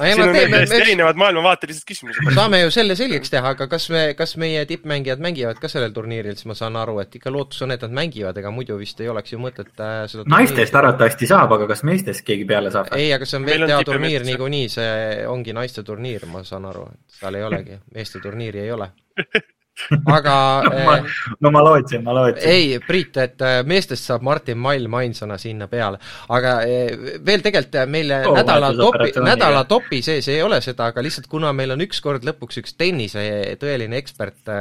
siin 0.00 0.24
on 0.24 0.32
täiesti 0.32 0.80
erinevad 0.80 1.20
maailmavaatelised 1.44 1.86
küsimused. 1.88 2.34
saame 2.34 2.60
ju 2.62 2.72
selle 2.74 2.96
selgeks 2.98 3.32
teha, 3.32 3.52
aga 3.54 3.66
kas 3.70 3.88
me, 3.92 4.02
kas 4.18 4.34
meie 4.40 4.64
tippmängijad 4.68 5.22
mängivad 5.22 5.60
ka 5.60 5.70
sellel 5.70 5.92
turniiril, 5.96 6.36
siis 6.38 6.48
ma 6.50 6.56
saan 6.58 6.76
aru, 6.80 6.98
et 7.02 7.14
ikka 7.18 7.32
lootus 7.32 7.62
on, 7.66 7.74
et 7.74 7.82
nad 7.84 7.94
mängivad, 8.00 8.38
ega 8.40 8.52
muidu 8.54 8.78
vist 8.80 9.00
ei 9.04 9.10
oleks 9.12 9.34
ju 9.34 9.40
mõtet 9.42 9.72
äh, 9.80 10.04
seda 10.10 10.26
naistest 10.30 10.78
arvatavasti 10.80 11.28
saab, 11.30 11.56
aga 11.58 11.68
kas 11.70 11.84
meestest 11.86 12.24
keegi 12.26 12.46
peale 12.48 12.72
saab? 12.74 12.92
ei, 12.96 13.10
aga 13.16 13.28
see 13.28 13.40
on 13.40 13.48
WTA 13.48 13.82
turniir 13.88 14.26
niikuinii, 14.28 14.70
see 14.72 14.94
ongi 15.30 15.56
naiste 15.56 15.84
turniir, 15.86 16.28
ma 16.30 16.44
saan 16.46 16.68
aru, 16.70 16.86
et 16.94 17.20
seal 17.20 17.40
ei 17.40 17.46
olegi, 17.50 17.80
meeste 17.94 18.22
turniiri 18.24 18.64
ei 18.64 18.72
ole 18.74 18.90
aga 20.06 20.34
no, 20.64 20.84
ma, 20.86 20.96
eh, 20.98 21.04
no 21.40 21.50
ma 21.50 21.62
lootsin, 21.64 22.02
ma 22.06 22.14
lootsin. 22.14 22.46
ei, 22.48 22.78
Priit, 22.84 23.16
et 23.18 23.42
eh, 23.42 23.60
meestest 23.66 24.06
saab 24.06 24.22
Martin 24.26 24.58
Malm 24.62 24.94
ainsana 25.00 25.38
sinna 25.40 25.66
peale, 25.70 25.98
aga 26.34 26.54
eh, 26.68 27.16
veel 27.26 27.42
tegelikult 27.42 27.90
meile 27.90 28.20
oh, 28.28 28.36
nädala 28.38 28.70
topi, 28.78 29.10
nädala 29.24 29.64
topi 29.70 30.00
sees 30.06 30.28
ei 30.30 30.42
ole 30.44 30.60
seda, 30.64 30.92
aga 30.92 31.02
lihtsalt 31.04 31.26
kuna 31.30 31.50
meil 31.56 31.74
on 31.74 31.82
ükskord 31.84 32.26
lõpuks 32.26 32.60
üks 32.62 32.76
tennise 32.78 33.24
tõeline 33.60 33.98
ekspert 33.98 34.52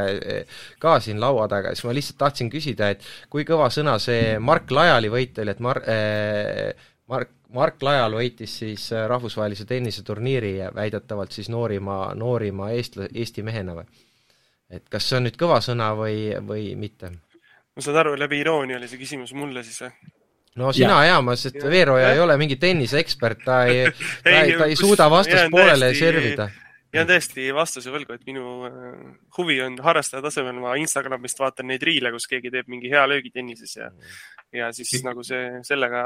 ka 0.81 0.97
siin 1.03 1.21
laua 1.21 1.45
taga, 1.51 1.75
siis 1.75 1.85
ma 1.87 1.93
lihtsalt 1.95 2.19
tahtsin 2.23 2.49
küsida, 2.53 2.89
et 2.95 3.05
kui 3.29 3.45
kõva 3.45 3.69
sõna 3.73 3.99
see 4.01 4.39
Mark 4.41 4.71
Lajali 4.73 5.13
võit 5.13 5.37
oli, 5.43 5.53
et 5.53 5.63
Mar- 5.63 5.85
äh,, 5.85 6.89
Mark 7.11 7.37
Mark 7.53 7.83
Lajal 7.85 8.15
võitis 8.17 8.55
siis 8.63 8.87
rahvusvahelise 8.89 9.67
tenniseturniiri 9.69 10.55
väidetavalt 10.73 11.35
siis 11.37 11.51
noorima, 11.53 12.07
noorima 12.17 12.71
eestla-, 12.73 13.11
Eesti 13.13 13.45
mehena 13.45 13.75
või? 13.77 13.85
Et 14.73 14.89
kas 14.91 15.07
see 15.09 15.19
on 15.19 15.27
nüüd 15.27 15.37
kõva 15.39 15.59
sõna 15.63 15.93
või, 15.97 16.33
või 16.47 16.73
mitte? 16.79 17.11
ma 17.73 17.85
saan 17.85 18.01
aru, 18.03 18.17
läbi 18.19 18.41
iroonia 18.43 18.79
oli 18.79 18.89
see 18.89 19.01
küsimus 19.01 19.33
mulle 19.37 19.63
siis 19.65 19.85
või? 19.85 19.93
no 20.61 20.73
sina 20.75 20.99
ja, 21.07 21.21
ma, 21.25 21.35
sest 21.39 21.59
Veeroja 21.63 22.13
ei 22.13 22.21
ole 22.23 22.37
mingi 22.41 22.57
tenniseekspert, 22.61 23.45
ta 23.45 23.63
ei 23.69 23.87
ta 24.23 24.35
ei, 24.41 24.57
ta 24.57 24.69
ei 24.69 24.77
suuda 24.79 25.09
vastaspoolele 25.11 25.93
servida. 25.97 26.49
Jään 26.93 27.09
täiesti 27.09 27.47
vastuse 27.55 27.93
võlgu, 27.93 28.17
et 28.17 28.25
minu 28.29 28.67
äh, 28.67 28.75
huvi 29.37 29.59
on 29.65 29.79
harrastaja 29.83 30.23
tasemel, 30.25 30.59
ma 30.61 30.75
Instagramist 30.81 31.41
vaatan 31.41 31.71
neid 31.71 31.83
riile, 31.85 32.13
kus 32.13 32.29
keegi 32.29 32.53
teeb 32.53 32.69
mingi 32.71 32.91
hea 32.93 33.05
löögi 33.09 33.33
tennises 33.33 33.75
ja 33.79 33.89
ja 34.53 34.69
siis 34.73 35.01
nagu 35.05 35.23
see 35.25 35.59
sellega 35.65 36.01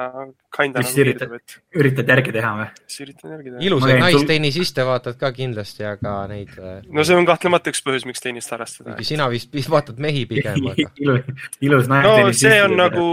kinda 0.55 0.81
nagu 0.81 1.01
üritad, 1.03 1.33
et... 1.35 1.55
üritad 1.75 2.11
järgi 2.13 2.33
teha 2.35 2.51
või? 2.55 2.67
siis 2.85 3.03
üritan 3.03 3.33
järgi 3.35 3.51
teha. 3.51 3.63
ilusaid 3.67 3.99
naistennisiste 4.03 4.83
sul... 4.83 4.89
vaatad 4.91 5.19
ka 5.19 5.31
kindlasti, 5.35 5.83
aga 5.87 6.13
neid 6.31 6.53
äh, 6.55 6.77
no 6.87 7.03
see 7.07 7.17
on 7.19 7.27
kahtlemata 7.27 7.73
üks 7.73 7.83
põhjus, 7.85 8.07
miks 8.07 8.23
tennist 8.23 8.53
harrastada. 8.55 8.95
sina 9.07 9.27
vist 9.31 9.53
vaatad 9.71 9.99
mehi 10.03 10.23
pigem, 10.29 10.69
aga 10.71 10.87
ilus, 11.03 11.49
ilus 11.59 11.91
naistennisist. 11.91 12.47
no 12.47 12.53
see 12.53 12.61
on 12.63 12.77
nagu 12.79 13.07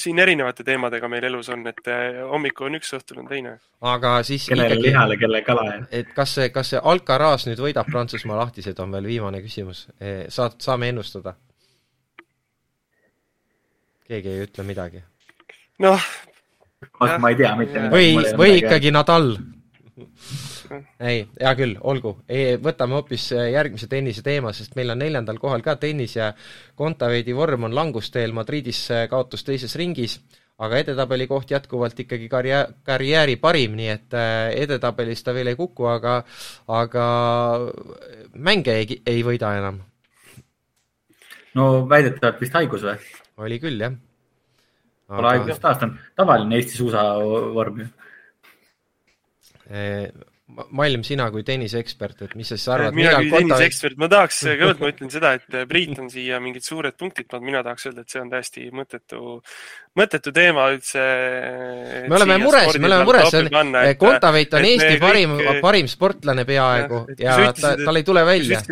siin 0.00 0.22
erinevate 0.24 0.64
teemadega 0.64 1.12
meil 1.12 1.28
elus 1.28 1.52
on, 1.52 1.66
et 1.68 1.92
äh, 1.92 2.22
hommikul 2.30 2.70
on 2.70 2.80
üks, 2.80 2.94
õhtul 2.96 3.20
on 3.24 3.28
teine. 3.28 3.58
aga 3.84 4.16
siis 4.26 4.48
kellele 4.48 4.78
ikkagi... 4.78 4.88
lihale, 4.88 5.20
kelle 5.20 5.44
kala, 5.44 5.66
jah. 5.74 5.86
et 6.00 6.16
kas 6.16 6.38
see, 6.38 6.48
kas 6.54 6.72
see 6.72 6.80
Alcaraz 7.10 7.48
nüüd 7.48 7.58
võidab 7.58 7.88
Prantsusmaa 7.90 8.38
lahtised, 8.38 8.78
on 8.78 8.92
veel 8.94 9.08
viimane 9.10 9.42
küsimus. 9.42 9.88
saad, 10.30 10.60
saame 10.62 10.92
ennustada 10.92 11.34
keegi 14.10 14.32
ei 14.34 14.44
ütle 14.46 14.66
midagi. 14.66 15.04
noh. 15.84 16.10
ma 16.98 17.30
ei 17.30 17.38
tea 17.38 17.54
mitte 17.58 17.86
midagi. 17.86 17.94
või, 17.94 18.36
või 18.40 18.58
ikkagi 18.58 18.92
Nadal. 18.94 19.32
ei, 21.10 21.24
hea 21.38 21.54
küll, 21.58 21.76
olgu. 21.92 22.16
võtame 22.64 22.98
hoopis 22.98 23.30
äh, 23.36 23.50
järgmise 23.54 23.90
tennise 23.90 24.24
teema, 24.26 24.52
sest 24.56 24.74
meil 24.78 24.94
on 24.94 25.02
neljandal 25.02 25.38
kohal 25.42 25.62
ka 25.66 25.76
tennis 25.82 26.16
ja 26.16 26.32
Kontaveidi 26.78 27.34
vorm 27.36 27.68
on 27.68 27.76
langusteel, 27.76 28.34
Madridis 28.34 28.86
kaotus 29.10 29.46
teises 29.46 29.76
ringis, 29.78 30.18
aga 30.60 30.80
edetabeli 30.82 31.26
koht 31.30 31.50
jätkuvalt 31.50 32.00
ikkagi 32.04 32.28
karjää-, 32.32 32.66
karjääri 32.84 33.36
parim, 33.40 33.76
nii 33.78 33.88
et 33.94 34.16
äh, 34.16 34.50
edetabelis 34.64 35.24
ta 35.24 35.34
veel 35.36 35.52
ei 35.52 35.58
kuku, 35.58 35.88
aga 35.88 36.20
aga 36.68 37.06
mänge 38.34 38.76
ei, 38.82 39.00
ei 39.06 39.24
võida 39.26 39.54
enam. 39.58 39.80
no 41.54 41.70
väidetavalt 41.88 42.40
vist 42.44 42.56
haigus 42.58 42.86
või? 42.86 42.98
oli 43.40 43.60
küll, 43.62 43.80
jah. 43.80 43.96
Pole 45.10 45.26
aga... 45.26 45.38
haigust 45.38 45.62
taastanud, 45.64 46.02
tavaline 46.16 46.60
Eesti 46.60 46.76
suusavorm 46.78 47.80
ju. 47.84 47.88
Malm, 50.76 51.02
sina 51.06 51.26
kui 51.32 51.44
tenniseekspert, 51.46 52.24
et 52.26 52.32
mis 52.38 52.48
sa 52.50 52.56
siis 52.58 52.68
arvad? 52.72 52.94
mina 52.96 53.12
kui 53.18 53.30
tenniseekspert, 53.32 53.96
ma 54.00 54.08
tahaks, 54.10 54.40
kõigepealt 54.46 54.82
ma 54.82 54.90
ütlen 54.92 55.12
seda, 55.12 55.32
et 55.38 55.56
Priit 55.70 55.98
on 56.02 56.10
siia 56.12 56.40
mingid 56.42 56.64
suured 56.66 56.96
punktid 56.98 57.28
pannud, 57.30 57.46
mina 57.46 57.62
tahaks 57.66 57.88
öelda, 57.88 58.04
et 58.04 58.14
see 58.14 58.22
on 58.22 58.32
täiesti 58.32 58.66
mõttetu, 58.74 59.36
mõttetu 60.00 60.34
teema 60.36 60.66
üldse. 60.74 61.06
me 62.06 62.18
oleme 62.18 62.38
mures, 62.42 62.78
me 62.78 62.90
oleme 62.90 63.08
mures, 63.08 63.30
see 63.32 63.46
on, 63.46 63.80
Kontaveit 64.00 64.58
on 64.58 64.68
Eesti 64.70 65.00
parim 65.02 65.36
kõik..., 65.40 65.60
parim 65.64 65.90
sportlane 65.90 66.46
peaaegu 66.48 67.02
ja, 67.16 67.38
ja 67.46 67.50
ta, 67.56 67.74
tal 67.80 68.00
ei 68.00 68.06
tule 68.06 68.24
välja. 68.26 68.62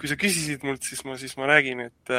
kui 0.00 0.10
sa 0.10 0.18
küsisid 0.20 0.64
mult, 0.66 0.84
siis 0.86 1.04
ma, 1.06 1.18
siis 1.20 1.36
ma 1.40 1.50
räägin, 1.52 1.84
et, 1.90 2.14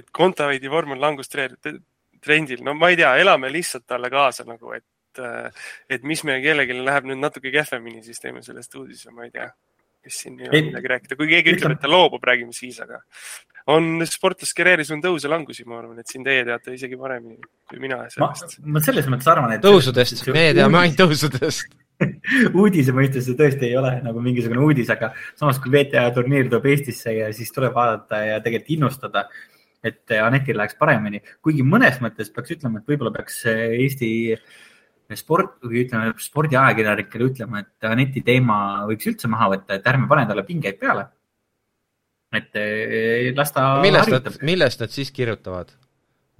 et 0.00 0.12
Kontaveidi 0.14 0.70
vorm 0.72 0.96
on 0.96 1.02
langustrendil, 1.02 2.62
no 2.64 2.76
ma 2.78 2.92
ei 2.92 3.00
tea, 3.00 3.16
elame 3.24 3.52
lihtsalt 3.52 3.88
talle 3.88 4.10
kaasa 4.12 4.48
nagu, 4.48 4.72
et 4.76 4.86
et, 5.08 5.56
et 5.96 6.04
mis 6.06 6.22
meil 6.28 6.42
kellelgi 6.44 6.76
läheb 6.78 7.08
nüüd 7.10 7.22
natuke 7.22 7.52
kehvemini, 7.54 8.04
siis 8.06 8.22
teeme 8.22 8.44
sellest 8.44 8.76
uudise, 8.78 9.10
ma 9.14 9.26
ei 9.26 9.34
tea, 9.34 9.48
kes 10.04 10.20
siin 10.24 10.38
ei 10.40 10.50
ole 10.50 10.62
midagi 10.70 10.92
rääkida. 10.94 11.18
kui 11.18 11.30
keegi 11.30 11.56
ütleb, 11.56 11.76
et 11.76 11.82
ta 11.82 11.90
loobub, 11.90 12.24
räägime 12.24 12.54
siis, 12.56 12.78
aga 12.84 13.00
on 13.74 14.06
sportlaste 14.08 14.56
karjääris 14.56 14.92
on 14.94 15.02
tõuse, 15.04 15.28
langusi, 15.30 15.66
ma 15.68 15.80
arvan, 15.82 15.98
et 16.00 16.08
siin 16.08 16.24
teie 16.26 16.44
teate 16.48 16.76
isegi 16.76 16.96
paremini 17.00 17.36
kui 17.68 17.82
mina 17.82 18.04
sellest. 18.12 18.60
ma 18.64 18.82
selles 18.84 19.10
mõttes 19.10 19.28
arvan, 19.32 19.56
et. 19.56 19.64
tõusudest, 19.64 20.24
meie 20.34 20.54
teame 20.56 20.82
ainult 20.84 21.02
tõusudest 21.02 21.76
uudise 22.60 22.94
mõistes 22.94 23.26
see 23.26 23.36
tõesti 23.38 23.68
ei 23.68 23.76
ole 23.78 23.96
nagu 24.04 24.22
mingisugune 24.22 24.62
uudis, 24.64 24.90
aga 24.94 25.10
samas 25.38 25.58
kui 25.62 25.72
VTA 25.74 26.06
turniir 26.14 26.48
tuleb 26.48 26.68
Eestisse 26.72 27.14
ja 27.16 27.30
siis 27.34 27.50
tuleb 27.54 27.74
vaadata 27.74 28.22
ja 28.24 28.40
tegelikult 28.44 28.74
innustada, 28.76 29.24
et 29.84 30.14
Anetil 30.22 30.58
läheks 30.58 30.78
paremini, 30.78 31.20
kuigi 31.44 31.66
mõnes 31.66 32.00
mõttes 32.02 32.30
peaks 32.34 32.56
ütlema, 32.56 32.80
et 32.80 32.90
võib-olla 32.90 33.14
peaks 33.14 33.44
Eesti 33.50 34.10
sport, 35.16 35.56
või 35.64 35.84
ütleme 35.86 36.12
spordiajakirjanikele 36.20 37.28
ütlema, 37.30 37.62
et 37.64 37.88
Aneti 37.88 38.20
teema 38.26 38.58
võiks 38.90 39.08
üldse 39.08 39.30
maha 39.32 39.52
võtta, 39.54 39.78
et 39.78 39.88
ärme 39.88 40.08
pane 40.10 40.26
talle 40.28 40.44
pingeid 40.44 40.80
peale. 40.80 41.08
et 42.32 42.56
eh, 42.60 43.32
las 43.36 43.52
ta. 43.52 43.80
millest 43.80 44.10
nad, 44.12 44.32
millest 44.44 44.80
nad 44.84 44.92
siis 44.92 45.10
kirjutavad? 45.16 45.72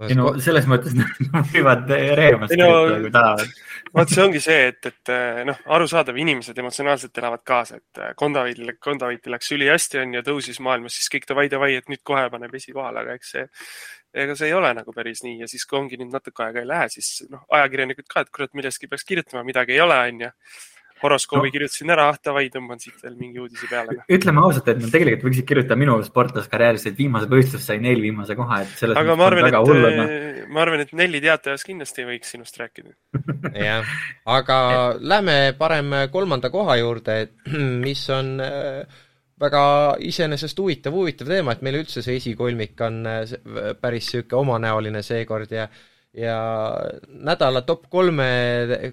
ei 0.06 0.14
no 0.14 0.30
selles 0.42 0.66
mõttes 0.70 0.94
nad 0.94 1.48
võivad 1.50 1.88
reemast 1.90 2.52
kirjutada, 2.54 2.98
kui 3.02 3.10
tahavad. 3.14 3.54
vot 3.96 4.12
see 4.12 4.22
ongi 4.22 4.42
see, 4.42 4.68
et, 4.70 4.90
et 4.92 5.12
eh, 5.14 5.40
noh, 5.48 5.58
arusaadav, 5.74 6.20
inimesed 6.22 6.58
emotsionaalselt 6.62 7.18
elavad 7.18 7.42
kaasa, 7.46 7.80
et 7.80 8.02
eh, 8.02 8.12
Kondaveitil, 8.18 8.76
Kondaveitil 8.84 9.34
läks 9.34 9.50
ülihästi, 9.56 10.02
on 10.04 10.14
ju, 10.14 10.22
tõusis 10.28 10.60
maailmas, 10.62 10.94
siis 11.00 11.10
kõik 11.14 11.26
davai, 11.32 11.48
davai, 11.50 11.72
et 11.80 11.90
nüüd 11.90 12.04
kohe 12.06 12.28
paneb 12.30 12.54
esikohale, 12.60 13.02
aga 13.02 13.18
eks 13.18 13.34
see 13.34 13.48
ega 14.14 14.36
see 14.38 14.48
ei 14.48 14.56
ole 14.56 14.72
nagu 14.76 14.94
päris 14.96 15.22
nii 15.24 15.42
ja 15.42 15.50
siis, 15.50 15.66
kui 15.68 15.78
ongi 15.80 16.00
nüüd 16.00 16.14
natuke 16.14 16.46
aega 16.46 16.64
ei 16.64 16.70
lähe, 16.70 16.88
siis 16.96 17.28
noh, 17.30 17.44
ajakirjanikud 17.58 18.08
ka, 18.08 18.24
et 18.24 18.34
kurat, 18.34 18.54
millestki 18.58 18.88
peaks 18.90 19.06
kirjutama, 19.08 19.44
midagi 19.46 19.76
ei 19.76 19.84
ole, 19.84 19.98
onju 20.12 20.32
horoskoobi 21.02 21.48
no. 21.48 21.54
kirjutasin 21.54 21.92
ära, 21.94 22.06
davai, 22.24 22.48
tõmban 22.52 22.80
siit 22.82 23.02
veel 23.02 23.14
mingi 23.18 23.40
uudise 23.42 23.68
peale. 23.70 23.98
ütleme 24.10 24.42
ausalt, 24.42 24.68
et 24.72 24.80
nad 24.82 24.92
tegelikult 24.94 25.28
võiksid 25.28 25.48
kirjutada 25.48 25.78
minu 25.78 25.96
sportlaskarjäärist, 26.06 26.90
et 26.90 26.98
viimasel 26.98 27.30
võistlusel 27.32 27.64
sai 27.64 27.82
neil 27.82 28.02
viimase 28.02 28.36
koha, 28.38 28.62
et 28.64 28.74
selles 28.80 28.98
aga 28.98 29.16
ma 29.18 29.28
arvan, 29.30 29.48
et, 29.48 29.98
no. 30.00 30.06
ma 30.54 30.64
arvan, 30.64 30.84
et 30.84 30.94
Nelli 30.98 31.22
teatajas 31.22 31.66
kindlasti 31.66 32.02
ei 32.02 32.08
võiks 32.12 32.32
sinust 32.34 32.58
rääkida. 32.58 32.94
jah, 33.68 33.92
aga 34.38 34.60
lähme 34.98 35.38
parem 35.58 35.94
kolmanda 36.14 36.50
koha 36.54 36.78
juurde, 36.80 37.20
et 37.26 37.54
mis 37.86 38.02
on 38.14 38.34
äh, 38.42 39.04
väga 39.40 39.62
iseenesest 40.04 40.58
huvitav, 40.58 40.96
huvitav 40.98 41.30
teema, 41.30 41.54
et 41.54 41.62
meil 41.66 41.80
üldse 41.82 42.02
see 42.04 42.18
esikolmik 42.18 42.80
on 42.84 43.04
äh, 43.06 43.36
päris 43.80 44.10
niisugune 44.10 44.42
omanäoline 44.42 45.04
seekord 45.06 45.54
ja 45.54 45.68
ja 46.18 46.38
nädala 47.28 47.60
top 47.68 47.84
kolme 47.92 48.26
äh, 48.72 48.88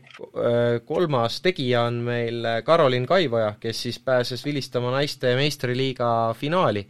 kolmas 0.86 1.40
tegija 1.42 1.86
on 1.88 2.02
meil 2.06 2.46
Karolin 2.68 3.08
Kaivoja, 3.08 3.56
kes 3.60 3.82
siis 3.88 4.00
pääses 4.00 4.46
vilistama 4.46 4.92
naiste 4.94 5.34
meistriliiga 5.40 6.36
finaali 6.38 6.86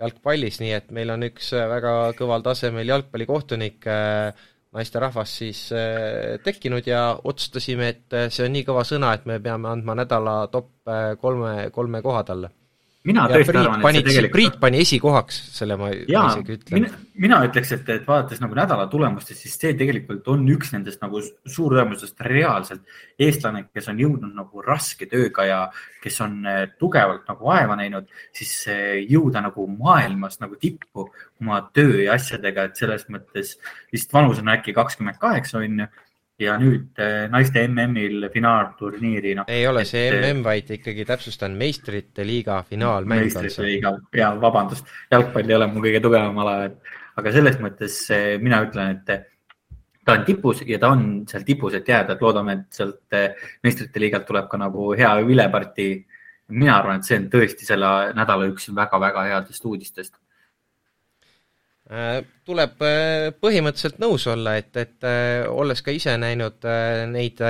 jalgpallis, 0.00 0.60
nii 0.60 0.74
et 0.76 0.90
meil 0.92 1.12
on 1.12 1.28
üks 1.28 1.52
väga 1.56 1.94
kõval 2.18 2.42
tasemel 2.44 2.88
jalgpallikohtunik 2.88 3.86
naisterahvas 4.76 5.38
siis 5.38 5.62
tekkinud 6.44 6.88
ja 6.88 7.06
otsustasime, 7.24 7.88
et 7.94 8.18
see 8.28 8.44
on 8.44 8.52
nii 8.52 8.66
kõva 8.66 8.84
sõna, 8.84 9.14
et 9.16 9.24
me 9.28 9.38
peame 9.40 9.70
andma 9.70 9.96
nädala 10.02 10.36
top 10.52 10.72
kolme, 11.20 11.70
kolme 11.72 12.02
koha 12.04 12.24
talle 12.28 12.52
mina 13.06 13.26
tõesti 13.30 13.52
Priit 13.52 13.60
arvan, 13.62 13.80
et 13.80 13.96
see 13.96 14.04
tegelikult. 14.06 14.34
Priit 14.36 14.56
pani 14.62 14.80
esikohaks, 14.84 15.38
selle 15.56 15.76
ma 15.80 15.90
jaa, 15.94 16.24
isegi 16.32 16.56
ütlen. 16.58 16.76
mina, 16.78 17.00
mina 17.26 17.40
ütleks, 17.46 17.72
et, 17.76 17.90
et 17.94 18.06
vaadates 18.08 18.42
nagu 18.42 18.58
nädala 18.58 18.86
tulemustest, 18.92 19.42
siis 19.44 19.56
see 19.60 19.74
tegelikult 19.78 20.26
on 20.32 20.46
üks 20.52 20.72
nendest 20.74 21.02
nagu 21.04 21.22
suurtõenäosusest 21.22 22.24
reaalselt 22.26 22.96
eestlane, 23.22 23.66
kes 23.74 23.90
on 23.92 24.02
jõudnud 24.02 24.34
nagu 24.36 24.64
raske 24.66 25.08
tööga 25.10 25.46
ja 25.48 25.60
kes 26.02 26.20
on 26.26 26.38
eh, 26.46 26.62
tugevalt 26.80 27.28
nagu 27.30 27.50
vaeva 27.50 27.78
näinud, 27.78 28.10
siis 28.36 28.54
jõuda 29.06 29.44
nagu 29.46 29.68
maailmas 29.70 30.40
nagu 30.42 30.58
tippu 30.60 31.08
oma 31.40 31.62
töö 31.76 32.02
ja 32.06 32.16
asjadega, 32.16 32.68
et 32.68 32.82
selles 32.82 33.06
mõttes 33.12 33.56
vist 33.92 34.12
vanus 34.14 34.42
on 34.42 34.52
äkki 34.54 34.74
kakskümmend 34.76 35.20
kaheksa, 35.22 35.62
on 35.62 35.84
ju 35.84 35.88
ja 36.40 36.56
nüüd 36.60 36.98
äh, 37.00 37.26
naiste 37.32 37.62
MM-il 37.64 38.26
finaalturniiri, 38.32 39.32
noh. 39.38 39.46
ei 39.48 39.64
ole 39.68 39.86
see 39.88 40.10
MM, 40.12 40.42
vaid 40.44 40.72
ikkagi 40.76 41.06
täpsustan, 41.08 41.56
meistrite 41.56 42.26
liiga 42.28 42.60
finaalmäng. 42.68 43.24
meistrite 43.24 43.64
liiga, 43.64 43.94
ja 44.16 44.34
vabandust, 44.40 44.90
jalgpall 45.12 45.48
ei 45.48 45.56
ole 45.56 45.70
mu 45.72 45.84
kõige 45.84 46.02
tugevam 46.04 46.42
ala, 46.44 46.58
et 46.68 46.92
aga 47.16 47.32
selles 47.32 47.56
mõttes 47.62 48.02
äh, 48.12 48.26
mina 48.42 48.60
ütlen, 48.66 48.98
et 48.98 49.32
ta 50.06 50.18
on 50.18 50.26
tipus 50.28 50.60
ja 50.68 50.78
ta 50.82 50.92
on 50.92 51.06
seal 51.30 51.46
tipus, 51.46 51.78
et 51.78 51.88
jääda, 51.88 52.14
et 52.14 52.22
loodame, 52.22 52.60
et 52.60 52.82
sealt 52.82 53.16
meistrite 53.64 54.02
liigalt 54.02 54.28
tuleb 54.28 54.52
ka 54.52 54.60
nagu 54.60 54.92
hea 54.98 55.16
vilepartii. 55.26 55.96
mina 56.48 56.76
arvan, 56.78 57.00
et 57.00 57.08
see 57.08 57.16
on 57.18 57.24
tõesti 57.32 57.66
selle 57.66 57.88
nädala 58.14 58.46
üks 58.46 58.68
väga-väga 58.74 59.24
headest 59.32 59.64
uudistest 59.66 60.12
tuleb 61.86 62.82
äh, 62.82 63.28
põhimõtteliselt 63.38 64.00
nõus 64.02 64.24
olla, 64.30 64.56
et, 64.58 64.72
et 64.80 65.06
äh, 65.06 65.44
olles 65.46 65.82
ka 65.86 65.94
ise 65.94 66.16
näinud 66.18 66.66
neid 67.12 67.42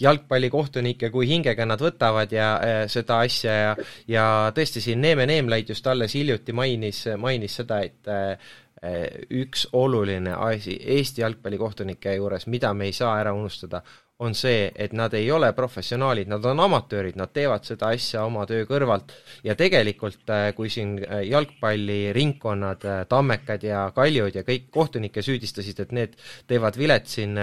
jalgpallikohtunikke, 0.00 1.10
kui 1.12 1.28
hingega 1.28 1.66
nad 1.68 1.82
võtavad 1.84 2.32
ja 2.32 2.48
seda 2.88 3.20
asja 3.26 3.56
ja, 3.58 3.74
ja 4.08 4.26
tõesti 4.56 4.80
siin 4.84 5.04
Neeme 5.04 5.26
Neemlaid 5.28 5.68
just 5.68 5.86
alles 5.86 6.16
hiljuti 6.16 6.56
mainis, 6.56 7.04
mainis 7.20 7.60
seda, 7.60 7.82
et 7.84 8.12
üks 9.32 9.68
oluline 9.72 10.34
asi 10.36 10.74
Eesti 10.76 11.22
jalgpallikohtunike 11.22 12.16
juures, 12.18 12.44
mida 12.52 12.72
me 12.76 12.90
ei 12.90 12.96
saa 12.96 13.14
ära 13.20 13.32
unustada, 13.36 13.80
on 14.24 14.34
see, 14.36 14.68
et 14.74 14.92
nad 14.96 15.12
ei 15.14 15.28
ole 15.32 15.50
professionaalid, 15.56 16.28
nad 16.30 16.44
on 16.48 16.60
amatöörid, 16.64 17.16
nad 17.18 17.32
teevad 17.34 17.64
seda 17.66 17.90
asja 17.94 18.24
oma 18.26 18.44
töö 18.48 18.64
kõrvalt 18.68 19.12
ja 19.44 19.56
tegelikult 19.58 20.30
äh, 20.32 20.46
kui 20.56 20.70
siin 20.72 20.96
äh, 21.02 21.24
jalgpalliringkonnad, 21.28 22.86
äh, 22.88 23.02
Tammekad 23.10 23.66
ja 23.66 23.84
Kaljud 23.94 24.38
ja 24.38 24.44
kõik 24.46 24.70
kohtunikke 24.74 25.22
süüdistasid, 25.24 25.84
et 25.84 25.92
need 25.96 26.16
teevad 26.50 26.78
vilet 26.80 27.08
siin 27.10 27.36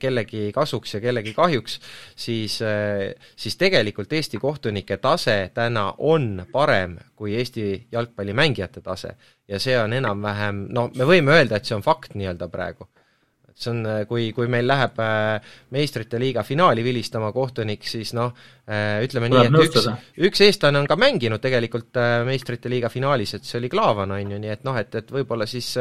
kellegi 0.00 0.50
kasuks 0.54 0.94
ja 0.96 1.00
kellegi 1.02 1.34
kahjuks, 1.34 1.78
siis, 2.16 2.58
siis 3.36 3.56
tegelikult 3.60 4.12
Eesti 4.12 4.38
kohtunike 4.40 4.96
tase 5.02 5.50
täna 5.54 5.90
on 5.98 6.46
parem 6.52 6.98
kui 7.16 7.34
Eesti 7.38 7.86
jalgpallimängijate 7.92 8.80
tase. 8.80 9.16
ja 9.48 9.58
see 9.58 9.74
on 9.78 9.92
enam-vähem, 9.92 10.66
no 10.70 10.90
me 10.94 11.04
võime 11.04 11.34
öelda, 11.34 11.58
et 11.58 11.66
see 11.66 11.74
on 11.74 11.82
fakt 11.82 12.14
nii-öelda 12.14 12.48
praegu 12.48 12.86
see 13.54 13.70
on, 13.72 13.82
äh, 13.86 14.04
kui, 14.08 14.30
kui 14.36 14.48
meil 14.50 14.66
läheb 14.68 14.98
äh, 15.02 15.52
meistrite 15.74 16.20
liiga 16.20 16.44
finaali 16.46 16.84
vilistama 16.84 17.30
kohtunik, 17.34 17.84
siis 17.88 18.12
noh, 18.16 18.32
äh, 18.68 19.00
ütleme 19.04 19.30
Tuleb 19.30 19.46
nii, 19.46 19.50
et 19.50 19.54
nõustada. 19.56 19.96
üks, 19.96 20.22
üks 20.28 20.44
eestlane 20.46 20.80
on 20.80 20.88
ka 20.90 20.96
mänginud 21.00 21.42
tegelikult 21.42 22.00
meistrite 22.28 22.72
liiga 22.72 22.90
finaalis, 22.92 23.34
et 23.36 23.48
see 23.48 23.58
oli 23.60 23.70
Klaavan, 23.72 24.14
on 24.16 24.34
ju, 24.36 24.40
nii 24.42 24.54
et 24.54 24.64
noh, 24.66 24.78
et, 24.80 24.94
et 25.00 25.12
võib-olla 25.14 25.48
siis, 25.50 25.72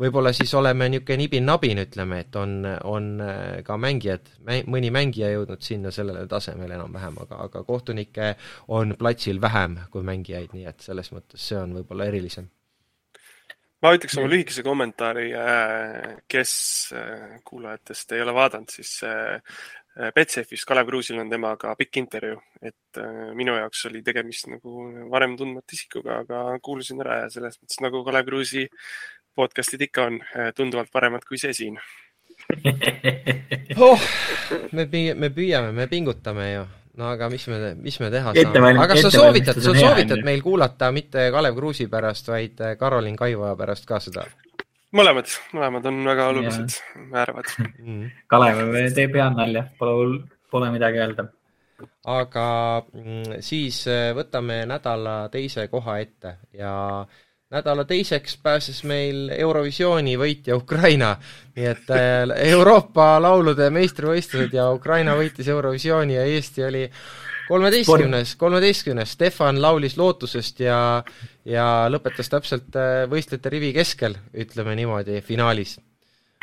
võib-olla 0.00 0.34
siis 0.36 0.52
oleme 0.58 0.90
niisugune 0.92 1.22
nibin-nabin, 1.22 1.82
ütleme, 1.84 2.20
et 2.26 2.36
on, 2.38 2.58
on 2.88 3.08
ka 3.66 3.78
mängijad, 3.80 4.28
mõni 4.66 4.92
mängija 4.94 5.32
jõudnud 5.34 5.64
sinna 5.64 5.92
sellele 5.94 6.26
tasemele 6.30 6.78
enam-vähem, 6.78 7.18
aga, 7.24 7.42
aga 7.48 7.64
kohtunikke 7.68 8.34
on 8.74 8.96
platsil 8.98 9.40
vähem 9.42 9.78
kui 9.92 10.06
mängijaid, 10.06 10.54
nii 10.56 10.68
et 10.70 10.86
selles 10.90 11.12
mõttes 11.14 11.50
see 11.50 11.60
on 11.60 11.76
võib-olla 11.78 12.08
erilisem 12.10 12.48
ma 13.84 13.92
ütleks 13.94 14.16
oma 14.18 14.30
lühikese 14.30 14.64
kommentaari, 14.66 15.28
äh, 15.38 16.16
kes 16.30 16.52
äh, 16.96 17.36
kuulajatest 17.46 18.14
ei 18.16 18.24
ole 18.24 18.34
vaadanud, 18.36 18.72
siis 18.74 18.98
äh, 19.06 19.38
Betsafe'is 20.14 20.62
Kalev 20.66 20.86
Kruusil 20.86 21.18
on 21.18 21.30
temaga 21.30 21.72
pikk 21.78 21.98
intervjuu, 21.98 22.38
et 22.62 23.00
minu 23.34 23.56
jaoks 23.56 23.80
oli 23.88 23.98
tegemist 24.06 24.46
nagu 24.46 24.84
varem 25.10 25.34
tundmatu 25.38 25.74
isikuga, 25.74 26.20
aga 26.22 26.42
kuulasin 26.62 27.02
ära 27.02 27.24
ja 27.24 27.32
selles 27.34 27.58
mõttes 27.58 27.82
nagu 27.82 28.04
Kalev 28.06 28.28
Kruusi 28.28 28.62
podcast'id 29.34 29.82
ikka 29.88 30.06
on, 30.06 30.20
tunduvalt 30.54 30.94
paremad 30.94 31.26
kui 31.26 31.40
see 31.42 31.54
siin. 31.54 31.80
Oh, 33.78 34.00
me, 34.72 34.86
me 34.88 35.28
püüame, 35.30 35.74
me 35.76 35.84
pingutame 35.90 36.46
ju 36.48 36.62
no 36.98 37.08
aga 37.12 37.28
mis 37.32 37.46
me, 37.50 37.72
mis 37.78 37.98
me 38.02 38.10
teha 38.12 38.34
saame, 38.36 38.72
aga 38.74 38.88
kas 38.92 39.06
sa 39.06 39.12
soovitad, 39.14 39.60
sa 39.62 39.74
soovitad 39.76 40.24
meil 40.26 40.42
kuulata 40.44 40.90
mitte 40.94 41.28
Kalev 41.34 41.56
Kruusi 41.58 41.88
pärast, 41.90 42.30
vaid 42.32 42.60
Karolin 42.80 43.16
Kaivoja 43.18 43.54
pärast 43.58 43.86
ka 43.88 44.00
seda? 44.02 44.26
mõlemad, 44.96 45.30
mõlemad 45.54 45.88
on 45.90 46.02
väga 46.08 46.28
olulised, 46.32 46.78
määravad 47.12 47.50
mm.. 47.60 48.04
Kalev 48.30 48.62
teeb 48.96 49.18
head 49.20 49.36
nalja, 49.36 49.64
pole, 49.78 50.22
pole 50.50 50.72
midagi 50.74 51.02
öelda. 51.04 51.28
aga 52.18 52.48
mm, 52.82 53.40
siis 53.46 53.84
äh, 53.86 54.10
võtame 54.16 54.64
nädala 54.66 55.20
teise 55.32 55.68
koha 55.70 56.00
ette 56.02 56.38
ja 56.56 56.74
äh, 57.04 57.24
nädala 57.50 57.84
teiseks 57.88 58.36
pääses 58.42 58.82
meil 58.84 59.30
Eurovisiooni 59.32 60.18
võitja 60.20 60.56
Ukraina, 60.58 61.14
nii 61.56 61.70
et 61.70 61.92
äh, 61.94 62.34
Euroopa 62.50 63.14
laulude 63.24 63.70
meistrivõistlused 63.72 64.52
ja 64.52 64.68
Ukraina 64.74 65.14
võitis 65.16 65.48
Eurovisiooni 65.48 66.18
ja 66.18 66.26
Eesti 66.28 66.66
oli 66.66 66.84
kolmeteistkümnes, 67.48 68.34
kolmeteistkümnes, 68.36 69.16
Stefan 69.16 69.62
laulis 69.64 69.96
lootusest 69.96 70.60
ja 70.60 70.78
ja 71.48 71.64
lõpetas 71.88 72.28
täpselt 72.28 72.76
äh, 72.76 73.06
võistlejate 73.08 73.54
rivi 73.56 73.72
keskel, 73.72 74.18
ütleme 74.36 74.76
niimoodi, 74.76 75.22
finaalis. 75.24 75.78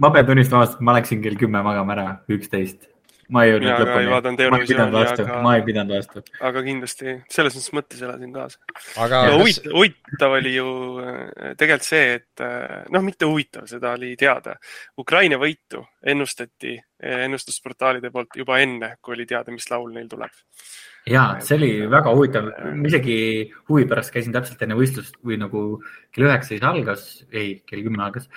ma 0.01 0.09
pean 0.09 0.25
tunnistama, 0.25 0.65
et 0.65 0.81
ma 0.81 0.97
läksin 0.97 1.21
kell 1.21 1.37
kümme 1.37 1.61
magama 1.61 1.93
ära, 1.93 2.09
üksteist 2.33 2.94
ma 3.33 3.45
ei 3.45 3.53
jõudnud 3.53 3.81
lõpuni, 3.81 4.09
ma 4.51 4.59
ei 4.59 4.67
pidanud 4.69 4.95
vastu 4.95 5.23
aga..., 5.25 5.37
ma 5.45 5.53
ei 5.57 5.63
pidanud 5.65 5.93
vastu. 5.95 6.23
aga 6.49 6.63
kindlasti, 6.65 7.15
selles 7.31 7.55
mõttes 7.57 7.73
mõttes 7.79 8.03
elasin 8.05 8.33
kaasa 8.35 8.59
aga 9.05 9.21
no, 9.31 9.39
kas... 9.41 9.59
huvitav, 9.73 10.37
oli 10.39 10.55
ju 10.55 10.69
äh, 11.01 11.53
tegelikult 11.57 11.87
see, 11.87 12.17
et 12.19 12.45
äh, 12.45 12.83
noh, 12.93 13.05
mitte 13.05 13.29
huvitav, 13.29 13.65
seda 13.69 13.95
oli 13.97 14.13
teada. 14.19 14.55
Ukraina 15.01 15.39
võitu 15.41 15.83
ennustati 16.05 16.75
äh, 16.77 17.25
ennustusportaalide 17.25 18.11
poolt 18.13 18.37
juba 18.41 18.59
enne, 18.63 18.95
kui 19.01 19.17
oli 19.17 19.27
teada, 19.29 19.53
mis 19.55 19.69
laul 19.71 19.93
neil 19.95 20.09
tuleb. 20.11 20.43
ja 21.09 21.27
see 21.45 21.57
oli 21.59 21.71
väga 21.89 22.13
huvitav, 22.17 22.49
isegi 22.89 23.17
huvi 23.69 23.85
pärast 23.89 24.13
käisin 24.13 24.33
täpselt 24.33 24.61
enne 24.65 24.77
võistlust 24.77 25.17
või 25.25 25.37
nagu 25.41 25.65
kell 26.13 26.29
üheksa 26.29 26.55
siis 26.55 26.65
algas, 26.65 27.09
ei, 27.33 27.59
kell 27.69 27.85
kümme 27.85 28.05
algas 28.05 28.29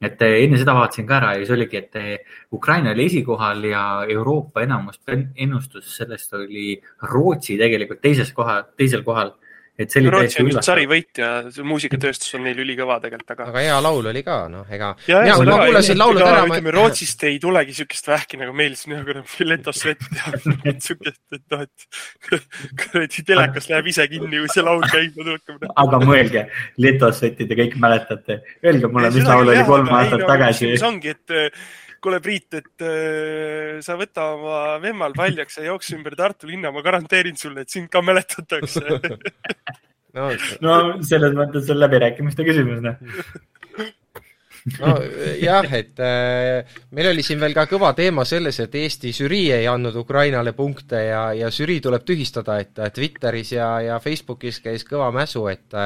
et 0.00 0.22
eh, 0.24 0.38
enne 0.44 0.58
seda 0.60 0.74
vaatasin 0.76 1.06
ka 1.08 1.18
ära 1.18 1.34
ja 1.34 1.42
siis 1.42 1.52
oligi, 1.56 1.82
et 1.82 1.98
eh, 2.00 2.38
Ukraina 2.56 2.94
oli 2.94 3.06
esikohal 3.10 3.64
ja 3.68 3.84
Euroopa 4.08 4.64
enamus 4.64 5.00
ennustus 5.10 5.92
sellest 5.96 6.34
oli 6.38 6.74
Rootsi 7.12 7.58
tegelikult 7.60 8.00
teises 8.00 8.32
koha, 8.32 8.62
teisel 8.76 9.04
kohal 9.04 9.34
et 9.78 9.92
see 9.92 10.02
oli 10.02 10.10
Rootsi 10.12 10.40
on 10.42 10.50
just 10.50 10.66
sarivõitja, 10.66 11.28
muusikatööstus 11.66 12.34
on 12.36 12.44
neil 12.46 12.58
ülikõva 12.64 12.98
tegelikult, 13.02 13.32
aga. 13.34 13.48
aga 13.52 13.64
hea 13.64 13.78
laul 13.84 14.10
oli 14.12 14.22
ka, 14.26 14.36
noh, 14.52 14.66
ega. 14.72 14.90
mina, 15.08 15.36
kui 15.38 15.48
ma 15.48 15.58
kuulasin 15.62 16.00
laulud 16.00 16.24
ära. 16.26 16.44
ütleme, 16.48 16.74
Rootsist 16.76 17.24
ei 17.28 17.38
tulegi 17.42 17.76
siukest 17.80 18.10
vähki 18.10 18.40
nagu 18.40 18.54
meil 18.56 18.76
siin, 18.80 18.96
nagu 18.98 19.24
Leto 19.46 19.74
Svett 19.76 20.06
ja 20.18 20.34
siukest, 20.88 21.22
et 21.36 21.44
noh, 21.54 21.64
et 21.66 22.38
kuradi 22.84 23.26
telekas 23.32 23.70
läheb 23.72 23.90
ise 23.92 24.08
kinni, 24.10 24.42
kui 24.42 24.54
see 24.54 24.66
laul 24.66 24.86
käima 24.86 25.16
tuleb. 25.20 25.68
aga 25.84 26.02
mõelge, 26.04 26.46
Leto 26.80 27.12
Svetti 27.16 27.48
te 27.48 27.58
kõik 27.58 27.76
mäletate. 27.80 28.40
Öelge 28.64 28.90
mulle, 28.92 29.12
mis 29.14 29.28
laul 29.28 29.54
oli 29.54 29.68
kolm 29.68 29.94
aastat 30.00 30.26
tagasi. 30.28 30.74
see 30.76 30.88
ongi, 30.88 31.16
et 31.16 31.38
kuule, 32.02 32.20
Priit, 32.24 32.48
et 32.58 32.84
äh, 32.86 33.78
sa 33.84 33.96
võta 34.00 34.30
oma 34.36 34.78
vemmal 34.82 35.14
paljaks 35.16 35.60
ja 35.60 35.68
jookse 35.68 35.96
ümber 35.98 36.16
Tartu 36.18 36.50
linna, 36.50 36.72
ma 36.74 36.82
garanteerin 36.86 37.38
sulle, 37.40 37.64
et 37.64 37.72
sind 37.72 37.90
ka 37.92 38.04
mäletatakse. 38.04 38.86
No, 40.10 40.24
no 40.58 40.76
selles 41.06 41.36
mõttes 41.38 41.68
on 41.70 41.78
läbirääkimiste 41.78 42.42
küsimus, 42.42 42.80
noh 42.82 42.96
nojah, 44.80 45.72
et 45.78 46.00
äh, 46.04 46.78
meil 46.96 47.10
oli 47.12 47.24
siin 47.24 47.40
veel 47.40 47.54
ka 47.56 47.66
kõva 47.70 47.92
teema 47.96 48.24
selles, 48.28 48.60
et 48.60 48.74
Eesti 48.80 49.12
žürii 49.16 49.52
ei 49.56 49.68
andnud 49.70 49.96
Ukrainale 50.02 50.52
punkte 50.56 51.00
ja, 51.06 51.22
ja 51.36 51.50
žürii 51.54 51.80
tuleb 51.84 52.04
tühistada, 52.06 52.58
et 52.60 52.80
Twitteris 52.94 53.54
ja, 53.56 53.70
ja 53.84 53.98
Facebookis 54.02 54.60
käis 54.64 54.84
kõva 54.88 55.10
mäsu, 55.14 55.46
et 55.50 55.78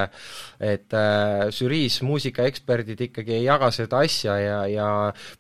et 0.65 0.95
äh, 0.97 1.49
žüriis 1.53 2.01
muusikaeksperdid 2.07 3.01
ikkagi 3.09 3.37
ei 3.39 3.45
jaga 3.45 3.71
seda 3.75 4.01
asja 4.05 4.37
ja, 4.41 4.59
ja 4.71 4.89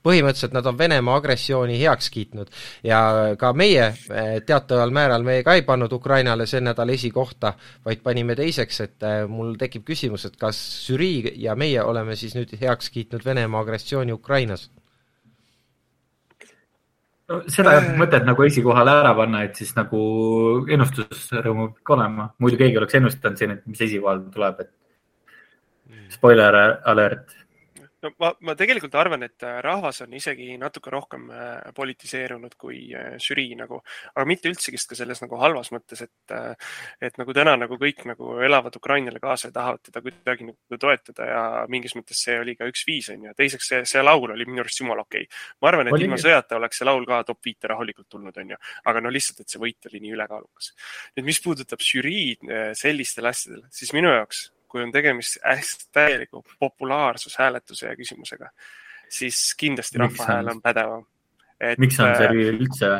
põhimõtteliselt 0.04 0.54
nad 0.56 0.66
on 0.68 0.78
Venemaa 0.78 1.16
agressiooni 1.20 1.78
heaks 1.80 2.10
kiitnud. 2.12 2.50
ja 2.84 3.34
ka 3.40 3.52
meie 3.56 3.86
äh, 3.86 4.34
teataval 4.46 4.92
määral, 4.94 5.24
me 5.26 5.40
ka 5.46 5.56
ei 5.58 5.64
pannud 5.66 5.92
Ukrainale 5.92 6.46
see 6.50 6.60
nädal 6.64 6.92
esikohta, 6.94 7.54
vaid 7.84 8.02
panime 8.04 8.36
teiseks, 8.38 8.80
et 8.84 9.06
äh, 9.06 9.24
mul 9.28 9.54
tekib 9.60 9.86
küsimus, 9.88 10.26
et 10.28 10.36
kas 10.40 10.60
žürii 10.88 11.34
ja 11.42 11.54
meie 11.58 11.82
oleme 11.82 12.16
siis 12.16 12.34
nüüd 12.36 12.52
heaks 12.60 12.90
kiitnud 12.94 13.23
toimunud 13.24 13.40
Venemaa 13.40 13.60
agressiooni 13.60 14.12
Ukrainas? 14.12 14.70
no 17.28 17.40
seda 17.48 17.72
ei 17.72 17.78
ole 17.78 17.96
mõtet 17.96 18.24
nagu 18.24 18.42
esikohale 18.44 18.90
ära 19.00 19.14
panna, 19.16 19.44
et 19.44 19.56
siis 19.56 19.74
nagu 19.76 19.98
ennustusrõõmu 20.68 21.70
peab 21.72 21.94
olema, 21.96 22.34
muidu 22.38 22.58
keegi 22.60 22.76
oleks 22.76 22.94
ennustanud 22.94 23.38
siin, 23.38 23.54
et 23.54 23.62
mis 23.66 23.80
esikohal 23.80 24.20
tuleb, 24.34 24.60
et 24.60 24.70
mm. 25.88 26.10
spoiler 26.10 26.58
alert 26.84 27.32
no 28.04 28.12
ma, 28.20 28.30
ma 28.44 28.54
tegelikult 28.58 28.94
arvan, 28.98 29.24
et 29.26 29.44
äh, 29.46 29.58
rahvas 29.64 30.02
on 30.04 30.14
isegi 30.16 30.54
natuke 30.60 30.92
rohkem 30.92 31.26
äh, 31.32 31.72
politiseerunud 31.76 32.56
kui 32.60 32.80
äh, 32.96 33.14
žürii 33.22 33.56
nagu, 33.58 33.80
aga 34.14 34.26
mitte 34.28 34.50
üldsegi 34.52 34.80
ka 34.90 34.98
selles 34.98 35.22
nagu 35.22 35.38
halvas 35.40 35.70
mõttes, 35.74 36.04
et, 36.04 36.34
et 37.04 37.18
nagu 37.20 37.34
täna 37.36 37.54
nagu 37.60 37.78
kõik 37.80 38.04
nagu 38.10 38.38
elavad 38.44 38.76
Ukrainale 38.76 39.20
kaasa 39.22 39.48
ja 39.48 39.56
tahavad 39.58 39.84
teda 39.86 40.02
kuidagi 40.04 40.48
nagu 40.50 40.80
toetada 40.80 41.28
ja 41.28 41.42
mingis 41.70 41.94
mõttes 41.98 42.20
see 42.26 42.36
oli 42.40 42.56
ka 42.58 42.68
üks 42.70 42.84
viis 42.88 43.10
on 43.14 43.28
ju. 43.28 43.34
teiseks 43.38 43.70
see, 43.70 43.82
see 43.88 44.02
laul 44.04 44.34
oli 44.34 44.48
minu 44.48 44.64
arust 44.64 44.82
jumala 44.82 45.06
okei 45.06 45.26
okay.. 45.28 45.44
ma 45.62 45.70
arvan, 45.70 45.88
et 45.90 45.96
oli... 45.96 46.08
ilma 46.08 46.18
sõjata 46.20 46.58
oleks 46.58 46.80
see 46.80 46.88
laul 46.88 47.06
ka 47.08 47.22
top 47.28 47.40
viite 47.44 47.70
rahulikult 47.70 48.08
tulnud, 48.10 48.36
on 48.42 48.54
ju, 48.54 48.60
aga 48.90 49.04
no 49.04 49.12
lihtsalt, 49.14 49.44
et 49.44 49.54
see 49.54 49.62
võit 49.62 49.90
oli 49.90 50.02
nii 50.04 50.16
ülekaalukas. 50.18 50.74
nüüd, 51.16 51.28
mis 51.30 51.40
puudutab 51.44 51.84
žüriid 51.84 52.44
sellistel 52.78 53.30
asjadel, 53.30 53.64
siis 53.74 53.94
minu 53.96 54.12
jaoks 54.12 54.48
kui 54.74 54.82
on 54.82 54.90
tegemist 54.90 55.38
hästi 55.46 55.86
täieliku 55.94 56.42
populaarsushääletuse 56.58 57.86
ja 57.86 57.96
küsimusega, 57.96 58.48
siis 59.08 59.52
kindlasti 59.58 60.00
rahva 60.02 60.26
hääl 60.26 60.50
on 60.50 60.62
pädevam. 60.62 61.04
miks 61.78 62.00
on 62.02 62.16
see 62.18 62.26
äh, 62.26 62.40
üldse 62.56 62.90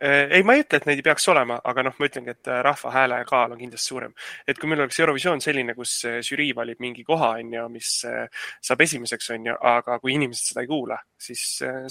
ei, 0.00 0.42
ma 0.42 0.54
ei 0.56 0.62
ütle, 0.64 0.78
et 0.80 0.86
neid 0.88 1.00
ei 1.00 1.04
peaks 1.04 1.26
olema, 1.28 1.58
aga 1.68 1.84
noh, 1.84 1.94
ma 2.00 2.08
ütlengi, 2.08 2.32
et 2.32 2.48
äh, 2.48 2.60
rahva 2.64 2.92
hääle 2.94 3.18
kaal 3.28 3.54
on 3.54 3.60
kindlasti 3.60 3.92
suurem. 3.92 4.14
et 4.48 4.58
kui 4.58 4.68
meil 4.70 4.80
oleks 4.80 5.00
Eurovisioon 5.00 5.42
selline, 5.44 5.74
kus 5.76 5.92
äh, 6.08 6.18
žürii 6.24 6.54
valib 6.56 6.80
mingi 6.80 7.04
koha, 7.04 7.34
on 7.40 7.52
ju, 7.54 7.66
mis 7.72 7.90
saab 8.00 8.84
esimeseks, 8.86 9.30
on 9.36 9.50
ju, 9.50 9.56
aga 9.72 9.98
kui 10.00 10.14
inimesed 10.16 10.52
seda 10.52 10.64
ei 10.64 10.70
kuula, 10.70 10.96
siis 11.20 11.42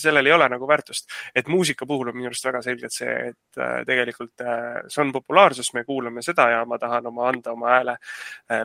sellel 0.02 0.26
ei 0.26 0.34
ole 0.34 0.50
nagu 0.50 0.68
väärtust. 0.68 1.10
et 1.36 1.48
muusika 1.48 1.86
puhul 1.86 2.10
on 2.10 2.18
minu 2.18 2.32
arust 2.32 2.46
väga 2.50 2.62
selgelt 2.66 2.96
see, 2.96 3.14
et 3.30 3.62
tegelikult 3.88 4.46
see 4.88 5.02
on 5.04 5.14
populaarsus, 5.14 5.74
me 5.78 5.84
kuulame 5.86 6.24
seda 6.26 6.50
ja 6.50 6.66
ma 6.66 6.80
tahan 6.82 7.08
oma, 7.12 7.30
anda 7.30 7.54
oma 7.54 7.70
hääle 7.76 7.98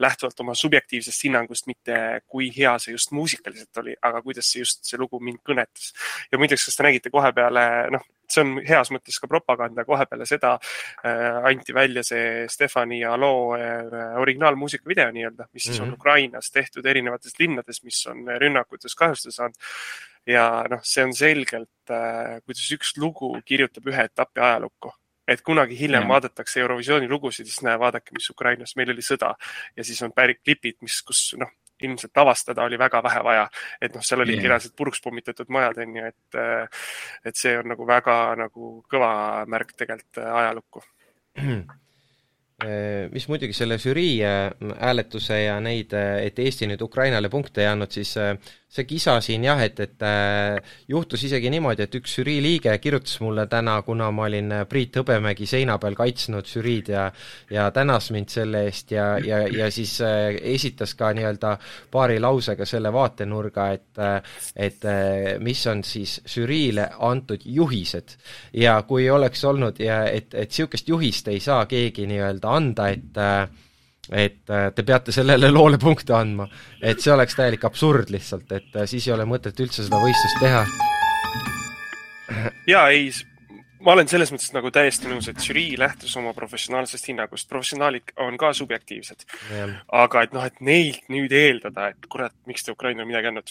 lähtuvalt 0.01 0.41
oma 0.41 0.55
subjektiivsest 0.57 1.29
hinnangust, 1.29 1.69
mitte 1.69 2.21
kui 2.27 2.49
hea 2.57 2.77
see 2.81 2.97
just 2.97 3.13
muusikaliselt 3.13 3.85
oli, 3.85 3.97
aga 4.03 4.23
kuidas 4.25 4.49
see 4.51 4.65
just, 4.65 4.85
see 4.89 5.01
lugu 5.01 5.21
mind 5.21 5.43
kõnetas. 5.45 5.93
ja 6.33 6.41
muideks, 6.41 6.65
kas 6.69 6.81
te 6.81 6.89
nägite 6.89 7.13
kohe 7.13 7.33
peale, 7.37 7.65
noh, 7.93 8.09
see 8.35 8.45
on 8.45 8.57
heas 8.66 8.91
mõttes 8.95 9.20
ka 9.20 9.30
propaganda, 9.30 9.85
kohe 9.89 10.07
peale 10.11 10.26
seda 10.28 10.55
äh, 10.57 11.39
anti 11.51 11.76
välja 11.76 12.05
see 12.07 12.49
Stefani 12.51 13.01
ja 13.03 13.14
loo 13.20 13.55
äh, 13.59 14.18
originaalmuusika 14.20 14.89
video 14.89 15.11
nii-öelda, 15.14 15.49
mis 15.53 15.68
siis 15.68 15.78
mm 15.78 15.80
-hmm. 15.80 15.87
on 15.87 15.95
mhm. 15.95 16.01
Ukrainas 16.01 16.51
tehtud 16.51 16.87
erinevates 16.87 17.39
linnades, 17.39 17.82
mis 17.85 18.07
on 18.07 18.26
rünnakutes 18.41 18.95
kahjustada 18.99 19.32
saanud 19.39 19.57
ja 20.26 20.64
noh, 20.70 20.80
see 20.82 21.05
on 21.05 21.14
selgelt 21.14 21.91
äh,, 21.91 22.41
kuidas 22.45 22.68
üks 22.72 22.97
lugu 22.97 23.35
kirjutab 23.45 23.87
ühe 23.87 24.05
etapi 24.05 24.41
ajalukku 24.41 24.93
et 25.28 25.43
kunagi 25.43 25.76
hiljem 25.78 26.05
mm. 26.05 26.12
vaadatakse 26.12 26.61
Eurovisiooni 26.61 27.09
lugusid, 27.09 27.49
siis 27.49 27.62
näe, 27.64 27.78
vaadake, 27.80 28.12
mis 28.16 28.28
Ukrainas, 28.30 28.76
meil 28.76 28.93
oli 28.93 29.05
sõda 29.05 29.32
ja 29.76 29.85
siis 29.85 30.03
on 30.05 30.12
pärit 30.12 30.43
klipid, 30.45 30.76
mis, 30.85 31.01
kus 31.07 31.30
noh, 31.41 31.51
ilmselt 31.83 32.16
avastada 32.22 32.64
oli 32.64 32.79
väga 32.79 33.03
vähe 33.03 33.22
vaja. 33.25 33.47
et 33.83 33.95
noh, 33.95 34.03
seal 34.03 34.22
olid 34.22 34.39
yeah. 34.39 34.49
reaalselt 34.55 34.77
puruks 34.77 35.03
pommitatud 35.03 35.49
majad, 35.49 35.79
on 35.83 35.97
ju, 35.97 36.11
et, 36.12 36.43
et 37.25 37.37
see 37.37 37.57
on 37.59 37.72
nagu 37.75 37.87
väga 37.87 38.18
nagu 38.39 38.75
kõva 38.91 39.14
märk 39.51 39.75
tegelikult 39.77 40.22
ajalukku 40.25 40.85
Äh, 42.62 43.11
mis 43.11 43.25
muidugi 43.27 43.55
selle 43.57 43.81
žürii 43.83 44.20
äh, 44.22 44.53
hääletuse 44.79 45.41
ja 45.43 45.57
neid, 45.62 45.91
äh, 45.99 46.20
et 46.29 46.39
Eesti 46.39 46.68
nüüd 46.70 46.85
Ukrainale 46.87 47.27
punkte 47.33 47.64
ei 47.64 47.66
andnud, 47.72 47.91
siis 47.91 48.14
see 48.75 48.87
kisa 48.89 49.18
siin 49.22 49.45
jah, 49.47 49.61
et, 49.62 49.79
et 49.81 50.05
juhtus 50.91 51.22
isegi 51.29 51.51
niimoodi, 51.53 51.87
et 51.87 51.95
üks 52.01 52.16
žürii 52.18 52.41
liige 52.43 52.75
kirjutas 52.83 53.20
mulle 53.22 53.47
täna, 53.51 53.77
kuna 53.87 54.11
ma 54.14 54.27
olin 54.27 54.53
Priit 54.68 54.99
Hõbemägi 54.99 55.47
seina 55.47 55.79
peal 55.79 55.95
kaitsnud 55.99 56.49
žüriid 56.51 56.91
ja 56.91 57.05
ja 57.55 57.68
tänas 57.75 58.11
mind 58.14 58.33
selle 58.33 58.64
eest 58.68 58.91
ja, 58.95 59.14
ja, 59.22 59.45
ja 59.47 59.70
siis 59.75 59.97
esitas 60.03 60.95
ka 60.99 61.12
nii-öelda 61.14 61.57
paari 61.95 62.18
lausega 62.22 62.66
selle 62.66 62.93
vaatenurga, 62.93 63.68
et 63.72 64.03
et 64.57 64.87
mis 65.45 65.66
on 65.70 65.85
siis 65.87 66.18
žüriile 66.29 66.89
antud 66.99 67.45
juhised. 67.45 68.16
ja 68.53 68.81
kui 68.83 69.11
oleks 69.11 69.45
olnud 69.45 69.79
ja 69.81 70.05
et, 70.09 70.35
et 70.35 70.51
niisugust 70.51 70.89
juhist 70.89 71.29
ei 71.29 71.41
saa 71.41 71.66
keegi 71.66 72.07
nii-öelda 72.11 72.57
anda, 72.59 72.89
et 72.89 73.18
äh, 73.18 73.49
et 74.13 74.51
äh, 74.51 74.71
te 74.75 74.85
peate 74.87 75.13
sellele 75.13 75.51
loole 75.57 75.79
punkte 75.81 76.17
andma. 76.17 76.49
et 76.83 77.01
see 77.01 77.13
oleks 77.13 77.37
täielik 77.39 77.65
absurd 77.65 78.13
lihtsalt, 78.15 78.51
et 78.53 78.77
äh, 78.77 78.89
siis 78.91 79.09
ei 79.09 79.15
ole 79.17 79.29
mõtet 79.29 79.61
üldse 79.61 79.85
seda 79.85 80.01
võistlust 80.03 80.41
teha. 80.43 80.65
jaa, 82.69 82.89
ei, 82.91 83.11
ma 83.85 83.97
olen 83.97 84.09
selles 84.11 84.33
mõttes 84.33 84.53
nagu 84.57 84.73
täiesti 84.75 85.11
nõus, 85.11 85.29
et 85.31 85.41
žürii 85.41 85.79
lähtus 85.81 86.17
oma 86.21 86.35
professionaalsest 86.37 87.11
hinnangust, 87.11 87.49
professionaalid 87.49 88.15
on 88.25 88.39
ka 88.41 88.53
subjektiivsed. 88.57 89.27
aga 90.05 90.25
et 90.25 90.33
noh, 90.37 90.45
et 90.45 90.61
neilt 90.61 91.09
nüüd 91.13 91.33
eeldada, 91.33 91.93
et 91.95 92.11
kurat, 92.11 92.35
miks 92.51 92.65
te 92.65 92.73
Ukrainale 92.73 93.09
midagi 93.09 93.33
no, 93.35 93.45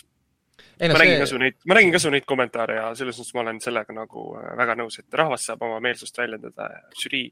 ma 0.79 0.99
nägin 0.99 1.15
see... 1.15 1.19
ka 1.21 1.27
su 1.29 1.41
neid, 1.41 1.59
ma 1.69 1.77
nägin 1.77 1.93
ka 1.93 2.01
su 2.01 2.11
neid 2.13 2.25
kommentaare 2.29 2.79
ja 2.79 2.87
selles 2.97 3.17
suhtes 3.19 3.35
ma 3.37 3.43
olen 3.43 3.61
sellega 3.63 3.95
nagu 3.95 4.25
väga 4.59 4.75
nõus, 4.79 4.99
et 5.01 5.19
rahvas 5.19 5.47
saab 5.49 5.63
oma 5.67 5.79
meelsust 5.83 6.17
väljendada 6.17 6.69
ja 6.71 6.81
žürii 7.03 7.29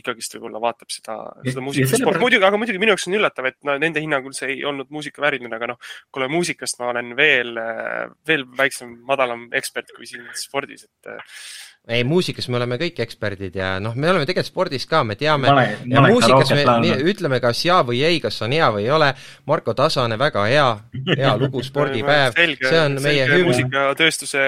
ikkagist 0.00 0.36
võib-olla 0.36 0.60
vaatab 0.62 0.92
seda, 0.92 1.16
seda 1.44 1.64
muusikasport. 1.64 2.20
muidugi, 2.22 2.46
aga 2.48 2.60
muidugi 2.60 2.80
minu 2.80 2.94
jaoks 2.94 3.08
on 3.10 3.18
üllatav, 3.18 3.50
et 3.50 3.58
no, 3.68 3.76
nende 3.80 4.00
hinnangul 4.00 4.32
see 4.36 4.54
ei 4.54 4.62
olnud 4.68 4.88
muusika 4.94 5.24
vääriline, 5.24 5.52
aga 5.58 5.72
noh, 5.74 5.92
kuule 6.14 6.30
muusikast 6.32 6.80
ma 6.80 6.88
olen 6.94 7.12
veel, 7.18 7.52
veel 8.28 8.46
väiksem, 8.58 8.94
madalam 9.08 9.50
ekspert 9.58 9.92
kui 9.96 10.08
siin 10.08 10.24
spordis, 10.38 10.88
et 10.88 11.12
ei, 11.90 12.04
muusikas 12.06 12.46
me 12.46 12.60
oleme 12.60 12.76
kõik 12.78 13.00
eksperdid 13.02 13.56
ja 13.58 13.72
noh, 13.82 13.96
me 13.98 14.06
oleme 14.06 14.26
tegelikult 14.28 14.52
spordis 14.52 14.84
ka, 14.86 15.00
me 15.06 15.16
teame. 15.18 15.48
Ma 15.48 15.54
olen, 15.56 15.88
ja 15.90 16.02
ma 16.04 16.10
muusikas 16.12 16.52
me, 16.54 16.64
me 16.84 16.92
ütleme 17.10 17.40
kas 17.42 17.64
jaa 17.66 17.80
või 17.86 18.04
ei, 18.06 18.20
kas 18.22 18.36
on 18.46 18.54
hea 18.54 18.68
või 18.74 18.84
ei 18.84 18.92
ole, 18.94 19.08
Marko 19.50 19.74
Tasane, 19.74 20.14
väga 20.20 20.44
hea, 20.46 20.68
hea 21.10 21.32
lugu, 21.40 21.62
spordipäev, 21.68 22.38
see 22.38 22.78
on 22.78 23.00
meie 23.02 23.24
hümn. 23.26 23.48
muusikatööstuse 23.50 24.44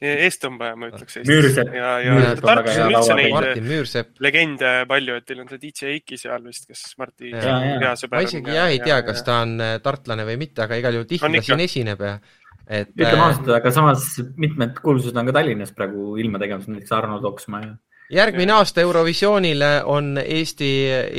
eesttõmbaja, 0.00 0.78
ma 0.80 0.88
ütleks. 0.88 1.18
ja, 1.20 1.90
ja 2.06 2.32
Tartus 2.40 2.80
on 2.80 2.94
üldse 2.96 3.18
neid 3.20 4.24
legende 4.24 4.72
palju, 4.88 5.18
et 5.20 5.28
teil 5.28 5.44
on 5.44 5.52
see 5.52 5.60
DJ 5.66 5.92
Eiki 5.98 6.16
seal 6.20 6.48
vist, 6.48 6.64
kes 6.70 6.86
Marti 7.00 7.34
hea 7.34 7.92
sõber 8.00 8.16
on. 8.16 8.22
ma 8.22 8.24
isegi 8.24 8.56
jah 8.56 8.72
ei 8.72 8.80
tea, 8.80 9.02
kas 9.04 9.20
ta 9.26 9.42
on 9.44 9.58
äh, 9.60 9.76
tartlane 9.84 10.24
või 10.24 10.40
mitte, 10.40 10.64
aga 10.64 10.80
igal 10.80 10.96
juhul 10.96 11.10
tihti 11.12 11.28
ta 11.28 11.44
siin 11.44 11.64
esineb 11.66 12.08
ja 12.08 12.16
et. 12.68 12.92
ütleme 12.96 13.20
äh, 13.20 13.26
ausalt, 13.28 13.50
aga 13.58 13.72
samas 13.74 14.06
mitmed 14.40 14.78
kuulsused 14.82 15.16
on 15.16 15.28
ka 15.28 15.36
Tallinnas 15.36 15.74
praegu 15.76 16.14
ilma 16.20 16.40
tegemas, 16.42 16.68
näiteks 16.70 16.94
Arno 16.96 17.20
Toksma 17.22 17.60
ja. 17.64 17.74
järgmine 18.20 18.56
aasta 18.56 18.84
Eurovisioonile 18.84 19.74
on 19.90 20.16
Eesti, 20.24 20.70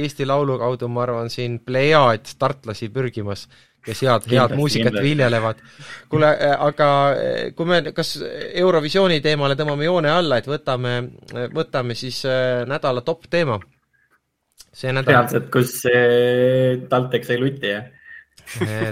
Eesti 0.06 0.26
Laulu 0.26 0.58
kaudu, 0.62 0.90
ma 0.90 1.06
arvan, 1.06 1.30
siin 1.34 1.60
plejaad 1.66 2.36
tartlasi 2.40 2.90
pürgimas, 2.94 3.46
kes 3.86 4.02
head, 4.08 4.26
head 4.32 4.56
muusikat 4.58 4.98
viljelevad. 5.02 5.62
kuule, 6.10 6.34
äh, 6.34 6.58
aga 6.70 6.90
äh, 7.12 7.40
kui 7.56 7.70
me, 7.70 7.82
kas 7.94 8.18
Eurovisiooni 8.54 9.22
teemale 9.22 9.58
tõmbame 9.60 9.90
joone 9.90 10.12
alla, 10.12 10.42
et 10.42 10.50
võtame, 10.50 10.98
võtame 11.54 11.98
siis 11.98 12.24
nädala 12.68 13.06
top 13.06 13.30
teema? 13.30 13.60
see 14.76 14.92
nädal. 14.92 15.14
reaalselt, 15.14 15.46
kus 15.54 15.78
TalTech 16.92 17.24
sai 17.24 17.38
lutti, 17.40 17.70
jah? 17.72 17.86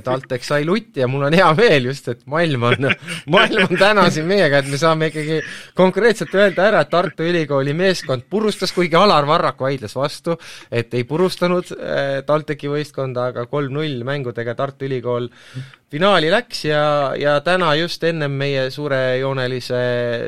TalTech 0.06 0.46
sai 0.46 0.66
lutti 0.66 1.02
ja 1.04 1.08
mul 1.12 1.28
on 1.28 1.36
hea 1.36 1.50
meel 1.58 1.90
just, 1.92 2.08
et 2.12 2.24
maailm 2.30 2.66
on, 2.70 2.88
maailm 3.34 3.68
on 3.68 3.80
täna 3.80 4.08
siin 4.14 4.28
meiega, 4.30 4.62
et 4.64 4.72
me 4.72 4.80
saame 4.82 5.10
ikkagi 5.12 5.40
konkreetselt 5.78 6.34
öelda 6.38 6.68
ära, 6.70 6.84
et 6.84 6.92
Tartu 6.94 7.28
Ülikooli 7.28 7.76
meeskond 7.78 8.26
purustas, 8.30 8.74
kuigi 8.76 8.98
Alar 9.00 9.28
Varrak 9.30 9.62
vaidles 9.64 9.96
vastu, 9.98 10.38
et 10.72 10.94
ei 10.94 11.06
purustanud 11.08 11.74
äh, 11.78 12.20
TalTechi 12.28 12.72
võistkonda, 12.72 13.30
aga 13.34 13.48
kolm-null 13.52 14.04
mängudega 14.08 14.56
Tartu 14.58 14.90
Ülikool 14.90 15.30
finaali 15.94 16.32
läks 16.34 16.64
ja, 16.66 16.86
ja 17.20 17.36
täna 17.46 17.74
just 17.78 18.04
ennem 18.08 18.34
meie 18.38 18.70
suurejoonelise 18.74 19.84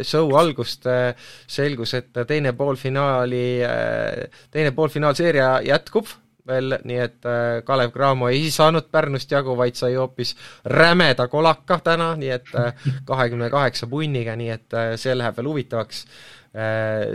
show 0.05 0.36
algust 0.38 0.86
äh, 0.89 1.15
selgus, 1.47 1.95
et 1.97 2.13
teine 2.28 2.53
poolfinaali, 2.57 3.47
teine 4.53 4.71
poolfinaalseeria 4.76 5.57
jätkub 5.65 6.13
veel, 6.48 6.78
nii 6.86 7.00
et 7.02 7.28
äh, 7.30 7.64
Kalev 7.66 7.91
Cramo 7.93 8.30
ei 8.32 8.50
saanud 8.54 8.89
Pärnust 8.91 9.32
jagu, 9.32 9.56
vaid 9.58 9.78
sai 9.80 9.96
hoopis 9.96 10.36
rämeda 10.72 11.28
kolaka 11.32 11.80
täna, 11.84 12.14
nii 12.20 12.32
et 12.36 12.54
äh, 12.60 12.88
kahekümne 13.10 13.50
kaheksa 13.54 13.89
punniga, 13.91 14.36
nii 14.39 14.52
et 14.54 14.78
äh, 14.78 14.93
see 15.02 15.16
läheb 15.18 15.38
veel 15.39 15.54
huvitavaks. 15.54 16.06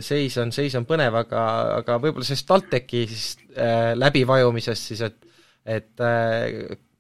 seis 0.05 0.35
on, 0.37 0.51
seis 0.53 0.75
on 0.77 0.85
põnev, 0.85 1.15
aga, 1.17 1.43
aga 1.79 1.95
võib-olla 1.97 2.27
sellest 2.29 2.45
TalTechi 2.45 3.07
siis 3.09 3.39
läbivajumisest 3.97 4.91
siis, 4.91 5.01
et 5.01 5.17
et 5.65 6.03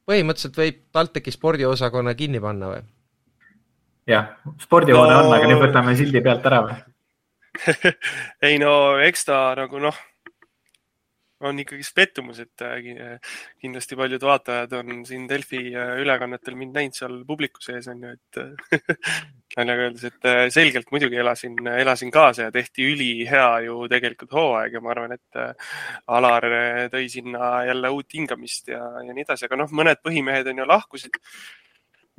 põhimõtteliselt 0.08 0.56
võib 0.56 0.78
TalTechi 0.88 1.34
spordiosakonna 1.36 2.14
kinni 2.16 2.40
panna 2.40 2.70
või? 2.72 2.80
jah, 4.08 4.32
spordihoone 4.64 5.12
no... 5.12 5.26
on, 5.26 5.34
aga 5.36 5.50
nüüd 5.52 5.60
võtame 5.66 5.92
sildi 6.00 6.24
pealt 6.24 6.48
ära 6.48 6.62
või 6.64 6.78
ei 8.48 8.56
no 8.62 8.72
eks 9.04 9.28
ta 9.28 9.42
nagu 9.60 9.84
noh 9.84 10.00
on 11.46 11.60
ikkagist 11.62 11.94
pettumus, 11.96 12.40
et 12.42 12.64
äh, 12.64 13.18
kindlasti 13.60 13.96
paljud 13.98 14.24
vaatajad 14.24 14.74
on 14.80 15.04
siin 15.08 15.26
Delfi 15.28 15.60
äh, 15.72 15.94
ülekannetel 16.02 16.56
mind 16.58 16.76
näinud 16.76 16.96
seal 16.96 17.20
publiku 17.28 17.62
sees 17.64 17.88
on 17.90 18.04
ju, 18.04 18.12
et 18.16 18.96
naljaga 19.56 19.86
öeldes, 19.88 20.04
et 20.10 20.28
äh, 20.28 20.42
selgelt 20.52 20.92
muidugi 20.92 21.20
elasin, 21.22 21.56
elasin 21.72 22.12
kaasa 22.14 22.48
ja 22.48 22.54
tehti 22.54 22.90
ülihea 22.92 23.48
ju 23.66 23.78
tegelikult 23.92 24.36
hooaeg 24.36 24.76
ja 24.76 24.84
ma 24.84 24.92
arvan, 24.94 25.16
et 25.16 25.40
Alar 26.10 26.44
tõi 26.92 27.06
sinna 27.12 27.64
jälle 27.68 27.90
uut 27.94 28.14
hingamist 28.14 28.68
ja, 28.72 28.82
ja 29.06 29.14
nii 29.14 29.24
edasi, 29.24 29.48
aga 29.48 29.62
noh, 29.62 29.72
mõned 29.80 30.02
põhimehed 30.04 30.52
on 30.52 30.62
ju 30.62 30.68
lahkusid 30.68 31.18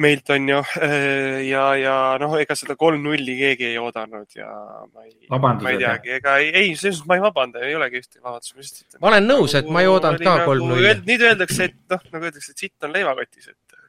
meilt 0.01 0.29
on 0.33 0.49
ju 0.51 0.59
äh, 0.81 1.39
ja, 1.47 1.63
ja 1.79 1.95
noh, 2.21 2.35
ega 2.41 2.57
seda 2.57 2.75
kolm-nulli 2.79 3.37
keegi 3.39 3.69
ei 3.71 3.79
oodanud 3.81 4.37
ja 4.37 4.49
ma 4.87 5.05
ei, 5.07 5.15
ma 5.31 5.73
ei 5.73 5.81
teagi, 5.81 6.13
ega 6.19 6.37
ei, 6.41 6.51
ei, 6.51 6.75
selles 6.75 7.01
mõttes 7.01 7.09
ma 7.11 7.19
ei 7.19 7.25
vabanda, 7.25 7.65
ei 7.67 7.77
olegi 7.79 8.03
ühtegi 8.03 8.23
vabandust, 8.23 8.55
ma 8.55 8.65
lihtsalt 8.65 8.85
ütlen. 8.85 9.01
ma 9.03 9.11
olen 9.13 9.27
nõus, 9.31 9.57
et 9.59 9.71
ma 9.71 9.83
ei 9.85 9.91
oodanud 9.91 10.23
ka 10.23 10.35
nagu 10.35 10.51
kolm-nulli. 10.51 10.93
nüüd 11.07 11.25
öeldakse, 11.29 11.71
et 11.71 11.79
noh, 11.95 12.05
nagu 12.15 12.29
öeldakse, 12.29 12.55
et 12.55 12.65
sitt 12.67 12.87
on 12.87 12.95
leivakotis, 12.97 13.51
et 13.51 13.79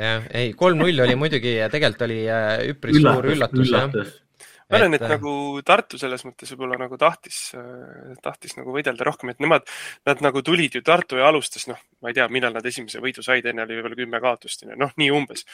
jah, 0.00 0.26
ei, 0.42 0.56
kolm-null 0.58 1.06
oli 1.06 1.18
muidugi, 1.18 1.58
tegelikult 1.72 2.08
oli 2.08 2.24
äh, 2.30 2.56
üpris 2.74 3.00
üllatus, 3.00 3.16
suur 3.20 3.32
üllatus, 3.34 3.68
üllatus., 3.68 4.10
jah 4.16 4.18
ma 4.70 4.78
arvan, 4.78 4.96
et 4.96 5.04
nagu 5.10 5.32
Tartu 5.66 5.98
selles 6.00 6.22
mõttes 6.26 6.52
võib-olla 6.54 6.78
nagu 6.80 6.98
tahtis, 7.00 7.40
äh, 7.58 8.14
tahtis 8.22 8.56
nagu 8.58 8.74
võidelda 8.74 9.06
rohkem, 9.06 9.32
et 9.32 9.42
nemad, 9.42 9.66
nad 10.06 10.22
nagu 10.24 10.42
tulid 10.46 10.78
ju 10.78 10.82
Tartu 10.86 11.18
ja 11.20 11.28
alustas, 11.30 11.66
noh, 11.70 11.80
ma 12.00 12.12
ei 12.12 12.16
tea, 12.16 12.28
millal 12.32 12.54
nad 12.56 12.66
esimese 12.66 13.02
võidu 13.02 13.24
said, 13.26 13.46
enne 13.50 13.66
oli 13.66 13.78
võib-olla 13.78 13.98
kümme 13.98 14.22
kaotust, 14.22 14.64
noh, 14.78 14.94
nii 15.00 15.10
umbes. 15.14 15.44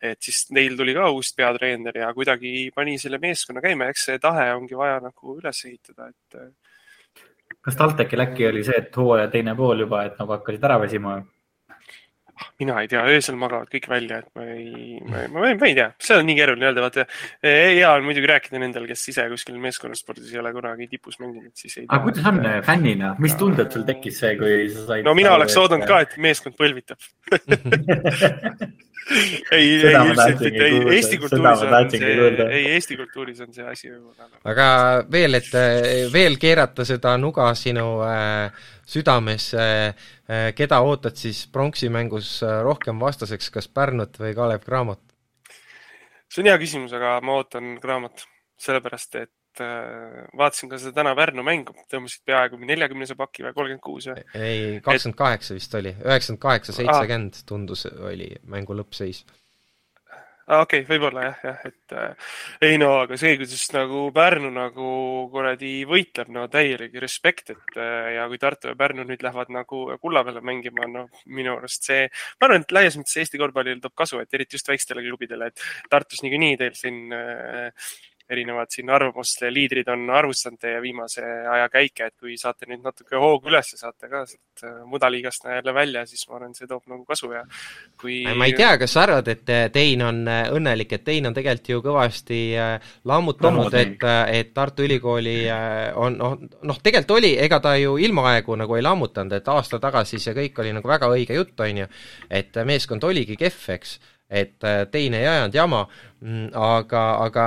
et 0.00 0.20
siis 0.22 0.46
neil 0.56 0.76
tuli 0.78 0.96
ka 0.96 1.10
uus 1.12 1.32
peatreener 1.36 2.02
ja 2.02 2.12
kuidagi 2.16 2.70
pani 2.74 2.98
selle 2.98 3.20
meeskonna 3.22 3.62
käima, 3.64 3.90
eks 3.92 4.08
see 4.08 4.22
tahe 4.22 4.48
ongi 4.56 4.78
vaja 4.78 5.00
nagu 5.04 5.36
üles 5.38 5.64
ehitada, 5.68 6.08
et. 6.08 7.20
kas 7.60 7.78
TalTechil 7.78 8.26
äkki 8.26 8.48
oli 8.48 8.64
see, 8.66 8.80
et 8.84 8.96
hooaja 8.96 9.28
teine 9.32 9.56
pool 9.58 9.86
juba, 9.86 10.06
et 10.08 10.18
nagu 10.20 10.38
hakkasid 10.38 10.70
ära 10.70 10.80
väsima? 10.82 11.20
Mina 12.62 12.78
ei 12.82 12.90
tea, 12.90 13.02
öösel 13.12 13.36
magavad 13.40 13.70
kõik 13.72 13.88
välja, 13.90 14.18
et 14.22 14.28
ma 14.38 14.46
ei, 14.54 14.98
ma, 15.06 15.24
ma, 15.32 15.52
ma 15.58 15.68
ei 15.68 15.76
tea, 15.78 15.88
see 16.02 16.18
on 16.18 16.28
nii 16.28 16.36
keeruline 16.38 16.68
öelda, 16.68 16.84
vaata. 16.84 17.06
hea 17.46 17.90
on 17.90 18.06
muidugi 18.06 18.30
rääkida 18.30 18.60
nendel, 18.62 18.86
kes 18.90 19.04
ise 19.14 19.26
kuskil 19.32 19.58
meeskonnaspordis 19.62 20.32
ei 20.34 20.42
ole 20.42 20.52
kunagi 20.56 20.88
tipus 20.92 21.18
mänginud, 21.22 21.54
siis 21.58 21.76
ei 21.78 21.84
tea. 21.84 21.90
aga 21.94 22.04
kuidas 22.06 22.30
on 22.32 22.40
äh, 22.46 22.60
fännina, 22.66 23.14
mis 23.22 23.36
tunded 23.40 23.74
sul 23.74 23.86
tekkis 23.88 24.22
see, 24.22 24.36
kui 24.40 24.54
sa 24.72 24.86
said? 24.92 25.08
no 25.08 25.16
mina 25.18 25.34
oleks 25.38 25.58
oodanud 25.60 25.88
ka, 25.88 26.02
et 26.06 26.16
meeskond 26.22 26.58
põlvitab 26.58 27.00
ei, 29.52 29.68
ei 29.82 29.94
üldiselt 29.96 30.40
mitte, 30.40 30.66
ei 30.66 30.82
Eesti 30.96 31.18
kultuuris 31.22 31.64
on 31.66 31.90
see, 31.90 32.12
ei 32.48 32.66
Eesti 32.76 32.98
kultuuris 33.00 33.40
on 33.44 33.50
see 33.54 33.66
asi 33.74 33.90
võib-olla. 33.90 34.28
aga 34.52 34.68
veel, 35.12 35.40
et 35.40 35.50
veel 36.12 36.38
keerata 36.42 36.86
seda 36.88 37.16
nuga 37.20 37.50
sinu 37.58 37.88
äh, 38.06 38.70
südamesse 38.92 39.62
äh,, 39.62 40.50
keda 40.56 40.82
ootad 40.86 41.18
siis 41.18 41.44
pronksi 41.52 41.90
mängus 41.92 42.38
äh, 42.44 42.60
rohkem 42.64 43.00
vastaseks, 43.00 43.50
kas 43.54 43.68
Pärnut 43.68 44.20
või 44.20 44.34
Kalev 44.38 44.66
Cramot? 44.66 45.02
see 46.32 46.44
on 46.44 46.48
hea 46.48 46.58
küsimus, 46.60 46.92
aga 46.96 47.18
ma 47.24 47.40
ootan 47.40 47.76
Cramot, 47.82 48.26
sellepärast 48.60 49.20
et 49.20 49.32
Äh, 49.60 50.22
vaatasin 50.38 50.70
ka 50.70 50.78
seda 50.80 50.94
täna 51.02 51.10
Pärnu 51.16 51.42
mängu, 51.44 51.74
tõmbasid 51.92 52.22
peaaegu 52.24 52.56
neljakümnese 52.64 53.12
paki 53.18 53.44
või 53.44 53.52
kolmkümmend 53.52 53.82
kuus 53.84 54.06
või? 54.08 54.22
ei, 54.32 54.78
kakskümmend 54.84 55.18
kaheksa 55.18 55.56
vist 55.58 55.74
oli, 55.76 55.92
üheksakümmend 55.92 56.40
kaheksa, 56.40 56.74
seitsekümmend 56.78 57.42
tundus, 57.48 57.84
oli 58.08 58.30
mängu 58.48 58.72
lõppseis. 58.78 59.26
Okei 60.52 60.82
okay,, 60.82 60.84
võib-olla 60.84 61.22
jah, 61.24 61.36
jah, 61.46 61.60
et 61.64 61.92
äh, 61.96 62.32
ei 62.68 62.76
no 62.80 62.90
aga 63.06 63.16
see, 63.16 63.38
kuidas 63.40 63.62
nagu 63.72 64.02
Pärnu 64.12 64.50
nagu 64.52 64.88
kuradi 65.32 65.70
võitleb, 65.88 66.28
no 66.34 66.44
täielik 66.52 66.98
respekt, 67.00 67.54
et 67.54 67.78
äh, 67.80 68.10
ja 68.18 68.26
kui 68.28 68.40
Tartu 68.42 68.68
ja 68.68 68.76
Pärnu 68.76 69.06
nüüd 69.08 69.24
lähevad 69.24 69.52
nagu 69.54 69.84
kulla 70.02 70.24
peale 70.26 70.42
mängima, 70.44 70.84
no 70.92 71.06
minu 71.32 71.54
arust 71.56 71.88
see, 71.88 72.04
ma 72.36 72.50
arvan, 72.50 72.66
et 72.66 72.76
laias 72.76 72.98
mõttes 73.00 73.16
Eesti 73.22 73.40
korvpallile 73.40 73.80
toob 73.80 73.96
kasu, 74.02 74.20
et 74.20 74.36
eriti 74.36 74.58
just 74.58 74.68
väikestele 74.68 75.06
klubidele, 75.06 75.48
et 75.48 75.88
Tartus 75.88 76.20
niikuinii 76.26 76.60
teil 76.60 76.76
siin 76.76 77.16
äh, 77.16 77.88
erinevad 78.30 78.70
siin 78.70 78.90
arvamuste 78.90 79.50
liidrid 79.52 79.88
on 79.92 80.04
arvustanud 80.10 80.60
teie 80.60 80.80
viimase 80.82 81.22
aja 81.22 81.68
käike, 81.72 82.08
et 82.08 82.14
kui 82.20 82.36
saate 82.40 82.68
nüüd 82.70 82.82
natuke 82.84 83.18
hoogu 83.20 83.50
üles, 83.50 83.72
saate 83.78 84.08
ka 84.10 84.24
sealt 84.28 84.64
äh, 84.66 84.78
mudaliigast 84.88 85.48
jälle 85.48 85.74
välja, 85.74 86.04
siis 86.06 86.24
ma 86.28 86.38
arvan, 86.38 86.54
see 86.56 86.68
toob 86.70 86.86
nagu 86.90 87.04
kasu 87.08 87.32
ja 87.32 87.42
kui. 88.00 88.22
ma 88.36 88.48
ei 88.48 88.56
tea, 88.58 88.76
kas 88.80 88.94
sa 88.96 89.04
arvad, 89.06 89.28
et 89.32 89.52
äh, 89.52 89.64
Tein 89.72 90.04
on 90.06 90.22
äh, 90.28 90.44
õnnelik, 90.54 90.94
et 90.96 91.04
Tein 91.04 91.26
on 91.28 91.36
tegelikult 91.36 91.72
ju 91.72 91.82
kõvasti 91.82 92.40
lammutanud, 93.08 93.74
et, 93.78 94.06
et 94.32 94.52
Tartu 94.54 94.84
Ülikooli 94.86 95.36
on 95.98 96.16
noh, 96.18 96.38
noh, 96.62 96.80
tegelikult 96.82 97.18
oli, 97.18 97.34
ega 97.40 97.60
ta 97.62 97.74
ju 97.80 97.96
ilmaaegu 98.00 98.56
nagu 98.58 98.78
ei 98.78 98.84
lammutanud, 98.84 99.36
et 99.36 99.48
aasta 99.52 99.80
tagasi 99.82 100.20
see 100.22 100.34
kõik 100.36 100.62
oli 100.62 100.72
nagu 100.76 100.88
väga 100.88 101.10
õige 101.12 101.36
jutt, 101.36 101.54
on 101.60 101.84
ju, 101.84 101.90
et 102.30 102.58
meeskond 102.66 103.04
oligi 103.08 103.36
kehv, 103.40 103.60
eks 103.76 103.98
et 104.32 104.64
äh, 104.64 104.86
teine 104.90 105.20
ei 105.20 105.28
ajanud 105.28 105.54
jama, 105.54 105.82
mm, 106.22 106.46
aga, 106.56 107.02
aga 107.26 107.44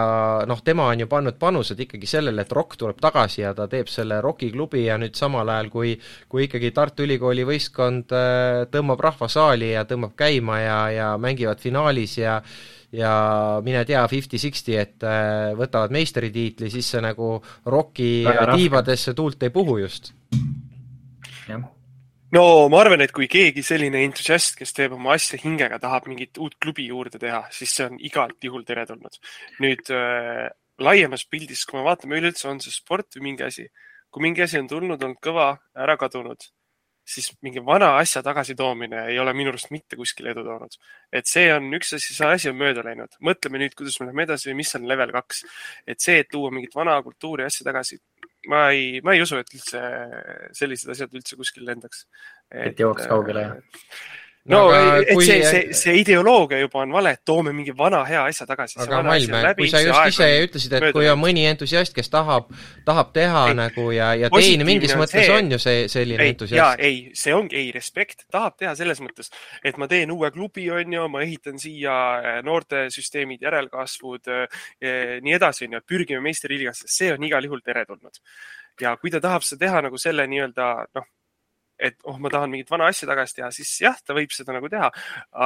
noh, 0.49 0.61
tema 0.65 0.85
on 0.91 1.01
ju 1.01 1.07
pannud 1.09 1.39
panused 1.41 1.79
ikkagi 1.81 2.09
sellele, 2.09 2.45
et 2.45 2.53
Rock 2.53 2.77
tuleb 2.77 3.01
tagasi 3.01 3.41
ja 3.41 3.55
ta 3.57 3.65
teeb 3.71 3.89
selle 3.91 4.21
Rocki 4.21 4.51
klubi 4.53 4.85
ja 4.85 4.99
nüüd 5.01 5.17
samal 5.17 5.49
ajal, 5.49 5.71
kui 5.73 5.95
kui 6.29 6.45
ikkagi 6.45 6.71
Tartu 6.75 7.07
Ülikooli 7.07 7.47
võistkond 7.47 8.13
äh, 8.13 8.61
tõmbab 8.71 9.01
rahva 9.07 9.29
saali 9.31 9.73
ja 9.73 9.85
tõmbab 9.89 10.13
käima 10.19 10.61
ja, 10.61 10.79
ja 10.93 11.11
mängivad 11.17 11.63
finaalis 11.63 12.19
ja 12.21 12.39
ja 12.95 13.11
mine 13.65 13.81
tea, 13.83 14.05
fifty-sixty, 14.07 14.77
et 14.79 15.03
äh, 15.03 15.51
võtavad 15.57 15.91
meistritiitli, 15.91 16.69
siis 16.71 16.93
see 16.93 17.01
nagu 17.03 17.35
Rocki 17.65 18.11
tiibadesse 18.53 19.17
tuult 19.17 19.43
ei 19.43 19.51
puhu 19.51 19.81
just. 19.81 20.13
jah 21.49 21.74
no 22.35 22.67
ma 22.71 22.81
arvan, 22.83 23.03
et 23.05 23.13
kui 23.15 23.27
keegi 23.31 23.63
selline 23.63 24.01
entusiast, 24.03 24.57
kes 24.59 24.75
teeb 24.75 24.95
oma 24.97 25.15
asja 25.15 25.39
hingega, 25.39 25.79
tahab 25.79 26.09
mingit 26.11 26.37
uut 26.41 26.57
klubi 26.61 26.87
juurde 26.89 27.21
teha, 27.21 27.45
siis 27.55 27.71
see 27.77 27.87
on 27.87 27.95
igalt 28.09 28.43
juhul 28.43 28.65
teretulnud. 28.67 29.19
nüüd 29.63 29.91
äh, 29.95 30.49
laiemas 30.81 31.25
pildis, 31.31 31.63
kui 31.69 31.79
me 31.79 31.85
vaatame 31.87 32.19
üleüldse, 32.19 32.49
on 32.51 32.59
see 32.63 32.73
sport 32.75 33.15
või 33.15 33.29
mingi 33.29 33.47
asi, 33.47 33.69
kui 34.11 34.25
mingi 34.25 34.43
asi 34.43 34.59
on 34.59 34.67
tulnud, 34.71 34.99
olnud 34.99 35.21
kõva, 35.23 35.47
ära 35.85 35.95
kadunud, 36.01 36.43
siis 37.05 37.29
mingi 37.45 37.61
vana 37.63 37.93
asja 38.01 38.23
tagasitoomine 38.25 39.05
ei 39.11 39.19
ole 39.21 39.33
minu 39.37 39.53
arust 39.53 39.69
mitte 39.71 39.95
kuskile 39.99 40.33
edu 40.33 40.43
toonud. 40.43 40.75
et 41.13 41.29
see 41.29 41.51
on 41.53 41.69
üks 41.77 41.93
asi, 41.95 42.15
see 42.17 42.27
asi 42.27 42.49
on 42.49 42.57
mööda 42.57 42.83
läinud. 42.83 43.15
mõtleme 43.21 43.61
nüüd, 43.61 43.75
kuidas 43.77 43.99
me 43.99 44.09
läheme 44.09 44.25
edasi 44.25 44.55
mis 44.57 44.73
on 44.75 44.87
level 44.89 45.13
kaks. 45.13 45.45
et 45.87 46.01
see, 46.01 46.19
et 46.19 46.31
tuua 46.31 46.51
mingit 46.51 46.75
vana 46.75 46.97
kultuuri 47.05 47.45
asja 47.45 47.67
tagasi, 47.69 48.01
ma 48.51 48.67
ei, 48.73 48.99
ma 49.05 49.15
ei 49.15 49.23
usu, 49.23 49.39
et 49.41 49.55
üldse 49.55 49.81
sellised 50.57 50.91
asjad 50.93 51.15
üldse 51.17 51.37
kuskil 51.39 51.65
lendaks. 51.67 52.05
et 52.51 52.79
jooks 52.79 53.07
kaugele, 53.09 53.47
jah? 53.47 53.81
No, 54.51 54.59
no 54.69 54.81
et 54.99 55.09
kui... 55.13 55.25
see, 55.25 55.41
see, 55.47 55.75
see 55.77 55.93
ideoloogia 56.01 56.59
juba 56.61 56.83
on 56.83 56.93
vale, 56.93 57.15
et 57.17 57.21
toome 57.25 57.53
mingi 57.55 57.73
vana 57.77 58.03
hea 58.05 58.21
asja 58.29 58.45
tagasi. 58.49 58.77
aga 58.83 59.01
Malme, 59.05 59.41
kui 59.57 59.69
sa 59.71 59.81
just 59.81 60.11
ise 60.11 60.27
ütlesid, 60.45 60.75
et 60.77 60.85
mööda. 60.85 60.95
kui 60.97 61.09
on 61.09 61.19
mõni 61.21 61.45
entusiast, 61.49 61.95
kes 61.95 62.11
tahab, 62.13 62.51
tahab 62.85 63.09
teha 63.15 63.45
ei, 63.49 63.57
nagu 63.57 63.87
ja, 63.95 64.11
ja 64.19 64.29
teine 64.33 64.67
mingis 64.67 64.93
on 64.93 65.01
mõttes 65.01 65.25
see, 65.25 65.39
on 65.39 65.49
ju 65.55 65.59
see 65.61 65.87
selline 65.91 66.27
ei, 66.27 66.35
entusiast. 66.35 66.83
ei, 66.89 66.99
see 67.17 67.33
ongi, 67.37 67.57
ei, 67.61 67.71
respekt, 67.75 68.27
tahab 68.33 68.59
teha 68.61 68.75
selles 68.77 69.01
mõttes, 69.01 69.33
et 69.65 69.81
ma 69.81 69.89
teen 69.91 70.13
uue 70.13 70.29
klubi, 70.35 70.67
on 70.73 70.93
ju, 70.99 71.07
ma 71.11 71.25
ehitan 71.25 71.57
siia 71.61 71.97
eh, 72.19 72.39
noortesüsteemid, 72.45 73.41
järelkasvud, 73.45 74.29
eh, 74.29 75.17
nii 75.25 75.39
edasi, 75.39 75.65
on 75.65 75.79
ju, 75.79 75.83
pürgime 75.89 76.21
meistriliigasse, 76.25 76.89
see 76.91 77.09
on 77.15 77.25
igal 77.25 77.49
juhul 77.49 77.65
teretulnud. 77.65 78.21
ja 78.81 78.97
kui 78.99 79.09
ta 79.09 79.21
tahab 79.23 79.43
seda 79.47 79.65
teha 79.65 79.85
nagu 79.87 79.97
selle 79.97 80.25
nii-öelda 80.27 80.65
noh, 80.93 81.05
et 81.79 81.97
oh, 82.07 82.19
ma 82.21 82.31
tahan 82.31 82.51
mingit 82.51 82.69
vana 82.71 82.89
asja 82.91 83.07
tagasi 83.09 83.39
teha, 83.39 83.49
siis 83.55 83.71
jah, 83.83 83.97
ta 84.05 84.15
võib 84.17 84.31
seda 84.35 84.55
nagu 84.55 84.69
teha, 84.71 84.91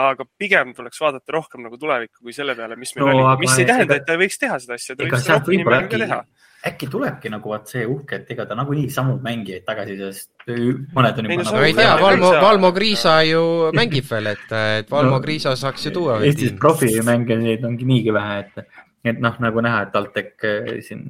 aga 0.02 0.28
pigem 0.38 0.76
tuleks 0.78 1.02
vaadata 1.02 1.36
rohkem 1.36 1.66
nagu 1.66 1.80
tulevikku 1.82 2.22
kui 2.26 2.36
selle 2.36 2.58
peale, 2.58 2.78
mis 2.80 2.94
meil 2.96 3.08
no, 3.08 3.16
oli, 3.16 3.46
mis 3.46 3.58
ei 3.58 3.70
tähenda, 3.70 3.98
et 4.00 4.06
ta 4.06 4.18
ei 4.18 4.24
võiks 4.26 4.42
teha 4.42 4.60
seda 4.62 4.78
asja, 4.78 4.96
ta 4.96 5.08
võiks 5.08 5.26
seda 5.26 5.40
rohkem 5.40 5.58
inimene 5.60 5.90
ka 5.90 6.04
teha 6.06 6.22
äkki 6.68 6.90
tulebki 6.92 7.30
nagu 7.32 7.54
vaat 7.54 7.72
see 7.72 7.86
uhke, 7.88 8.20
et 8.20 8.32
ega 8.34 8.44
ta 8.48 8.56
nagunii 8.60 8.90
samu 8.92 9.16
mängijaid 9.24 9.64
tagasi, 9.68 9.96
sest 10.00 10.50
mõned 10.50 11.22
on 11.22 11.30
juba. 11.30 11.38
no 11.40 11.46
nagu 11.48 11.64
ei 11.64 11.76
tea, 11.78 11.94
Valmo, 12.02 12.32
Valmo 12.44 12.72
Kriisa 12.76 13.16
ju 13.28 13.44
mängib 13.76 14.10
veel, 14.10 14.34
et, 14.34 14.46
et 14.82 14.92
Valmo 14.92 15.16
no, 15.18 15.22
Kriisa 15.24 15.56
saaks 15.60 15.88
ju 15.88 15.94
tuua. 15.96 16.20
Eestis 16.28 16.52
profimängijaid 16.60 17.64
ongi 17.68 17.88
niigi 17.88 18.16
vähe, 18.16 18.42
et, 18.44 18.82
et 19.14 19.24
noh, 19.24 19.40
nagu 19.40 19.64
näha, 19.64 19.86
et 19.88 19.96
TalTech 19.96 20.50
eh, 20.50 20.74
siin 20.84 21.08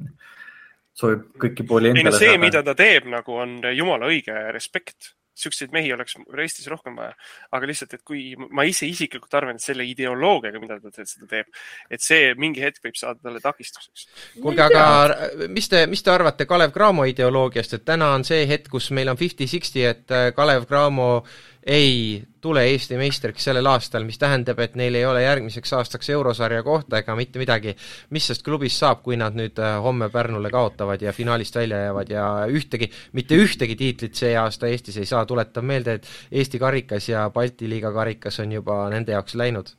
soovib 0.96 1.30
kõiki 1.40 1.66
pooli 1.66 1.92
endale. 1.92 2.08
ei 2.08 2.10
no 2.10 2.18
see, 2.18 2.36
mida 2.42 2.62
ta 2.66 2.74
teeb, 2.78 3.08
nagu 3.10 3.40
on 3.42 3.58
jumala 3.74 4.10
õige, 4.10 4.36
respekt 4.54 5.14
siukseid 5.40 5.72
mehi 5.72 5.92
oleks 5.94 6.16
Eestis 6.42 6.68
rohkem 6.70 6.96
vaja. 6.98 7.12
aga 7.52 7.68
lihtsalt, 7.70 7.94
et 7.96 8.02
kui 8.06 8.22
ma 8.36 8.64
ise 8.68 8.88
isiklikult 8.88 9.34
arvan, 9.38 9.58
et 9.58 9.64
selle 9.64 9.86
ideoloogiaga, 9.88 10.60
mida 10.62 10.78
ta 10.82 10.92
seda 10.98 11.28
teeb, 11.30 11.60
et 11.90 12.04
see 12.04 12.32
mingi 12.40 12.62
hetk 12.64 12.82
võib 12.84 12.98
saada 12.98 13.20
talle 13.22 13.42
takistuseks. 13.44 14.08
kuulge, 14.40 14.66
aga 14.66 15.46
mis 15.48 15.70
te, 15.70 15.84
mis 15.90 16.02
te 16.04 16.12
arvate 16.12 16.48
Kalev 16.50 16.74
Cramo 16.76 17.06
ideoloogiast, 17.08 17.78
et 17.78 17.86
täna 17.88 18.12
on 18.16 18.26
see 18.26 18.44
hetk, 18.50 18.70
kus 18.72 18.90
meil 18.96 19.12
on 19.12 19.20
fifty-sixty, 19.20 19.86
et 19.88 20.18
Kalev 20.36 20.68
Cramo 20.70 21.12
ei 21.60 22.20
tule 22.40 22.64
Eesti 22.70 22.96
meistriks 23.00 23.44
sellel 23.44 23.66
aastal, 23.70 24.04
mis 24.08 24.18
tähendab, 24.18 24.60
et 24.64 24.76
neil 24.78 24.96
ei 24.98 25.04
ole 25.06 25.22
järgmiseks 25.24 25.72
aastaks 25.78 26.10
eurosarja 26.14 26.62
kohta 26.66 27.00
ega 27.00 27.16
mitte 27.16 27.38
midagi. 27.42 27.76
mis 28.10 28.26
sellest 28.26 28.44
klubist 28.46 28.80
saab, 28.80 29.02
kui 29.02 29.16
nad 29.20 29.36
nüüd 29.36 29.58
äh, 29.58 29.76
homme 29.82 30.10
Pärnule 30.10 30.50
kaotavad 30.50 31.02
ja 31.02 31.12
finaalist 31.12 31.56
välja 31.56 31.84
jäävad 31.86 32.10
ja 32.10 32.24
ühtegi, 32.48 32.90
mitte 33.12 33.36
ühtegi 33.36 33.76
tiitlit 33.76 34.14
see 34.14 34.36
aasta 34.36 34.66
Eestis 34.66 34.96
ei 34.96 35.06
saa, 35.06 35.26
tuletan 35.26 35.64
meelde, 35.64 36.00
et 36.00 36.08
Eesti 36.32 36.58
karikas 36.58 37.08
ja 37.08 37.28
Balti 37.30 37.68
liiga 37.68 37.92
karikas 37.92 38.40
on 38.40 38.52
juba 38.52 38.82
nende 38.90 39.12
jaoks 39.12 39.34
läinud 39.34 39.74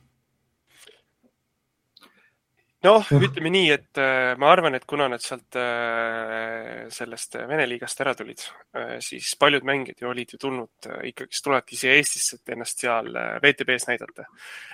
noh, 2.86 3.10
ütleme 3.16 3.52
nii, 3.52 3.68
et 3.74 4.00
äh, 4.00 4.32
ma 4.40 4.50
arvan, 4.52 4.76
et 4.78 4.86
kuna 4.88 5.08
nad 5.10 5.22
sealt 5.22 5.58
äh, 5.58 6.88
sellest 6.92 7.36
Vene 7.48 7.66
liigast 7.70 8.00
ära 8.04 8.14
tulid, 8.18 8.44
äh, 8.76 8.96
siis 9.04 9.32
paljud 9.40 9.66
mängijad 9.68 10.02
ju 10.02 10.10
olid 10.10 10.34
ju 10.34 10.40
tulnud 10.42 10.90
ikkagist, 11.10 11.44
tulevadki 11.44 11.78
siia 11.78 11.96
Eestisse, 11.98 12.40
et 12.40 12.54
ennast 12.54 12.82
seal 12.84 13.10
VTB-s 13.42 13.88
näidata. 13.90 14.26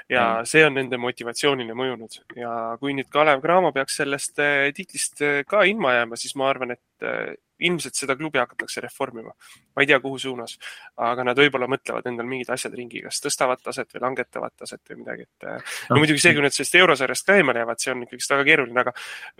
ja 0.08 0.22
mm. 0.38 0.48
see 0.48 0.64
on 0.66 0.78
nende 0.78 1.00
motivatsioonile 1.00 1.76
mõjunud 1.76 2.20
ja 2.38 2.52
kui 2.80 2.94
nüüd 2.96 3.10
Kalev 3.12 3.42
Cramo 3.44 3.72
peaks 3.76 4.00
sellest 4.00 4.40
tiitlist 4.76 5.20
ka 5.48 5.66
ilma 5.68 5.98
jääma, 5.98 6.16
siis 6.16 6.36
ma 6.38 6.48
arvan, 6.48 6.76
et 6.78 7.38
ilmselt 7.58 7.98
seda 7.98 8.16
klubi 8.16 8.38
hakatakse 8.38 8.80
reformima. 8.84 9.32
ma 9.76 9.82
ei 9.82 9.86
tea, 9.86 10.00
kuhu 10.02 10.18
suunas, 10.18 10.56
aga 10.96 11.24
nad 11.28 11.38
võib-olla 11.38 11.68
mõtlevad 11.70 12.06
endal 12.10 12.26
mingid 12.26 12.50
asjad 12.50 12.74
ringi, 12.74 13.02
kas 13.04 13.20
tõstavad 13.22 13.60
taset 13.62 13.92
või 13.94 14.02
langetavad 14.02 14.54
taset 14.58 14.80
või 14.90 15.02
midagi, 15.02 15.26
et 15.28 15.46
no, 15.46 15.58
no 15.94 16.00
muidugi 16.02 16.22
see, 16.22 16.34
kui 16.34 16.42
nad 16.42 16.54
sellest 16.54 16.74
eurosarjast 16.80 17.26
ka 17.26 17.36
eemale 17.38 17.62
jäävad, 17.62 17.82
see 17.82 17.92
on 17.94 18.02
ikkagist 18.06 18.34
väga 18.34 18.46
keeruline, 18.48 18.84
aga 18.84 18.94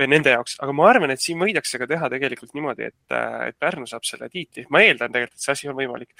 nende 0.07 0.35
jaoks, 0.37 0.59
aga 0.63 0.75
ma 0.79 0.89
arvan, 0.93 1.15
et 1.15 1.25
siin 1.25 1.41
võidakse 1.43 1.81
ka 1.83 1.89
teha 1.91 2.11
tegelikult 2.15 2.55
niimoodi, 2.59 2.91
et, 2.93 3.17
et 3.49 3.59
Pärnu 3.59 3.89
saab 3.91 4.07
selle 4.07 4.29
tiitli. 4.31 4.67
ma 4.71 4.83
eeldan 4.87 5.15
tegelikult, 5.15 5.39
et 5.39 5.47
see 5.49 5.57
asi 5.57 5.71
on 5.71 5.79
võimalik. 5.79 6.15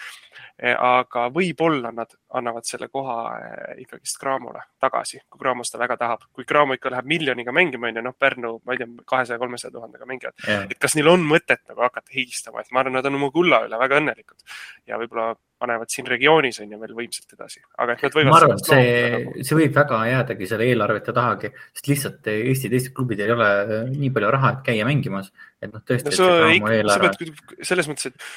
E, 0.59 0.73
aga 0.75 1.29
võib-olla 1.35 1.93
nad 1.95 2.15
annavad 2.35 2.67
selle 2.67 2.89
koha 2.91 3.19
ikkagist 3.79 4.19
Cramole 4.19 4.65
tagasi, 4.83 5.23
kui 5.31 5.41
Cramo 5.41 5.65
seda 5.67 5.85
väga 5.85 5.97
tahab. 6.01 6.27
kui 6.35 6.45
Cramo 6.45 6.75
ikka 6.75 6.91
läheb 6.91 7.07
miljoniga 7.07 7.55
mängima, 7.55 7.93
onju, 7.93 8.03
noh, 8.03 8.17
Pärnu, 8.19 8.59
ma 8.67 8.75
ei 8.75 8.83
tea, 8.83 8.91
kahesaja, 9.07 9.39
kolmesaja 9.39 9.73
tuhandega 9.75 10.07
mängivad 10.09 10.49
et 10.71 10.79
kas 10.83 10.97
neil 10.97 11.11
on 11.13 11.25
mõtet 11.27 11.61
nagu 11.69 11.85
hakata 11.89 12.15
hiilistama, 12.15 12.63
et 12.63 12.73
ma 12.73 12.83
arvan, 12.85 12.99
nad 12.99 13.09
on 13.11 13.19
oma 13.19 13.31
kulla 13.35 13.65
üle 13.67 13.81
väga 13.81 14.01
õnnelikud 14.03 14.59
ja 14.89 15.01
võib-olla 15.01 15.33
panevad 15.59 15.91
siin 15.91 16.07
regioonis 16.07 16.61
on 16.63 16.75
ju 16.75 16.81
veel 16.81 16.95
võimsalt 16.97 17.35
edasi, 17.35 17.63
aga 17.83 17.97
et 17.97 18.05
nad 18.07 18.19
võivad. 18.19 18.31
ma 18.31 18.37
arvan, 18.39 18.61
et 18.61 18.71
see, 18.71 18.93
nagu... 19.15 19.47
see 19.49 19.59
võib 19.59 19.81
väga 19.81 20.03
jäädagi 20.13 20.51
selle 20.53 20.69
eelarvete 20.69 21.15
tahagi, 21.17 21.51
sest 21.73 21.91
lihtsalt 21.91 22.31
Eesti 22.35 22.71
teistel 22.73 22.95
klubidel 22.95 23.33
ei 23.33 23.35
ole 23.35 23.49
nii 23.95 24.13
palju 24.15 24.31
raha, 24.37 24.53
et 24.55 24.63
käia 24.71 24.87
mängimas, 24.89 25.33
et 25.59 25.73
noh, 25.73 25.83
tõesti 25.89 26.15
no,. 26.15 26.93
sa 26.93 27.03
pead 27.03 27.67
selles 27.67 27.91
mõttes, 27.91 28.13
et 28.13 28.31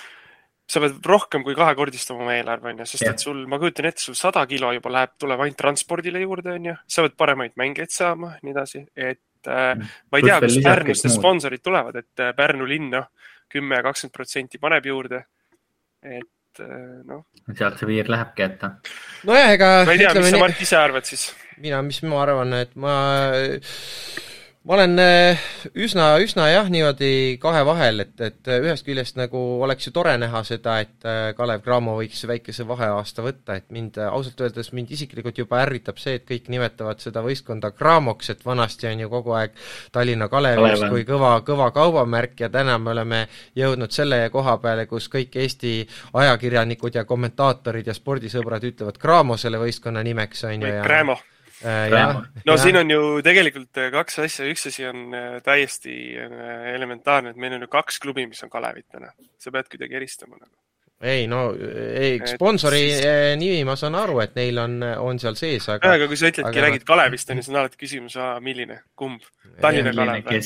sa 0.72 0.80
pead 0.80 1.08
rohkem 1.08 1.44
kui 1.46 1.56
kahekordistama 1.58 2.24
oma 2.24 2.36
eelarve, 2.38 2.72
onju, 2.72 2.88
sest 2.88 3.04
ja. 3.04 3.16
et 3.16 3.24
sul, 3.24 3.44
ma 3.52 3.60
kujutan 3.62 3.90
ette, 3.90 4.04
sul 4.06 4.16
sada 4.18 4.44
kilo 4.50 4.72
juba 4.76 4.94
läheb, 4.94 5.18
tuleb 5.20 5.44
ainult 5.44 5.60
transpordile 5.60 6.22
juurde, 6.24 6.56
onju. 6.56 6.78
sa 6.88 7.04
pead 7.06 7.18
paremaid 7.20 7.58
mängijaid 7.60 7.92
saama, 7.94 8.36
nii 8.46 8.56
edasi, 8.56 8.86
et 8.96 9.52
äh, 9.52 9.74
ma 9.76 10.22
ei 10.22 10.28
tea, 10.30 10.40
kust 10.46 10.64
Pärnust 10.64 11.08
need 11.08 11.18
sponsorid 11.18 11.66
tulevad, 11.66 12.00
et 12.00 12.24
äh, 12.24 12.32
Pärnu 12.38 12.68
linn, 12.70 12.88
noh, 12.94 13.10
kümme, 13.52 13.82
kakskümmend 13.86 14.16
protsenti 14.16 14.62
paneb 14.62 14.88
juurde. 14.90 15.26
et 16.02 16.62
äh, 16.64 17.02
noh. 17.08 17.26
sealt 17.54 17.78
see 17.80 17.90
piir 17.92 18.10
lähebki, 18.10 18.48
et. 18.48 18.64
nojah, 19.28 19.54
ega. 19.56 19.72
ma 19.86 19.96
ei 19.96 20.02
tea, 20.02 20.14
mis 20.18 20.34
sa, 20.34 20.42
Mart, 20.42 20.64
ise 20.66 20.80
arvad 20.80 21.08
siis? 21.10 21.30
mina, 21.62 21.82
mis 21.86 22.02
ma 22.08 22.24
arvan, 22.26 22.56
et 22.58 22.74
ma 22.80 22.96
ma 24.64 24.76
olen 24.76 25.00
äh, 25.02 25.40
üsna, 25.74 26.12
üsna 26.22 26.46
jah, 26.52 26.68
niimoodi 26.70 27.40
kahe 27.42 27.64
vahel, 27.66 28.04
et, 28.04 28.14
et 28.22 28.50
äh, 28.52 28.60
ühest 28.62 28.86
küljest 28.86 29.18
nagu 29.18 29.40
oleks 29.66 29.88
ju 29.88 29.94
tore 29.96 30.14
näha 30.22 30.44
seda, 30.46 30.76
et 30.84 31.08
äh, 31.08 31.32
Kalev 31.38 31.64
Cramo 31.66 31.96
võiks 31.98 32.22
väikese 32.30 32.68
vaheaasta 32.70 33.26
võtta, 33.26 33.58
et 33.58 33.66
mind 33.74 33.98
ausalt 34.06 34.44
öeldes, 34.46 34.70
mind 34.78 34.94
isiklikult 34.94 35.42
juba 35.42 35.64
ärritab 35.64 35.98
see, 36.02 36.20
et 36.20 36.28
kõik 36.30 36.52
nimetavad 36.54 37.02
seda 37.02 37.26
võistkonda 37.26 37.74
Cramoks, 37.74 38.30
et 38.36 38.46
vanasti 38.46 38.92
on 38.92 39.02
ju 39.02 39.10
kogu 39.10 39.34
aeg 39.40 39.58
Tallinna 39.98 40.30
Kalevist 40.30 40.86
kui 40.94 41.08
kõva, 41.10 41.34
kõva 41.48 41.72
kaubamärk 41.74 42.46
ja 42.46 42.52
täna 42.54 42.78
me 42.78 42.94
oleme 42.94 43.26
jõudnud 43.58 43.98
selle 43.98 44.28
koha 44.30 44.60
peale, 44.62 44.86
kus 44.86 45.10
kõik 45.10 45.42
Eesti 45.42 45.80
ajakirjanikud 46.22 47.02
ja 47.02 47.08
kommentaatorid 47.10 47.90
ja 47.90 47.98
spordisõbrad 47.98 48.70
ütlevad 48.70 49.02
Cramo 49.02 49.42
selle 49.42 49.58
võistkonna 49.58 50.06
nimeks, 50.06 50.46
on 50.46 50.70
ju, 50.70 50.76
ja 50.78 50.86
Cramo 50.86 51.18
ja, 51.64 52.08
no 52.46 52.56
ja. 52.56 52.58
siin 52.62 52.80
on 52.82 52.90
ju 52.92 53.02
tegelikult 53.26 53.78
äh, 53.82 53.92
kaks 53.94 54.20
asja, 54.26 54.48
üks 54.50 54.66
asi 54.72 54.88
on 54.90 55.14
äh, 55.18 55.38
täiesti 55.46 55.94
elementaarne, 56.74 57.34
et 57.34 57.40
meil 57.42 57.58
on 57.58 57.68
ju 57.68 57.72
kaks 57.72 58.02
klubi, 58.04 58.26
mis 58.30 58.42
on 58.46 58.52
Kalevit 58.54 58.88
täna, 58.92 59.14
sa 59.42 59.54
pead 59.54 59.70
kuidagi 59.72 60.00
eristama 60.00 60.40
nagu. 60.40 60.54
ei 61.02 61.28
no, 61.30 61.44
ei, 61.54 62.20
sponsori 62.30 62.82
siis... 62.92 63.06
nimi 63.42 63.64
ma 63.68 63.78
saan 63.80 63.98
aru, 64.00 64.20
et 64.26 64.36
neil 64.38 64.60
on, 64.62 64.82
on 65.06 65.22
seal 65.22 65.38
sees, 65.40 65.70
aga. 65.70 65.96
aga 65.98 66.10
kui 66.10 66.20
sa 66.20 66.30
ütledki 66.34 66.54
aga..., 66.54 66.68
räägid 66.68 66.86
Kalevist, 66.88 67.32
on 67.32 67.42
ju, 67.42 67.46
siis 67.46 67.56
on 67.56 67.64
alati 67.64 67.82
küsimus, 67.82 68.20
milline, 68.46 68.84
kumb, 69.00 69.26
Tallinna 69.62 69.96
Kalev 69.98 70.30
või? 70.30 70.44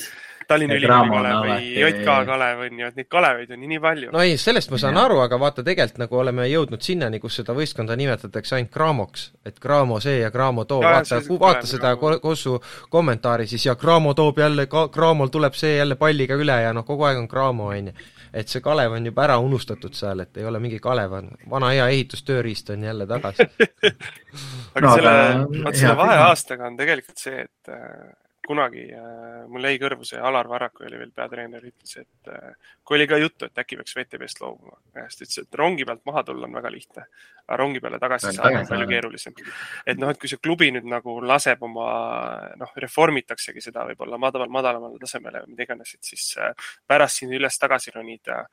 Tallinna 0.48 0.78
Ülikooli 0.80 1.10
Kalev 1.10 1.42
või 1.46 1.70
JK 1.80 2.18
Kalev 2.28 2.64
on 2.66 2.80
ju, 2.80 2.90
et 2.90 3.00
neid 3.00 3.10
Kaleveid 3.12 3.54
on 3.56 3.62
nii 3.66 3.80
palju. 3.84 4.12
no 4.14 4.24
ei, 4.24 4.38
sellest 4.42 4.72
ma 4.74 4.80
saan 4.82 4.98
ja. 4.98 5.06
aru, 5.08 5.20
aga 5.24 5.40
vaata, 5.42 5.64
tegelikult 5.66 6.02
nagu 6.04 6.20
oleme 6.22 6.48
jõudnud 6.50 6.86
sinnani, 6.86 7.20
kus 7.24 7.40
seda 7.42 7.56
võistkonda 7.58 7.98
nimetatakse 8.00 8.58
ainult 8.58 8.74
Cramoks, 8.74 9.28
et 9.46 9.60
Cramo 9.62 10.00
see 10.04 10.20
ja 10.22 10.32
Cramo 10.34 10.66
too, 10.70 10.82
vaata, 10.84 11.22
vaata 11.40 11.70
seda 11.70 11.96
Kossu 11.98 12.58
kommentaari 12.90 13.48
siis 13.48 13.66
ja 13.66 13.76
Cramo 13.80 14.14
toob 14.14 14.40
jälle, 14.40 14.68
Cramol 14.68 15.32
tuleb 15.34 15.54
see 15.58 15.78
jälle 15.78 15.96
palliga 15.96 16.38
üle 16.40 16.60
ja 16.62 16.74
noh, 16.74 16.86
kogu 16.86 17.08
aeg 17.08 17.24
on 17.24 17.32
Cramo, 17.32 17.72
on 17.74 17.92
ju. 17.92 18.12
Et 18.36 18.52
see 18.52 18.60
Kalev 18.60 18.92
on 18.92 19.06
juba 19.08 19.24
ära 19.24 19.38
unustatud 19.40 19.96
seal, 19.96 20.20
et 20.26 20.38
ei 20.38 20.46
ole 20.46 20.60
mingi 20.60 20.82
Kalev, 20.84 21.14
on 21.16 21.30
vana 21.50 21.72
hea 21.72 21.88
ehitustööriist 21.94 22.70
on 22.76 22.84
jälle 22.84 23.08
tagasi. 23.08 23.48
Aga 24.76 24.84
no, 24.84 24.96
selle, 24.98 25.14
vot 25.64 25.80
selle 25.80 25.96
vaheaastaga 25.98 26.68
on 26.68 26.76
tegelikult 26.76 27.22
see, 27.22 27.46
et 27.46 27.76
kunagi 28.48 28.86
äh, 28.94 29.46
mul 29.52 29.66
jäi 29.68 29.78
kõrvu 29.82 30.06
see 30.08 30.20
Alar 30.22 30.48
Varraku 30.50 30.86
oli 30.88 31.00
veel 31.00 31.12
peatreener, 31.16 31.64
ütles, 31.66 31.96
et 32.02 32.32
äh, 32.32 32.54
kui 32.86 32.98
oli 33.00 33.08
ka 33.10 33.20
juttu, 33.22 33.50
et 33.50 33.62
äkki 33.62 33.80
peaks 33.80 33.96
VTV-st 33.98 34.42
loobuma, 34.44 34.78
siis 35.10 35.18
ta 35.18 35.26
ütles, 35.26 35.40
et 35.44 35.60
rongi 35.62 35.88
pealt 35.88 36.04
maha 36.10 36.24
tulla 36.28 36.50
on 36.50 36.58
väga 36.58 36.72
lihtne, 36.74 37.06
aga 37.46 37.60
rongi 37.62 37.84
peale 37.84 38.00
tagasi 38.02 38.34
saada 38.38 38.62
on 38.62 38.70
palju 38.70 38.90
keerulisem. 38.94 39.38
et 39.86 40.02
noh, 40.02 40.14
et 40.14 40.22
kui 40.22 40.32
see 40.32 40.42
klubi 40.42 40.72
nüüd 40.76 40.90
nagu 40.90 41.18
laseb 41.26 41.64
oma, 41.68 41.88
noh, 42.62 42.74
reformitaksegi 42.86 43.64
seda 43.68 43.86
võib-olla 43.92 44.20
madal, 44.22 44.48
madalamale 44.50 45.02
tasemele 45.02 45.46
või 45.46 45.56
mida 45.56 45.70
iganes, 45.70 45.96
et 45.98 46.14
siis 46.14 46.34
äh, 46.42 46.54
pärast 46.88 47.22
siin 47.22 47.34
üles-tagasi 47.38 47.96
ronida 47.96 48.44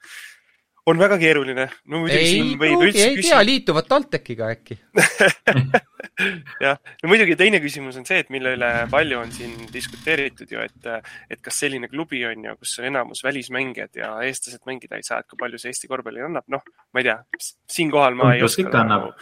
on 0.87 0.99
väga 0.99 1.18
keeruline. 1.20 1.68
No,. 1.91 2.03
ei 2.11 2.57
pruugi, 2.59 3.03
ei 3.03 3.18
tea, 3.20 3.41
liituvad 3.47 3.89
TalTechiga 3.91 4.51
äkki. 4.57 4.78
Jah, 6.62 6.76
no 7.03 7.11
muidugi 7.11 7.37
teine 7.39 7.59
küsimus 7.62 7.97
on 7.99 8.07
see, 8.07 8.20
et 8.22 8.30
mille 8.35 8.53
üle 8.57 8.70
palju 8.93 9.20
on 9.22 9.30
siin 9.35 9.55
diskuteeritud 9.72 10.51
ju, 10.53 10.62
et, 10.62 10.91
et 11.33 11.41
kas 11.43 11.62
selline 11.64 11.89
klubi 11.91 12.20
on 12.28 12.49
ju, 12.49 12.57
kus 12.61 12.74
on 12.83 12.91
enamus 12.91 13.22
välismängijad 13.24 14.03
ja 14.03 14.11
eestlased 14.26 14.66
mängida 14.68 14.99
ei 14.99 15.07
saa, 15.07 15.22
et 15.22 15.30
kui 15.30 15.41
palju 15.41 15.61
see 15.62 15.72
Eesti 15.72 15.91
korvpallile 15.91 16.28
annab, 16.28 16.47
noh, 16.53 16.66
ma 16.93 17.03
ei 17.03 17.09
tea, 17.09 17.16
siinkohal 17.78 18.18
ma 18.18 18.35
ei 18.37 18.45
oska 18.45 18.85
nagu, 18.87 19.12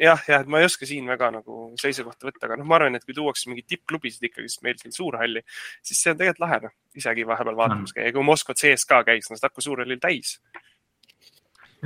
jah, 0.00 0.20
jah, 0.28 0.42
et 0.42 0.50
ma 0.50 0.60
ei 0.60 0.68
oska 0.68 0.86
siin 0.88 1.08
väga 1.08 1.30
nagu 1.38 1.56
seisukohta 1.80 2.28
võtta, 2.28 2.44
aga 2.48 2.58
noh, 2.60 2.68
ma 2.68 2.78
arvan, 2.78 2.98
et 2.98 3.04
kui 3.06 3.16
tuuakse 3.16 3.50
mingeid 3.50 3.68
tippklubisid 3.72 4.28
ikkagist 4.28 4.62
meil 4.66 4.78
siin 4.80 4.94
Suurhalli, 4.94 5.42
siis 5.84 6.00
see 6.02 6.12
on 6.12 6.20
tegelikult 6.20 6.44
lahe, 6.44 6.60
noh, 6.66 6.76
isegi 7.00 7.26
vahepeal 7.28 7.58
vaatamas 7.58 7.96
käia, 7.96 8.14
kui 8.14 8.26
Moskva 8.26 8.56
CSKA 8.58 9.02
käis, 9.10 9.28
no 9.30 9.38
seda 9.38 9.50
hakkas 9.50 9.68
Suurhallil 9.68 10.00
täis. 10.02 10.38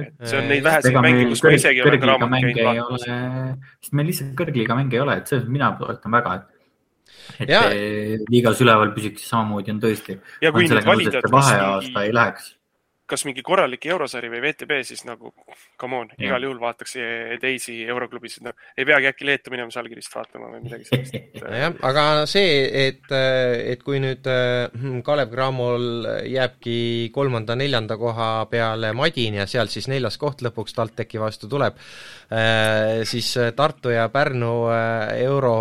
et 0.01 0.15
see 0.25 0.39
on 0.39 0.49
neid 0.49 0.65
väheseid 0.65 1.01
mänge, 1.03 1.27
kus 1.33 1.43
ma 1.45 1.53
isegi 1.57 1.83
olen 1.85 2.09
raamat 2.13 2.37
käinud 2.37 2.63
vaatamas. 2.69 3.09
sest 3.81 3.99
meil 3.99 4.11
lihtsalt 4.13 4.33
kõrgliiga 4.39 4.79
mänge 4.79 4.99
ei 4.99 5.05
ole, 5.05 5.19
et 5.21 5.31
selles 5.31 5.51
mina 5.51 5.75
toetan 5.81 6.19
väga, 6.19 6.39
et 6.41 6.57
et 7.43 7.51
ja. 7.51 7.65
liigas 8.31 8.61
üleval 8.63 8.93
püsiks 8.95 9.27
samamoodi 9.29 9.75
on 9.75 9.83
tõesti. 9.83 10.17
ja 10.43 10.53
kui 10.55 10.67
nüüd 10.67 10.87
valida, 10.87 11.23
vaheaasta 11.31 12.07
ei 12.07 12.15
läheks 12.15 12.55
kas 13.11 13.25
mingi 13.29 13.43
korralik 13.47 13.87
eurosari 13.91 14.31
või 14.33 14.43
VTB, 14.45 14.81
siis 14.87 15.05
nagu 15.09 15.33
come 15.81 16.05
on, 16.05 16.13
igal 16.23 16.45
juhul 16.47 16.61
vaataks 16.63 16.97
teisi 17.43 17.81
euroklubisid 17.89 18.47
no,, 18.47 18.55
ei 18.79 18.87
peagi 18.89 19.11
äkki 19.11 19.29
Leetu 19.29 19.53
minema 19.53 19.73
Žalgirist 19.75 20.15
vaatama 20.15 20.51
või 20.55 20.65
midagi 20.67 20.89
sellist 20.89 21.19
jah, 21.63 21.75
aga 21.87 22.07
see, 22.31 22.65
et, 22.87 23.11
et 23.11 23.83
kui 23.87 24.01
nüüd 24.03 24.27
hmm, 24.27 25.03
Kalev 25.07 25.33
Cramol 25.35 25.89
jääbki 26.31 27.11
kolmanda-neljanda 27.15 27.97
koha 28.01 28.31
peale 28.51 28.93
Madin 28.97 29.41
ja 29.41 29.47
sealt 29.51 29.73
siis 29.73 29.89
neljas 29.91 30.19
koht 30.21 30.45
lõpuks 30.45 30.77
TalTechi 30.77 31.21
vastu 31.21 31.49
tuleb, 31.51 31.79
eh, 32.31 33.03
siis 33.09 33.33
Tartu 33.57 33.95
ja 33.95 34.09
Pärnu 34.13 34.55
eh, 34.75 35.25
euro, 35.27 35.55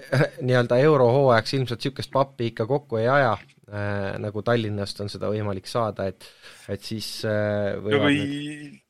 nii-öelda 0.46 0.80
eurohooajaks 0.88 1.54
ilmselt 1.58 1.78
niisugust 1.78 2.12
pappi 2.12 2.52
ikka 2.52 2.66
kokku 2.66 2.98
ei 3.02 3.08
aja 3.08 3.36
äh, 3.72 4.18
nagu 4.22 4.42
Tallinnast 4.44 5.00
on 5.04 5.12
seda 5.12 5.30
võimalik 5.32 5.70
saada, 5.70 6.08
et, 6.10 6.28
et 6.68 6.84
siis 6.84 7.08
äh, 7.28 7.76
no 7.78 8.04
kui 8.04 8.20
need..., 8.20 8.84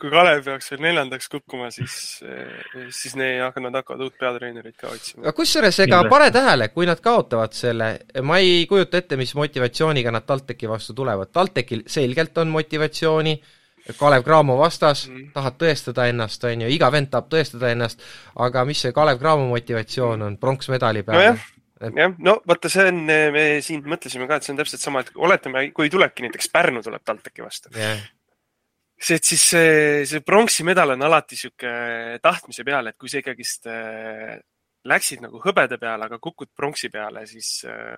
kui 0.00 0.10
Kalev 0.12 0.44
peaks 0.44 0.70
veel 0.72 0.82
neljandaks 0.86 1.28
kukkuma, 1.32 1.68
siis, 1.74 1.96
äh, 2.24 2.86
siis 2.94 3.16
ne, 3.18 3.28
nad 3.64 3.76
hakkavad 3.80 4.06
uut 4.06 4.16
peatreenerit 4.20 4.76
ka 4.80 4.92
otsima. 4.92 5.32
kusjuures 5.36 5.80
ega 5.84 6.02
pane 6.08 6.30
tähele, 6.32 6.70
kui 6.72 6.88
nad 6.88 7.00
kaotavad 7.04 7.56
selle, 7.56 7.90
ma 8.24 8.40
ei 8.40 8.64
kujuta 8.68 9.02
ette, 9.02 9.18
mis 9.20 9.34
motivatsiooniga 9.36 10.12
nad 10.14 10.26
TalTechi 10.28 10.70
vastu 10.70 10.96
tulevad, 10.96 11.32
TalTechil 11.32 11.84
selgelt 11.92 12.38
on 12.40 12.52
motivatsiooni, 12.56 13.36
Kalev 13.96 14.24
Cramo 14.26 14.56
vastas 14.58 15.04
mm., 15.06 15.28
tahad 15.34 15.60
tõestada 15.60 16.08
ennast, 16.10 16.44
on 16.48 16.64
ju, 16.64 16.70
iga 16.74 16.88
vend 16.90 17.12
tahab 17.12 17.28
tõestada 17.30 17.70
ennast, 17.70 18.00
aga 18.42 18.64
mis 18.66 18.80
see 18.82 18.96
Kalev 18.96 19.20
Cramo 19.20 19.46
motivatsioon 19.52 20.24
on, 20.26 20.40
pronksmedali 20.42 21.04
peale 21.06 21.36
no? 21.36 21.44
Jah, 21.80 22.12
no 22.24 22.36
vaata, 22.48 22.70
see 22.72 22.86
on, 22.90 23.00
me 23.06 23.46
siin 23.64 23.84
mõtlesime 23.88 24.28
ka, 24.28 24.38
et 24.38 24.46
see 24.46 24.54
on 24.54 24.60
täpselt 24.60 24.82
sama, 24.82 25.02
et 25.04 25.10
oletame, 25.16 25.66
kui 25.76 25.90
tulebki 25.92 26.24
näiteks 26.24 26.50
Pärnu 26.54 26.82
tuleb 26.84 27.04
TalTechi 27.04 27.44
vastu. 27.44 27.72
Yeah.. 27.76 28.04
see, 28.96 29.18
et 29.18 29.28
siis 29.28 29.42
see, 29.52 30.04
see 30.08 30.24
pronksi 30.24 30.64
medal 30.64 30.94
on 30.94 31.04
alati 31.04 31.36
sihuke 31.36 31.72
tahtmise 32.24 32.64
peale, 32.64 32.94
et 32.94 33.00
kui 33.00 33.12
sa 33.12 33.20
ikkagist 33.20 33.68
äh, 33.68 34.38
läksid 34.88 35.24
nagu 35.24 35.42
hõbeda 35.42 35.76
peale, 35.82 36.08
aga 36.08 36.20
kukud 36.22 36.54
pronksi 36.56 36.90
peale, 36.92 37.26
siis 37.28 37.58
äh,, 37.68 37.92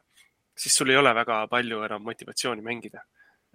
siis 0.59 0.75
sul 0.75 0.91
ei 0.91 0.99
ole 0.99 1.13
väga 1.15 1.45
palju 1.51 1.85
enam 1.87 2.03
motivatsiooni 2.03 2.65
mängida. 2.67 3.05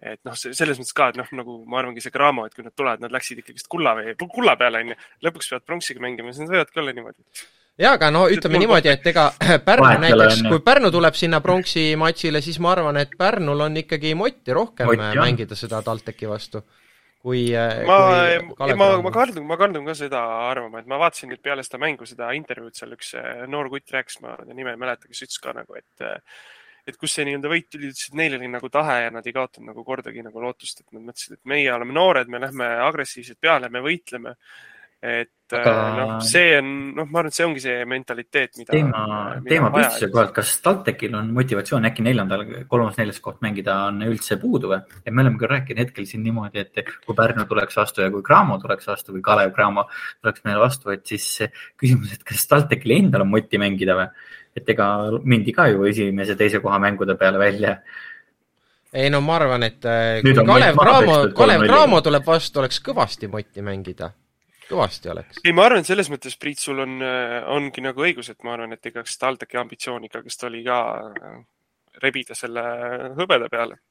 Et 0.03 0.19
noh, 0.27 0.35
selles 0.35 0.79
mõttes 0.79 0.95
ka, 0.95 1.09
et 1.11 1.17
noh, 1.19 1.27
nagu 1.37 1.57
ma 1.69 1.77
arvangi 1.79 2.01
see 2.03 2.11
Cramo, 2.11 2.47
et 2.47 2.55
kui 2.55 2.63
nad 2.65 2.73
tulevad, 2.75 3.03
nad 3.03 3.13
läksid 3.13 3.39
ikkagist 3.39 3.69
kulla 3.71 3.93
või 3.99 4.15
kulla 4.23 4.55
peale 4.59 4.81
onju, 4.83 4.95
lõpuks 5.23 5.51
peavad 5.51 5.67
pronksiga 5.67 6.03
mängima, 6.03 6.33
siis 6.33 6.43
nad 6.43 6.55
võivadki 6.55 6.81
olla 6.81 6.95
niimoodi 6.95 7.23
jaa, 7.79 7.95
aga 7.95 8.11
no 8.13 8.27
ütleme 8.31 8.61
niimoodi, 8.61 8.91
et 8.93 9.07
ega 9.13 9.29
Pärnu 9.65 9.89
näiteks, 10.05 10.43
kui 10.49 10.61
Pärnu 10.65 10.91
tuleb 10.93 11.17
sinna 11.17 11.41
pronksi 11.41 11.91
matšile, 11.99 12.41
siis 12.45 12.59
ma 12.63 12.73
arvan, 12.75 13.01
et 13.01 13.17
Pärnul 13.17 13.67
on 13.67 13.81
ikkagi 13.83 14.13
motti 14.17 14.55
rohkem 14.55 14.91
Mott, 14.91 15.19
mängida 15.19 15.57
seda 15.59 15.81
TalTechi 15.85 16.29
vastu 16.29 16.63
kui 17.23 17.45
äh, 17.55 17.85
ma, 17.87 18.75
ma, 18.75 18.87
ma 18.99 19.11
kaldun, 19.15 19.45
ma 19.47 19.55
kaldun 19.55 19.85
ka 19.87 19.95
seda 19.95 20.19
arvama, 20.49 20.81
et 20.81 20.89
ma 20.91 20.99
vaatasin 20.99 21.31
nüüd 21.31 21.39
peale 21.43 21.63
seda 21.63 21.79
mängu, 21.79 22.03
seda 22.07 22.33
intervjuud 22.35 22.75
seal 22.75 22.97
üks 22.97 23.13
äh, 23.15 23.45
noor 23.47 23.69
kutt 23.71 23.95
rääkis, 23.95 24.19
ma 24.25 24.35
nime 24.49 24.73
ei 24.73 24.81
mäleta, 24.81 25.07
kes 25.07 25.23
ütles 25.23 25.39
ka 25.39 25.55
nagu, 25.55 25.79
et 25.79 26.03
äh, 26.03 26.19
et 26.83 26.99
kus 26.99 27.13
see 27.15 27.23
nii-öelda 27.23 27.47
võit 27.47 27.69
tuli, 27.71 27.93
ütles, 27.93 28.09
et 28.09 28.19
neil 28.19 28.35
oli 28.35 28.49
nagu 28.51 28.67
tahe 28.67 28.97
ja 29.05 29.11
nad 29.15 29.23
ei 29.23 29.35
kaotanud 29.35 29.71
nagu 29.71 29.85
kordagi 29.87 30.25
nagu 30.25 30.43
lootust, 30.43 30.83
et 30.83 30.89
nad 30.91 31.05
mõtlesid, 31.07 31.37
et 31.37 31.47
meie 31.47 31.71
oleme 31.71 31.95
noored, 31.95 32.27
me 32.27 32.43
lähme 32.43 32.67
agressiivselt 32.89 33.39
peale, 33.39 33.71
me 33.71 33.79
võitleme 33.85 34.35
et 35.03 35.53
aga... 35.57 35.71
noh, 35.97 36.11
see 36.23 36.53
on, 36.55 36.67
noh, 36.95 37.07
ma 37.11 37.19
arvan, 37.19 37.29
et 37.33 37.35
see 37.35 37.45
ongi 37.45 37.61
see 37.63 37.87
mentaliteet, 37.91 38.53
mida. 38.61 38.71
teema, 38.71 39.01
teema 39.43 39.71
püstituse 39.73 40.07
kohalt, 40.13 40.31
kas 40.37 40.53
TalTechil 40.63 41.17
on 41.19 41.33
motivatsioon 41.35 41.89
äkki 41.89 42.05
neljandal, 42.05 42.45
kolmas-neljas 42.71 43.19
koht 43.25 43.41
mängida 43.43 43.75
on 43.89 43.99
üldse 44.07 44.37
puudu 44.39 44.71
või? 44.71 44.79
et 45.03 45.11
me 45.11 45.25
oleme 45.25 45.41
küll 45.41 45.51
rääkinud 45.51 45.83
hetkel 45.83 46.07
siin 46.07 46.23
niimoodi, 46.23 46.63
et 46.63 46.95
kui 47.03 47.17
Pärnu 47.17 47.43
tuleks 47.49 47.81
vastu 47.81 48.05
ja 48.05 48.13
kui 48.15 48.23
Cramo 48.23 48.57
tuleks 48.63 48.87
vastu 48.93 49.17
või 49.17 49.25
Kalev 49.27 49.51
Cramo 49.57 49.85
tuleks 50.21 50.47
meile 50.47 50.63
vastu, 50.63 50.95
et 50.95 51.03
siis 51.11 51.27
küsimus, 51.75 52.15
et 52.15 52.23
kas 52.31 52.47
TalTechil 52.55 52.95
endal 53.01 53.27
on 53.27 53.33
moti 53.35 53.59
mängida 53.59 53.99
või? 53.99 54.07
et 54.55 54.67
ega 54.69 54.87
mindi 55.27 55.51
ka 55.51 55.67
ju 55.73 55.83
esimese-teise 55.89 56.63
koha 56.63 56.79
mängude 56.79 57.17
peale 57.19 57.41
välja 57.41 57.77
ei 58.93 59.09
no 59.09 59.23
ma 59.25 59.39
arvan, 59.41 59.65
et 59.65 59.83
äh, 59.83 60.19
kui 60.23 60.37
Kalev 60.37 60.79
Cramo, 60.79 61.21
Kalev 61.35 61.67
Cramo 61.67 62.03
tuleb 62.05 62.27
vastu, 62.27 62.63
oleks 62.63 62.79
kõvasti 62.85 63.27
motti 63.27 63.65
mängida 63.65 64.13
kõvasti 64.69 65.11
oleks. 65.13 65.41
ei, 65.43 65.53
ma 65.55 65.67
arvan, 65.67 65.83
et 65.83 65.89
selles 65.89 66.09
mõttes, 66.11 66.35
Priit, 66.39 66.61
sul 66.61 66.83
on, 66.83 66.99
äh, 67.05 67.39
ongi 67.53 67.83
nagu 67.83 68.05
õigus, 68.05 68.31
et 68.33 68.43
ma 68.43 68.55
arvan, 68.57 68.75
et 68.75 68.91
ega 68.91 69.03
TalTechi 69.03 69.59
ambitsioon 69.61 70.09
ikkagist 70.09 70.45
oli 70.49 70.63
ka 70.65 70.77
äh, 71.09 71.41
rebida 72.03 72.37
selle 72.37 72.63
hõbeda 73.17 73.49
peale. 73.51 73.81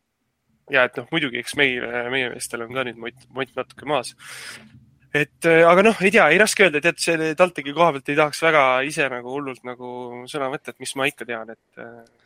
ja 0.71 0.87
et 0.87 0.97
noh, 0.97 1.09
muidugi, 1.13 1.41
eks 1.43 1.57
meil, 1.59 1.83
meie 2.13 2.31
meestel 2.33 2.63
on 2.65 2.73
ka 2.73 2.87
nüüd 2.87 3.01
mott, 3.03 3.27
mott 3.35 3.57
natuke 3.59 3.87
maas. 3.89 4.15
et 5.13 5.49
äh, 5.49 5.63
aga 5.69 5.85
noh, 5.89 6.03
ei 6.03 6.13
tea, 6.15 6.29
ei 6.33 6.41
raske 6.41 6.67
öelda, 6.67 6.81
tead, 6.85 7.01
selle 7.03 7.33
TalTechi 7.39 7.75
koha 7.77 7.93
pealt 7.97 8.13
ei 8.13 8.19
tahaks 8.19 8.43
väga 8.43 8.67
ise 8.89 9.09
nagu 9.13 9.35
hullult 9.37 9.65
nagu 9.69 9.95
sõna 10.31 10.51
võtta, 10.53 10.73
et 10.73 10.85
mis 10.85 10.95
ma 10.97 11.09
ikka 11.11 11.29
tean, 11.29 11.53
et 11.53 11.83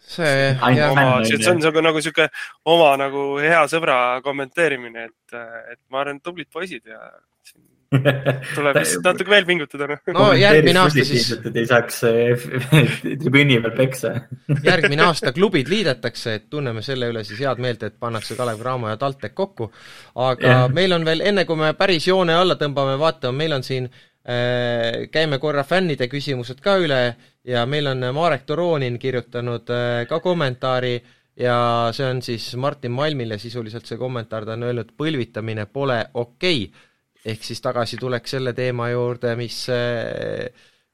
see, 0.06 0.34
see 0.56 1.52
on 1.52 1.64
nagu, 1.64 1.86
nagu 1.90 2.04
sihuke 2.04 2.28
oma 2.72 2.92
nagu 3.00 3.30
hea 3.42 3.64
sõbra 3.72 4.20
kommenteerimine, 4.24 5.08
et, 5.10 5.40
et 5.72 5.82
ma 5.90 6.04
arvan, 6.04 6.22
tublid 6.22 6.52
poisid 6.52 6.86
ja 6.86 7.00
siin 7.46 7.64
tuleb 8.56 8.78
lihtsalt 8.80 9.04
natuke 9.06 9.30
veel 9.30 9.44
pingutada. 9.46 9.86
Noh. 9.88 10.16
no 10.16 10.26
järgmine 10.34 10.80
aasta 10.82 11.04
siis. 11.06 11.28
et 11.36 11.58
ei 11.60 11.68
saaks 11.68 12.00
eh, 12.08 12.46
tribüüni 13.22 13.60
peal 13.62 13.76
peksa 13.78 14.12
järgmine 14.70 15.06
aasta 15.06 15.32
klubid 15.36 15.70
liidetakse, 15.70 16.34
et 16.40 16.48
tunneme 16.50 16.82
selle 16.86 17.10
üle 17.12 17.22
siis 17.26 17.40
head 17.44 17.62
meelt, 17.62 17.84
et 17.86 17.98
pannakse 18.02 18.36
Kalev 18.38 18.58
Cramo 18.62 18.90
ja 18.90 18.98
TalTech 19.00 19.36
kokku. 19.38 19.70
aga 20.14 20.50
yeah. 20.50 20.66
meil 20.72 20.96
on 20.96 21.06
veel, 21.06 21.22
enne 21.30 21.46
kui 21.46 21.58
me 21.60 21.72
päris 21.78 22.08
joone 22.10 22.34
alla 22.34 22.58
tõmbame, 22.58 22.98
vaatame, 22.98 23.38
meil 23.44 23.54
on 23.54 23.66
siin 23.66 23.86
äh, 23.86 25.06
käime 25.12 25.38
korra 25.42 25.64
fännide 25.64 26.10
küsimused 26.10 26.58
ka 26.64 26.78
üle 26.82 27.02
ja 27.46 27.62
meil 27.70 27.92
on 27.92 28.02
Marek 28.16 28.48
Toronin 28.50 28.98
kirjutanud 28.98 29.70
äh, 29.70 30.02
ka 30.10 30.18
kommentaari 30.24 30.96
ja 31.38 31.56
see 31.94 32.10
on 32.10 32.24
siis 32.24 32.50
Martin 32.58 32.96
Malmile 32.96 33.38
sisuliselt 33.38 33.86
see 33.86 33.98
kommentaar, 34.00 34.46
ta 34.48 34.58
on 34.58 34.66
öelnud, 34.66 34.90
põlvitamine 34.98 35.70
pole 35.70 36.02
okei 36.14 36.66
okay 36.66 36.84
ehk 37.26 37.46
siis 37.46 37.62
tagasi 37.62 37.98
tuleks 38.00 38.36
selle 38.36 38.54
teema 38.56 38.88
juurde, 38.92 39.34
mis 39.38 39.58
eh, 39.74 40.46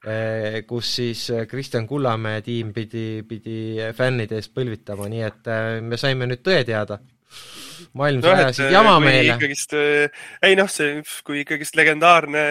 eh, 0.03 0.61
kus 0.69 0.93
siis 0.99 1.25
Kristjan 1.49 1.87
Kullamäe 1.89 2.41
tiim 2.45 2.73
pidi, 2.75 3.23
pidi 3.27 3.57
fännide 3.97 4.39
eest 4.41 4.53
põlvitama, 4.55 5.09
nii 5.11 5.27
et 5.27 5.51
eh, 5.53 5.81
me 5.85 5.99
saime 6.01 6.29
nüüd 6.29 6.43
tõe 6.45 6.63
teada. 6.67 6.99
maailm 7.97 8.21
no, 8.21 8.31
ajasid 8.31 8.71
jama 8.73 8.97
meile. 9.01 9.35
ikkagist, 9.35 9.73
ei 10.45 10.57
noh, 10.57 10.69
see, 10.69 11.01
kui 11.25 11.41
ikkagist 11.41 11.77
legendaarne 11.77 12.43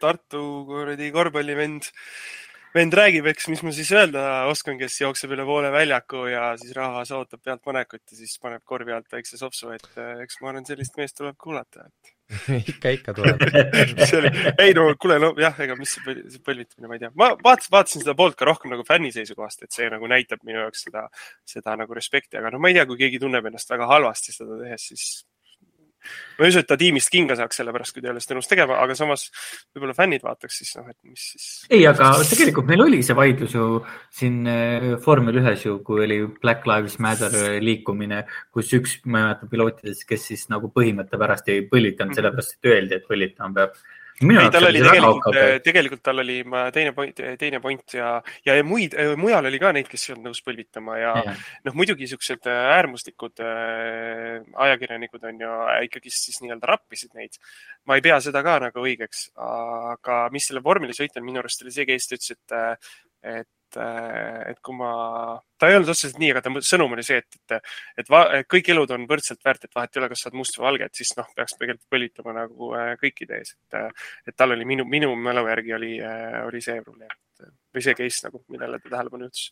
Tartu 0.00 0.42
kuradi 0.68 1.10
korvpallivend 1.12 1.88
vend 2.76 2.92
räägib, 2.92 3.24
eks, 3.32 3.48
mis 3.48 3.62
ma 3.64 3.72
siis 3.72 3.88
öelda 3.96 4.44
oskan, 4.50 4.76
kes 4.80 4.98
jookseb 5.00 5.32
üle 5.32 5.46
poole 5.48 5.70
väljaku 5.72 6.26
ja 6.28 6.50
siis 6.60 6.74
rahvas 6.76 7.12
ootab 7.16 7.40
pealtpanekut 7.44 8.02
ja 8.04 8.18
siis 8.18 8.36
paneb 8.40 8.64
korvi 8.68 8.92
alt 8.92 9.08
väikse 9.12 9.40
sopsu, 9.40 9.72
et 9.72 10.04
eks 10.24 10.42
ma 10.42 10.52
arvan, 10.52 10.68
sellist 10.68 11.00
meest 11.00 11.16
tuleb 11.16 11.40
kuulata, 11.40 11.88
et 11.88 12.15
ikka, 12.72 12.90
ikka 12.96 13.14
tuleb. 13.14 13.42
See 14.08 14.18
oli, 14.18 14.30
ei 14.62 14.74
no 14.74 14.88
kuule, 14.98 15.18
no 15.22 15.30
jah, 15.38 15.54
ega 15.62 15.76
mis 15.78 15.94
see, 15.94 16.16
põlvitamine, 16.42 16.88
ma 16.90 16.98
ei 16.98 17.02
tea, 17.04 17.12
ma 17.14 17.30
vaatasin, 17.38 17.72
vaatasin 17.76 18.02
seda 18.02 18.16
poolt 18.18 18.38
ka 18.38 18.48
rohkem 18.48 18.74
nagu 18.74 18.86
fänni 18.88 19.12
seisukohast, 19.14 19.62
et 19.62 19.76
see 19.76 19.86
nagu 19.92 20.10
näitab 20.10 20.42
minu 20.46 20.64
jaoks 20.64 20.86
seda, 20.88 21.06
seda 21.46 21.76
nagu 21.78 21.96
respekti, 21.96 22.38
aga 22.40 22.50
no 22.54 22.62
ma 22.62 22.72
ei 22.72 22.78
tea, 22.78 22.86
kui 22.90 22.98
keegi 23.04 23.22
tunneb 23.22 23.46
ennast 23.46 23.70
väga 23.70 23.86
halvasti 23.92 24.34
seda 24.34 24.58
tehes, 24.64 24.88
siis 24.90 25.06
ma 26.36 26.46
ei 26.46 26.52
usu, 26.52 26.62
et 26.62 26.68
ta 26.68 26.76
tiimist 26.80 27.10
kinga 27.12 27.36
saaks 27.38 27.60
selle 27.60 27.74
pärast, 27.74 27.94
kui 27.94 28.04
ta 28.04 28.10
ei 28.10 28.14
ole 28.14 28.22
seda 28.22 28.38
nõus 28.38 28.50
tegema, 28.50 28.78
aga 28.82 28.96
samas 28.98 29.26
võib-olla 29.74 29.96
fännid 29.96 30.24
vaataks 30.26 30.60
siis 30.60 30.72
noh, 30.78 30.88
et 30.92 30.98
mis 31.08 31.26
siis. 31.32 31.48
ei, 31.70 31.82
aga 31.88 32.12
tegelikult 32.28 32.70
meil 32.70 32.86
oli 32.86 33.02
see 33.06 33.16
vaidlus 33.18 33.56
ju 33.56 33.68
siin 34.20 34.40
äh, 34.52 34.88
vormel 35.06 35.40
ühes 35.42 35.66
ju, 35.66 35.78
kui 35.86 36.04
oli 36.06 36.22
Black 36.40 36.68
Lives 36.68 36.98
Matter 37.02 37.34
äh, 37.36 37.58
liikumine, 37.64 38.24
kus 38.54 38.72
üks, 38.76 38.98
ma 39.04 39.22
ei 39.22 39.28
mäleta 39.30 39.50
pilootidest, 39.52 40.06
kes 40.08 40.30
siis 40.32 40.48
nagu 40.52 40.72
põhimõtte 40.74 41.20
pärast 41.20 41.48
ei 41.52 41.64
põlitanud 41.68 42.12
-hmm. 42.12 42.20
sellepärast, 42.20 42.58
et 42.58 42.72
öeldi, 42.72 43.00
et 43.00 43.08
põlitama 43.08 43.60
peab 43.60 43.80
ei, 44.24 44.50
tal 44.52 44.64
oli 44.70 44.80
tegelikult, 44.80 45.38
tegelikult 45.64 46.02
tal 46.04 46.22
oli 46.22 46.38
teine 46.72 46.92
point, 46.96 47.20
teine 47.40 47.60
point 47.60 47.96
ja, 47.98 48.14
ja 48.46 48.54
muid, 48.64 48.96
mujal 49.20 49.48
oli 49.50 49.60
ka 49.60 49.72
neid, 49.76 49.90
kes 49.90 50.06
ei 50.06 50.14
olnud 50.14 50.30
nõus 50.30 50.40
põlvitama 50.46 50.96
ja, 51.00 51.12
ja. 51.26 51.34
noh, 51.66 51.76
muidugi 51.76 52.08
siuksed 52.08 52.48
äh, 52.48 52.62
äärmuslikud 52.78 53.44
äh, 53.44 54.40
ajakirjanikud 54.66 55.26
on 55.28 55.44
ju 55.44 55.58
ikkagist 55.88 56.30
siis 56.30 56.40
nii-öelda 56.44 56.70
rappisid 56.72 57.12
neid. 57.18 57.36
ma 57.86 57.98
ei 57.98 58.04
pea 58.04 58.16
seda 58.24 58.42
ka 58.46 58.56
nagu 58.64 58.86
õigeks, 58.88 59.28
aga 59.36 60.22
mis 60.34 60.48
selle 60.48 60.64
vormelisõitjal 60.64 61.24
minu 61.26 61.42
arust 61.42 61.62
oli 61.62 61.74
see 61.74 61.86
case, 61.88 62.08
ta 62.08 62.16
ütles, 62.18 62.32
et, 62.36 62.56
äh, 62.56 62.96
et 63.36 63.50
et, 63.66 63.78
äh, 63.82 64.50
et 64.52 64.60
kui 64.64 64.76
ma, 64.76 64.90
ta 65.58 65.70
ei 65.70 65.76
olnud 65.76 65.90
otseselt 65.92 66.20
nii, 66.20 66.30
aga 66.32 66.42
ta 66.44 66.52
sõnum 66.64 66.94
oli 66.96 67.04
see, 67.06 67.18
et, 67.22 67.38
et, 67.38 67.72
et, 68.02 68.10
va, 68.12 68.22
et 68.38 68.48
kõik 68.50 68.70
elud 68.72 68.92
on 68.94 69.06
võrdselt 69.10 69.42
väärt, 69.44 69.66
et 69.66 69.74
vahet 69.76 69.96
ei 69.96 70.02
ole, 70.02 70.10
kas 70.12 70.22
sa 70.22 70.30
oled 70.30 70.38
must 70.40 70.58
või 70.58 70.68
valge, 70.68 70.88
et 70.88 71.00
siis 71.00 71.12
noh, 71.18 71.28
peaks 71.36 71.56
tegelikult 71.58 71.88
põlitama 71.92 72.36
nagu 72.40 72.70
äh, 72.78 72.92
kõikide 73.00 73.40
ees, 73.40 73.56
et, 73.56 73.78
äh, 73.80 74.06
et 74.26 74.36
tal 74.36 74.54
oli 74.56 74.68
minu, 74.68 74.86
minu 74.88 75.12
mälu 75.18 75.46
järgi 75.50 75.76
oli, 75.76 75.92
oli 76.46 76.62
see 76.64 76.80
probleem 76.84 77.12
või 77.74 77.84
see 77.84 77.96
case 77.98 78.24
nagu, 78.24 78.40
millele 78.48 78.80
ta 78.80 78.94
tähelepanu 78.94 79.28
juhtis. 79.28 79.50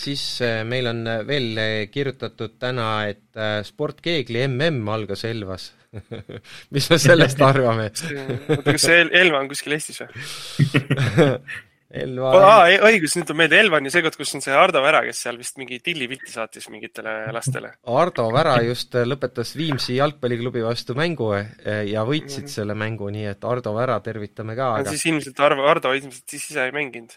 Siis 0.00 0.22
meil 0.66 0.86
on 0.90 1.02
veel 1.26 1.58
kirjutatud 1.92 2.54
täna, 2.62 2.86
et 3.10 3.38
sportkeegli 3.66 4.46
mm 4.48 4.88
algas 4.90 5.24
Elvas. 5.28 5.68
Mis 6.74 6.88
me 6.90 6.98
sellest 6.98 7.42
arvame? 7.44 7.90
Kas 8.66 8.86
see 8.86 9.04
Elva 9.20 9.42
on 9.42 9.50
kuskil 9.50 9.76
Eestis 9.76 10.00
või 10.02 10.10
Elva 11.94 12.30
oh,. 12.34 12.64
õigus, 12.88 13.14
nüüd 13.14 13.28
tuleb 13.28 13.38
meelde 13.44 13.58
Elvan 13.62 13.86
ja 13.86 13.92
seekord, 13.94 14.16
kus 14.18 14.34
on 14.34 14.42
see 14.42 14.54
Ardo 14.56 14.80
Vära, 14.82 15.04
kes 15.06 15.20
seal 15.26 15.38
vist 15.38 15.58
mingi 15.60 15.78
tillipilti 15.84 16.32
saatis 16.32 16.66
mingitele 16.72 17.12
lastele. 17.34 17.70
Ardo 17.94 18.26
Vära 18.34 18.56
just 18.66 18.96
lõpetas 19.06 19.54
Viimsi 19.58 19.98
jalgpalliklubi 20.00 20.64
vastu 20.64 20.96
mängu 20.98 21.30
eh, 21.36 21.84
ja 21.90 22.02
võitsid 22.08 22.42
mm 22.42 22.48
-hmm. 22.48 22.54
selle 22.56 22.76
mängu, 22.78 23.10
nii 23.14 23.28
et 23.34 23.46
Ardo 23.46 23.74
Vära 23.76 24.00
tervitame 24.02 24.56
ka 24.58 24.72
aga.... 24.80 24.90
siis 24.90 25.06
ilmselt 25.12 25.40
Arvo, 25.46 25.68
Ardo 25.70 25.94
ilmselt 25.94 26.34
siis 26.34 26.50
ise 26.50 26.66
ei 26.66 26.74
mänginud. 26.74 27.14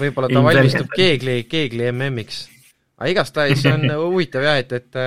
võib-olla 0.00 0.32
ta 0.32 0.44
valmistub 0.48 0.88
keegli, 0.96 1.42
keegli 1.44 1.90
MM-iks. 1.92 2.48
aga 2.96 3.10
igastahes 3.12 3.66
on 3.68 3.90
huvitav 4.06 4.48
jah, 4.48 4.58
et, 4.64 4.72
et 4.72 5.00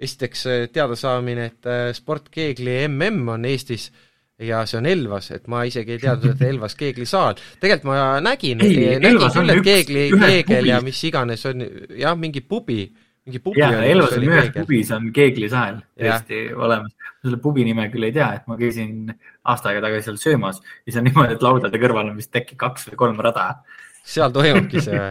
esiteks 0.00 0.46
teadasaamine, 0.72 1.50
et 1.54 1.96
sportkeegli 1.96 2.76
MM 2.88 3.36
on 3.38 3.44
Eestis 3.48 3.88
äh, 3.88 4.06
ja 4.40 4.62
see 4.68 4.78
on 4.80 4.88
Elvas, 4.88 5.30
et 5.36 5.46
ma 5.50 5.62
isegi 5.68 5.96
ei 5.96 6.02
teadnud, 6.02 6.34
et 6.34 6.42
Elvas 6.48 6.76
keeglisaal. 6.78 7.40
tegelikult 7.60 7.90
ma 7.90 8.20
nägin, 8.24 8.60
nägin 8.60 9.04
küll, 9.04 9.54
et 9.54 9.62
keegli, 9.66 10.06
keegel 10.16 10.70
ja 10.70 10.80
mis 10.84 11.02
iganes 11.08 11.44
on 11.50 11.64
jah, 11.98 12.16
mingi 12.18 12.40
pubi, 12.40 12.84
mingi 13.26 13.42
pubi. 13.44 13.60
jaa, 13.60 13.82
Elvas 13.84 14.16
on 14.16 14.28
ühes 14.28 14.52
pubis 14.56 14.92
on 14.96 15.10
keeglisaal 15.16 15.82
täiesti 15.98 16.46
olemas. 16.54 16.96
selle 17.20 17.36
pubi 17.42 17.66
nime 17.68 17.90
küll 17.92 18.08
ei 18.08 18.16
tea, 18.16 18.30
et 18.38 18.46
ma 18.48 18.56
käisin 18.60 19.12
aasta 19.44 19.70
aega 19.70 19.86
tagasi 19.86 20.08
seal 20.10 20.18
söömas 20.20 20.60
ja 20.86 20.92
see 20.92 21.00
on 21.02 21.08
niimoodi, 21.08 21.36
et 21.36 21.44
laudade 21.44 21.80
kõrval 21.82 22.10
on 22.12 22.18
vist 22.18 22.36
äkki 22.36 22.58
kaks 22.60 22.90
või 22.90 23.00
kolm 23.04 23.22
rada. 23.24 23.52
Seal 24.10 24.32
toimubki 24.32 24.80
see. 24.80 25.00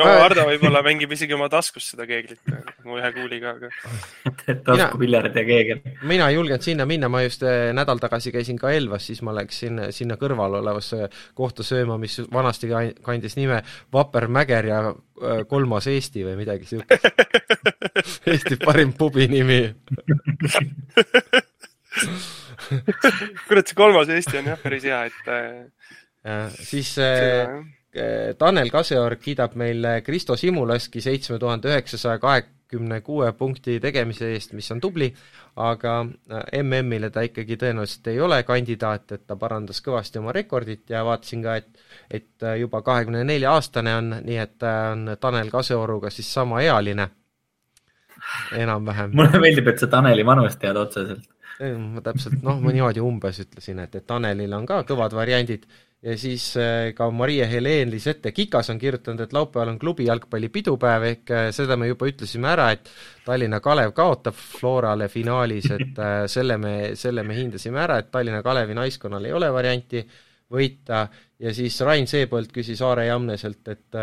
No 0.00 0.06
Hardo 0.06 0.46
võib-olla 0.48 0.80
mängib 0.80 1.10
isegi 1.12 1.34
oma 1.36 1.50
taskus 1.52 1.90
seda 1.92 2.06
keeglit, 2.08 2.38
mu 2.86 2.96
ühe 2.96 3.08
kuuliga, 3.12 3.50
aga 3.58 3.68
taskupiljard 4.68 5.34
ja 5.36 5.42
keegel. 5.44 5.82
mina 6.08 6.30
ei 6.30 6.38
julgenud 6.38 6.64
sinna 6.64 6.86
minna, 6.88 7.10
ma 7.12 7.20
just 7.26 7.44
eh, 7.44 7.68
nädal 7.76 8.00
tagasi 8.00 8.32
käisin 8.32 8.56
ka 8.56 8.72
Elvas, 8.72 9.10
siis 9.10 9.20
ma 9.26 9.34
läksin 9.36 9.82
sinna 9.92 10.16
kõrval 10.20 10.56
olevasse 10.62 11.10
kohta 11.36 11.66
sööma, 11.66 11.98
mis 12.00 12.16
vanasti 12.32 12.70
kandis 13.04 13.36
nime 13.36 13.60
Vapper 13.92 14.30
Mäger 14.32 14.70
ja 14.70 14.80
eh, 14.88 15.44
kolmas 15.50 15.90
Eesti 15.92 16.24
või 16.30 16.38
midagi 16.40 16.70
siukest. 16.70 17.04
Eesti 18.30 18.56
parim 18.64 18.96
pubi 18.96 19.28
nimi 19.28 19.60
kurat, 23.48 23.66
see 23.66 23.76
kolmas 23.76 24.10
Eesti 24.12 24.38
on 24.40 24.48
jah 24.52 24.62
päris 24.62 24.86
hea, 24.86 25.02
et 25.10 25.30
eh, 25.34 26.54
siis 26.60 26.94
äh, 27.02 27.58
Tanel 28.38 28.70
Kaseorg 28.70 29.22
kiidab 29.22 29.56
meil 29.58 29.86
Kristo 30.06 30.36
Simulaski 30.38 31.02
seitsme 31.02 31.40
tuhande 31.42 31.72
üheksasaja 31.72 32.20
kahekümne 32.22 33.00
kuue 33.02 33.32
punkti 33.34 33.80
tegemise 33.82 34.30
eest, 34.30 34.54
mis 34.54 34.70
on 34.70 34.82
tubli, 34.82 35.08
aga 35.58 35.96
äh, 36.06 36.60
MM-ile 36.62 37.10
ta 37.10 37.24
ikkagi 37.26 37.58
tõenäoliselt 37.58 38.12
ei 38.12 38.20
ole 38.22 38.42
kandidaat, 38.46 39.16
et 39.16 39.26
ta 39.26 39.38
parandas 39.40 39.82
kõvasti 39.82 40.22
oma 40.22 40.34
rekordit 40.36 40.94
ja 40.94 41.02
vaatasin 41.06 41.42
ka, 41.46 41.56
et 41.58 41.86
et 42.10 42.46
juba 42.58 42.82
kahekümne 42.82 43.24
nelja 43.24 43.52
aastane 43.54 43.94
on, 43.94 44.14
nii 44.26 44.38
et 44.38 44.54
ta 44.58 44.92
on 44.92 45.16
Tanel 45.20 45.50
Kaseoruga 45.50 46.10
siis 46.10 46.30
samaealine. 46.34 47.08
Enam-vähem. 48.52 49.14
mulle 49.16 49.38
meeldib, 49.40 49.68
et 49.72 49.78
sa 49.80 49.86
Taneli 49.90 50.26
vanust 50.26 50.58
tead 50.60 50.76
otseselt 50.76 51.24
ma 51.60 52.00
täpselt, 52.04 52.40
noh, 52.46 52.58
ma 52.62 52.72
niimoodi 52.72 53.02
umbes 53.04 53.42
ütlesin, 53.44 53.82
et, 53.84 53.94
et 53.94 54.06
Tanelil 54.08 54.52
on 54.56 54.66
ka 54.68 54.82
kõvad 54.88 55.14
variandid. 55.16 55.66
Ja 56.00 56.14
siis 56.16 56.54
äh, 56.56 56.94
ka 56.96 57.10
Maria-Helene 57.12 57.90
Lisette 57.92 58.32
Kikas 58.32 58.70
on 58.72 58.78
kirjutanud, 58.80 59.20
et 59.20 59.34
laupäeval 59.36 59.74
on 59.74 59.78
klubi 59.78 60.06
jalgpallipidupäev, 60.06 61.04
ehk 61.10 61.32
äh, 61.36 61.48
seda 61.52 61.76
me 61.76 61.90
juba 61.90 62.08
ütlesime 62.08 62.48
ära, 62.54 62.70
et 62.72 62.88
Tallinna 63.26 63.60
Kalev 63.60 63.92
kaotab 63.92 64.38
Florale 64.38 65.10
finaalis, 65.12 65.68
et 65.76 66.00
äh, 66.00 66.22
selle 66.32 66.56
me, 66.56 66.74
selle 66.96 67.24
me 67.28 67.36
hindasime 67.36 67.84
ära, 67.84 68.00
et 68.00 68.08
Tallinna 68.10 68.40
Kalevi 68.46 68.78
naiskonnal 68.80 69.28
ei 69.28 69.36
ole 69.36 69.52
varianti 69.52 70.00
võita 70.50 71.04
ja 71.40 71.52
siis 71.54 71.76
Rain 71.86 72.08
Seepõld 72.10 72.50
küsis 72.52 72.80
Aare 72.84 73.06
Jamneselt, 73.06 73.62
et, 73.70 73.98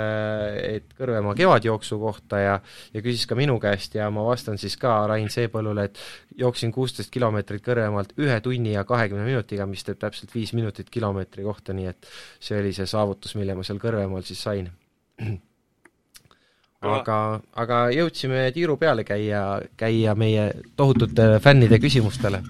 et 0.64 0.94
Kõrvemaa 0.98 1.36
kevadjooksu 1.38 2.00
kohta 2.02 2.40
ja 2.42 2.54
ja 2.94 3.04
küsis 3.04 3.28
ka 3.30 3.36
minu 3.38 3.58
käest 3.62 3.98
ja 3.98 4.08
ma 4.14 4.24
vastan 4.26 4.58
siis 4.62 4.78
ka 4.80 4.94
Rain 5.10 5.30
Seepõllule, 5.34 5.88
et 5.90 6.00
jooksin 6.40 6.72
kuusteist 6.74 7.12
kilomeetrit 7.14 7.64
Kõrvemaalt 7.66 8.16
ühe 8.24 8.40
tunni 8.42 8.74
ja 8.74 8.86
kahekümne 8.88 9.26
minutiga, 9.28 9.68
mis 9.70 9.84
teeb 9.86 10.00
täpselt 10.02 10.34
viis 10.34 10.54
minutit 10.58 10.90
kilomeetri 10.90 11.46
kohta, 11.46 11.76
nii 11.78 11.92
et 11.92 12.10
see 12.40 12.60
oli 12.62 12.74
see 12.74 12.88
saavutus, 12.90 13.36
mille 13.38 13.58
ma 13.58 13.66
seal 13.68 13.82
Kõrvemaal 13.84 14.26
siis 14.26 14.42
sain. 14.48 14.72
aga, 16.82 17.20
aga 17.58 17.82
jõudsime 17.92 18.48
tiiru 18.56 18.78
peale 18.82 19.04
käia, 19.04 19.44
käia 19.78 20.16
meie 20.16 20.50
tohutute 20.76 21.38
fännide 21.44 21.82
küsimustele. 21.84 22.42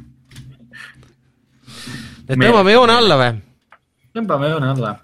et 2.28 2.38
tõmbame 2.38 2.72
joone 2.78 2.94
alla 3.02 3.20
või? 3.20 3.47
Tõmbame 4.18 4.50
joone 4.52 4.72
alla. 4.74 4.96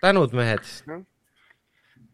tänud, 0.00 0.32
mehed 0.38 0.64
no.. 0.88 1.02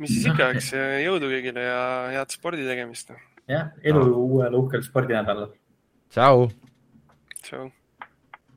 mis 0.03 0.15
siis 0.17 0.27
ikka, 0.33 0.51
eks 0.57 0.73
jõudu 1.05 1.31
kõigile 1.31 1.69
ja 1.69 1.81
head 2.17 2.35
spordi 2.35 2.67
tegemist. 2.67 3.15
jah, 3.51 3.71
no. 3.95 4.05
uuel 4.25 4.59
uhkel 4.59 4.83
spordinädalal. 4.87 5.55
tšau. 6.15 6.49
tšau. 7.43 7.71